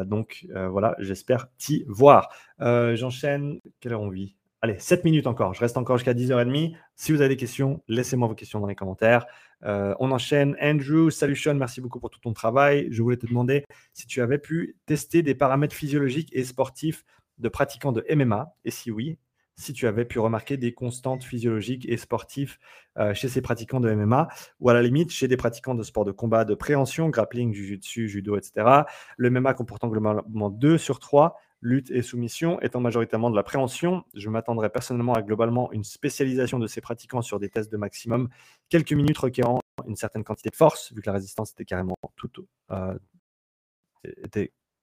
[0.05, 2.28] donc voilà, j'espère t'y voir.
[2.59, 3.60] J'enchaîne.
[3.80, 4.36] Quelle heure on vit?
[4.64, 5.52] Allez, 7 minutes encore.
[5.52, 6.74] Je reste encore jusqu'à 10h30.
[6.96, 9.26] Si vous avez des questions, laissez-moi vos questions dans les commentaires.
[9.64, 10.56] Euh, on enchaîne.
[10.59, 12.88] Andrew, salut Sean, merci beaucoup pour tout ton travail.
[12.90, 17.05] Je voulais te demander si tu avais pu tester des paramètres physiologiques et sportifs
[17.39, 18.55] de pratiquants de MMA.
[18.65, 19.19] Et si oui,
[19.56, 22.59] si tu avais pu remarquer des constantes physiologiques et sportives
[22.98, 24.28] euh, chez ces pratiquants de MMA,
[24.61, 28.09] ou à la limite chez des pratiquants de sport de combat de préhension, grappling, jiu-jitsu,
[28.09, 28.82] judo, etc.
[29.16, 34.05] Le MMA comportant globalement 2 sur 3 lutte et soumission étant majoritairement de la préhension.
[34.15, 38.28] Je m'attendrais personnellement à globalement une spécialisation de ces pratiquants sur des tests de maximum,
[38.69, 42.31] quelques minutes requérant une certaine quantité de force, vu que la résistance était carrément tout,
[42.70, 42.94] euh,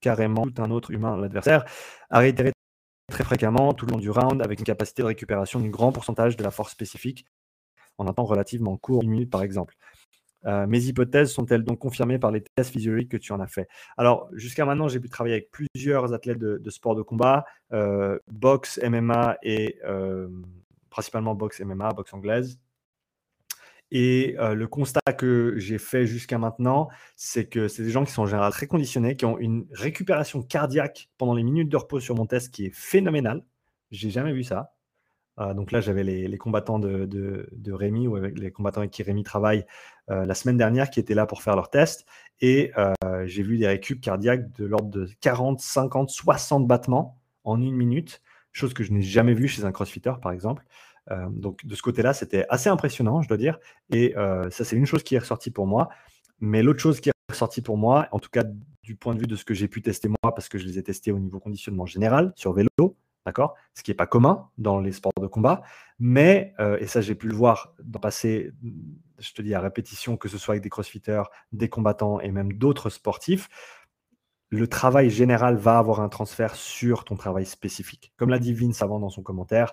[0.02, 1.64] carrément tout un autre humain, l'adversaire,
[2.10, 2.52] à réitérer
[3.10, 6.36] très fréquemment tout le long du round avec une capacité de récupération d'un grand pourcentage
[6.36, 7.24] de la force spécifique
[7.98, 9.74] en un temps relativement court, une minute par exemple.
[10.44, 13.68] Euh, mes hypothèses sont-elles donc confirmées par les tests physiologiques que tu en as fait?
[13.96, 18.18] Alors, jusqu'à maintenant, j'ai pu travailler avec plusieurs athlètes de, de sport de combat, euh,
[18.28, 20.28] boxe, MMA et euh,
[20.90, 22.58] principalement boxe, MMA, boxe anglaise.
[23.94, 28.22] Et le constat que j'ai fait jusqu'à maintenant, c'est que c'est des gens qui sont
[28.22, 32.14] en général très conditionnés, qui ont une récupération cardiaque pendant les minutes de repos sur
[32.14, 33.44] mon test qui est phénoménale.
[33.90, 34.72] J'ai jamais vu ça.
[35.36, 39.22] Ah, donc là, j'avais les, combattants de, Rémi, ou avec les combattants avec qui Rémi
[39.22, 39.64] travaille
[40.10, 42.06] euh, la semaine dernière, qui étaient là pour faire leur test.
[42.40, 42.92] Et euh,
[43.26, 48.22] j'ai vu des récup cardiaques de l'ordre de 40, 50, 60 battements en une minute,
[48.52, 50.64] chose que je n'ai jamais vue chez un crossfitter, par exemple.
[51.10, 53.58] Euh, donc de ce côté-là, c'était assez impressionnant, je dois dire.
[53.90, 54.14] Et
[54.50, 55.88] ça, c'est une chose qui est ressortie pour moi.
[56.40, 58.44] Mais l'autre chose qui est ressortie pour moi, en tout cas
[58.82, 60.78] du point de vue de ce que j'ai pu tester moi, parce que je les
[60.78, 64.80] ai testés au niveau conditionnement général sur vélo, d'accord Ce qui n'est pas commun dans
[64.80, 65.62] les sports de combat,
[65.98, 68.52] mais, euh, et ça j'ai pu le voir dans passé,
[69.18, 71.22] je te dis à répétition, que ce soit avec des crossfitters,
[71.52, 73.48] des combattants et même d'autres sportifs,
[74.50, 78.12] le travail général va avoir un transfert sur ton travail spécifique.
[78.16, 79.72] Comme l'a dit Vince avant dans son commentaire,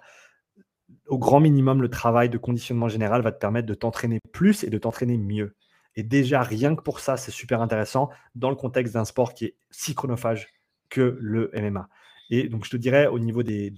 [1.10, 4.69] au grand minimum, le travail de conditionnement général va te permettre de t'entraîner plus et
[4.69, 5.56] de t'entraîner mieux.
[5.95, 9.45] Et déjà, rien que pour ça, c'est super intéressant dans le contexte d'un sport qui
[9.45, 10.48] est si chronophage
[10.90, 11.90] que le MMA.
[12.30, 13.73] Et donc, je te dirais, au niveau des,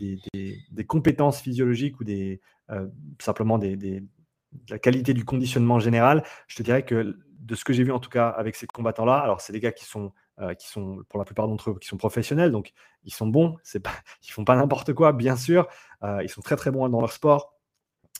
[0.87, 2.87] compétences physiologiques ou des, euh,
[3.19, 4.03] simplement de
[4.69, 7.99] la qualité du conditionnement général, je te dirais que de ce que j'ai vu en
[7.99, 10.11] tout cas avec ces combattants-là, alors c'est des gars qui sont,
[10.41, 12.73] euh, qui sont pour la plupart d'entre eux, qui sont professionnels, donc
[13.03, 13.91] ils sont bons, c'est pas,
[14.27, 15.67] ils font pas n'importe quoi, bien sûr,
[16.03, 17.55] euh, ils sont très très bons dans leur sport,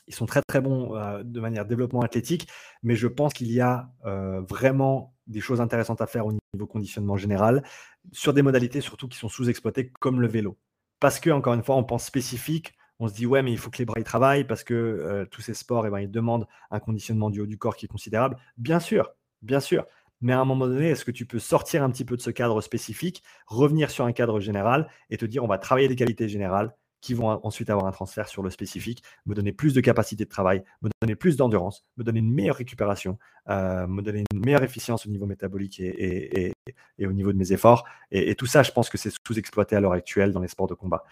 [0.07, 0.93] ils sont très très bons
[1.23, 2.47] de manière développement athlétique,
[2.83, 7.17] mais je pense qu'il y a vraiment des choses intéressantes à faire au niveau conditionnement
[7.17, 7.63] général
[8.11, 10.57] sur des modalités surtout qui sont sous-exploitées comme le vélo.
[10.99, 13.71] Parce que, encore une fois, on pense spécifique, on se dit ouais, mais il faut
[13.71, 16.47] que les bras y travaillent parce que euh, tous ces sports, eh ben, ils demandent
[16.69, 18.37] un conditionnement du haut du corps qui est considérable.
[18.57, 19.09] Bien sûr,
[19.41, 19.85] bien sûr.
[20.21, 22.29] Mais à un moment donné, est-ce que tu peux sortir un petit peu de ce
[22.29, 26.29] cadre spécifique, revenir sur un cadre général et te dire on va travailler les qualités
[26.29, 30.23] générales qui vont ensuite avoir un transfert sur le spécifique, me donner plus de capacité
[30.23, 33.17] de travail, me donner plus d'endurance, me donner une meilleure récupération,
[33.49, 36.53] euh, me donner une meilleure efficience au niveau métabolique et,
[37.01, 37.85] au niveau de mes efforts.
[38.11, 40.75] Et, tout ça, je pense que c'est sous-exploité à l'heure actuelle dans les sports de
[40.75, 41.03] combat.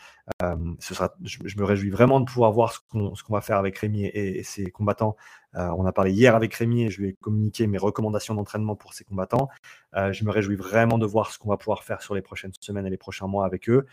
[0.44, 0.56] Euh,
[1.23, 4.69] je, me réjouis vraiment de pouvoir voir ce qu'on va faire avec Rémi et, ses
[4.69, 5.18] combattants.
[5.55, 8.76] Euh, on a parlé hier avec Rémi et je lui ai communiqué mes recommandations d'entraînement
[8.76, 9.49] pour ces combattants.
[9.93, 12.85] je me réjouis vraiment de voir ce qu'on va pouvoir faire sur les prochaines semaines
[12.85, 13.85] et les prochains mois avec eux.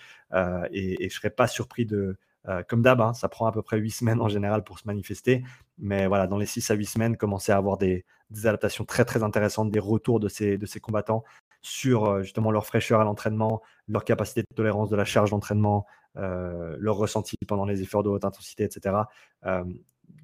[0.72, 2.16] et, je ne serais pas surpris de,
[2.48, 4.86] euh, comme d'hab, hein, ça prend à peu près 8 semaines en général pour se
[4.86, 5.44] manifester.
[5.78, 8.04] Mais voilà, dans les 6 à 8 semaines, commencer à avoir des,
[8.44, 11.24] adaptations très très intéressantes, des retours de ces, de ces combattants
[11.62, 15.86] sur euh, justement leur fraîcheur à l'entraînement, leur capacité de tolérance de la charge d'entraînement,
[16.16, 18.96] euh, leur ressenti pendant les efforts de haute intensité, etc.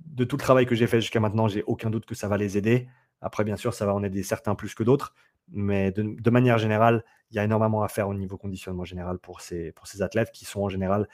[0.06, 2.36] de tout le travail que j'ai fait jusqu'à maintenant, j'ai aucun doute que ça va
[2.36, 2.88] les aider.
[3.20, 5.14] Après, bien sûr, ça va en aider certains plus que d'autres.
[5.50, 9.40] Mais de, manière générale, il y a énormément à faire au niveau conditionnement général pour
[9.40, 11.08] ces, athlètes qui sont en général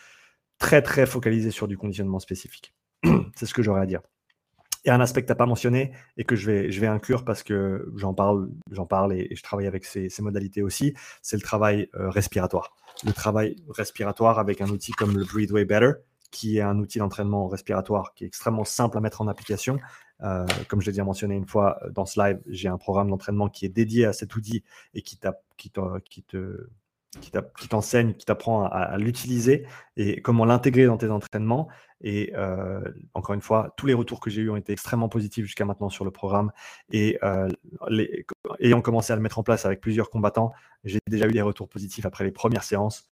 [0.58, 2.74] très très focalisé sur du conditionnement spécifique.
[3.36, 4.00] c'est ce que j'aurais à dire.
[4.84, 7.90] Et un aspect que tu n'as pas mentionné et que je vais, inclure parce que
[7.96, 12.10] j'en parle, j'en parle et, je travaille avec ces, modalités aussi, c'est le travail euh,
[12.10, 12.76] respiratoire.
[13.04, 15.92] Le travail respiratoire avec un outil comme le Breathe Way Better,
[16.30, 19.78] qui est un outil d'entraînement respiratoire qui est extrêmement simple à mettre en application.
[20.22, 23.48] Euh, comme je l'ai déjà mentionné une fois dans ce live, j'ai un programme d'entraînement
[23.48, 24.64] qui est dédié à cet outil
[24.94, 25.18] et qui,
[25.56, 25.72] qui,
[26.10, 26.68] qui te
[27.20, 31.68] qui t'enseigne, qui t'apprend à, l'utiliser et comment l'intégrer dans tes entraînements.
[32.00, 32.80] Et euh,
[33.14, 35.88] encore une fois, tous les retours que j'ai eus ont été extrêmement positifs jusqu'à maintenant
[35.88, 36.52] sur le programme.
[36.92, 37.48] Et euh,
[38.60, 40.52] ayant commencé à le mettre en place avec plusieurs combattants,
[40.84, 43.10] j'ai déjà eu des retours positifs après les premières séances.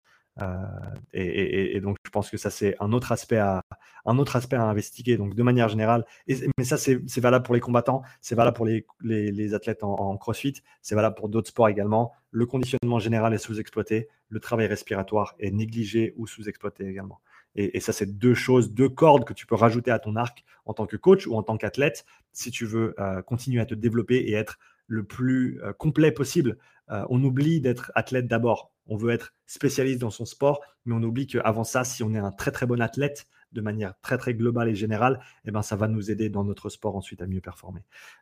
[1.13, 3.63] Et, donc, je pense que ça, c'est un autre aspect à,
[4.05, 5.17] un autre aspect à investiguer.
[5.17, 8.85] Donc, de manière générale, mais ça, c'est valable pour les combattants, c'est valable pour les,
[9.01, 12.13] les, athlètes en, crossfit, c'est valable pour d'autres sports également.
[12.31, 17.19] Le conditionnement général est sous-exploité, le travail respiratoire est négligé ou sous-exploité également.
[17.55, 20.73] Et, ça, c'est deux choses, deux cordes que tu peux rajouter à ton arc en
[20.73, 24.17] tant que coach ou en tant qu'athlète si tu veux euh, continuer à te développer
[24.17, 26.57] et être le plus euh, complet possible.
[26.91, 28.71] Euh, on oublie d'être athlète d'abord.
[28.89, 32.19] On veut être spécialiste dans son sport, mais on oublie qu'avant ça, si on est
[32.19, 35.75] un très très bon athlète de manière très très globale et générale, eh ben, ça
[35.75, 37.81] va nous aider dans notre sport ensuite à mieux performer.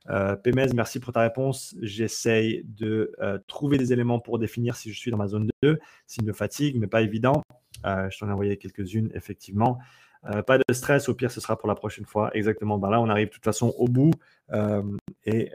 [0.10, 0.38] Euh,
[0.74, 1.76] merci pour ta réponse.
[1.82, 3.12] J'essaye de
[3.48, 6.78] trouver des éléments pour définir si je suis dans ma zone 2, signe de fatigue,
[6.78, 7.42] mais pas évident.
[7.86, 9.80] Euh, je t'en ai envoyé quelques-unes, effectivement.
[10.26, 12.32] Euh, pas de stress, au pire, ce sera pour la prochaine fois.
[12.34, 12.78] Exactement.
[12.78, 14.12] Ben là, on arrive de toute façon au bout.
[14.52, 14.84] Euh,
[15.26, 15.52] et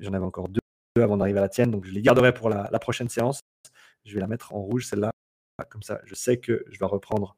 [0.00, 0.60] j'en avais encore deux
[1.02, 1.70] avant d'arriver à la tienne.
[1.70, 3.40] Donc, je les garderai pour la, prochaine séance.
[4.06, 5.10] Je vais la mettre en rouge, celle-là.
[5.68, 7.36] Comme ça, je sais que je vais reprendre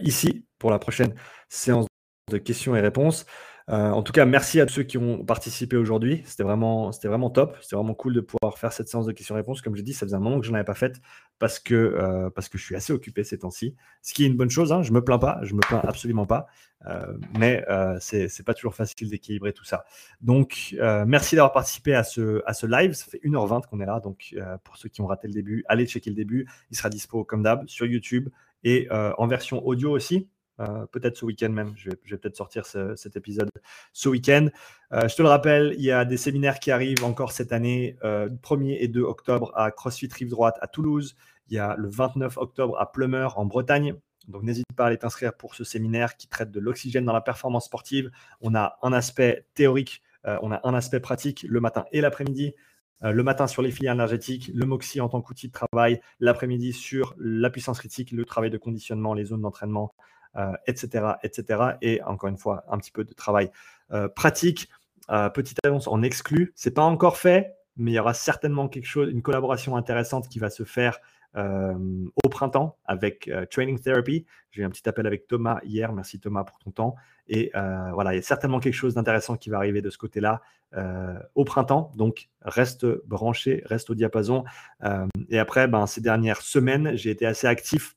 [0.00, 1.14] ici pour la prochaine
[1.48, 1.86] séance
[2.30, 3.26] de questions et réponses.
[3.68, 6.22] Euh, en tout cas, merci à tous ceux qui ont participé aujourd'hui.
[6.24, 6.92] C'était vraiment,
[7.30, 7.56] top.
[7.60, 9.60] C'était vraiment cool de pouvoir faire cette séance de questions-réponses.
[9.60, 11.00] Comme je dis, ça faisait un moment que je n'en avais pas faite
[11.40, 13.74] parce que, euh, je suis assez occupé ces temps-ci.
[14.02, 14.72] Ce qui est une bonne chose.
[14.72, 14.82] Hein.
[14.82, 15.40] Je me plains pas.
[15.42, 16.46] Je me plains absolument pas.
[16.86, 17.64] Euh, mais
[17.98, 19.84] c'est, c'est pas toujours facile d'équilibrer tout ça.
[20.20, 20.76] Donc,
[21.06, 22.92] merci d'avoir participé à ce, à ce live.
[22.92, 23.98] Ça fait 1h20 qu'on est là.
[23.98, 26.46] Donc, pour ceux qui ont raté le début, allez checker le début.
[26.70, 28.28] Il sera dispo comme d'hab sur YouTube
[28.62, 30.28] et en version audio aussi.
[30.60, 31.74] Euh, peut-être ce week-end même.
[31.76, 33.50] Je vais, peut-être sortir cet épisode
[33.92, 34.48] ce week-end.
[34.92, 37.96] Euh, je te le rappelle, il y a des séminaires qui arrivent encore cette année,
[38.02, 41.16] 1er euh, et 2 octobre à CrossFit Rive Droite à Toulouse.
[41.48, 43.94] Il y a le 29 octobre à Plumeur en Bretagne.
[44.28, 47.20] Donc n'hésite pas à aller t'inscrire pour ce séminaire qui traite de l'oxygène dans la
[47.20, 48.10] performance sportive.
[48.40, 52.54] On a un aspect théorique, on a un aspect pratique le matin et l'après-midi.
[53.02, 57.14] le matin sur les filières énergétiques, le MOXIE en tant qu'outil de travail, l'après-midi sur
[57.18, 59.94] la puissance critique, le travail de conditionnement, les zones d'entraînement,
[60.66, 61.62] etc., euh, etc.
[61.82, 63.50] Et encore une fois, un petit peu de travail
[63.92, 64.68] euh, pratique.
[65.10, 68.86] Euh, petite annonce en exclu, c'est pas encore fait, mais il y aura certainement quelque
[68.86, 70.98] chose, une collaboration intéressante qui va se faire
[72.24, 74.24] au printemps avec Training Therapy.
[74.52, 75.92] J'ai eu un petit appel avec Thomas hier.
[75.92, 76.94] Merci Thomas pour ton temps.
[77.28, 80.40] Et voilà, il y a certainement quelque chose d'intéressant qui va arriver de ce côté-là
[81.34, 81.92] au printemps.
[81.94, 84.44] Donc reste branché, reste au diapason.
[85.28, 87.96] et après, ben, ces dernières semaines, j'ai été assez actif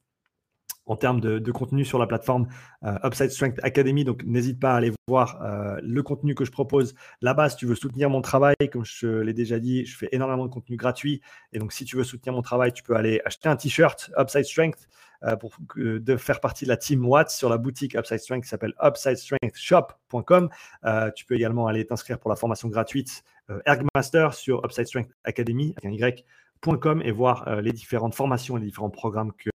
[0.90, 2.48] en termes de, contenu sur la plateforme
[2.84, 4.04] euh, Upside Strength Academy.
[4.04, 7.50] Donc, n'hésite pas à aller voir euh, le contenu que je propose là-bas.
[7.50, 10.52] Si tu veux soutenir mon travail, comme je l'ai déjà dit, je fais énormément de
[10.52, 11.22] contenu gratuit.
[11.54, 14.46] Et donc, si tu veux soutenir mon travail, tu peux aller acheter un t-shirt Upside
[14.46, 14.90] Strength
[15.24, 18.50] euh, pour de faire partie de la team Watts sur la boutique Upside Strength qui
[18.50, 20.50] s'appelle upsidestrengthshop.com.
[21.16, 23.24] tu peux également aller t'inscrire pour la formation gratuite
[23.66, 28.68] Ergmaster sur Upside Strength Academy avec un y.com et voir les différentes formations et les
[28.68, 29.50] différents programmes que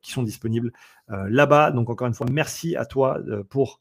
[0.00, 0.72] qui sont disponibles
[1.10, 1.70] euh, là-bas.
[1.70, 3.80] Donc encore une fois, merci à toi euh, pour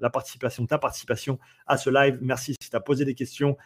[0.00, 2.18] la participation, ta participation à ce live.
[2.20, 3.56] Merci si tu as posé des questions.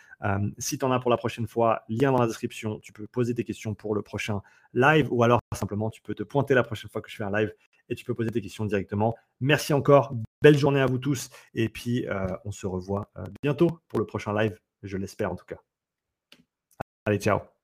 [0.58, 2.78] si tu en as pour la prochaine fois, lien dans la description.
[2.80, 4.40] Tu peux poser des questions pour le prochain
[4.72, 7.32] live ou alors simplement tu peux te pointer la prochaine fois que je fais un
[7.32, 7.52] live
[7.88, 9.16] et tu peux poser tes questions directement.
[9.40, 10.14] Merci encore.
[10.42, 11.28] Belle journée à vous tous.
[11.54, 12.06] Et puis,
[12.44, 13.10] on se revoit
[13.42, 14.56] bientôt pour le prochain live.
[14.84, 15.58] Je l'espère en tout cas.
[17.04, 17.59] Allez, ciao.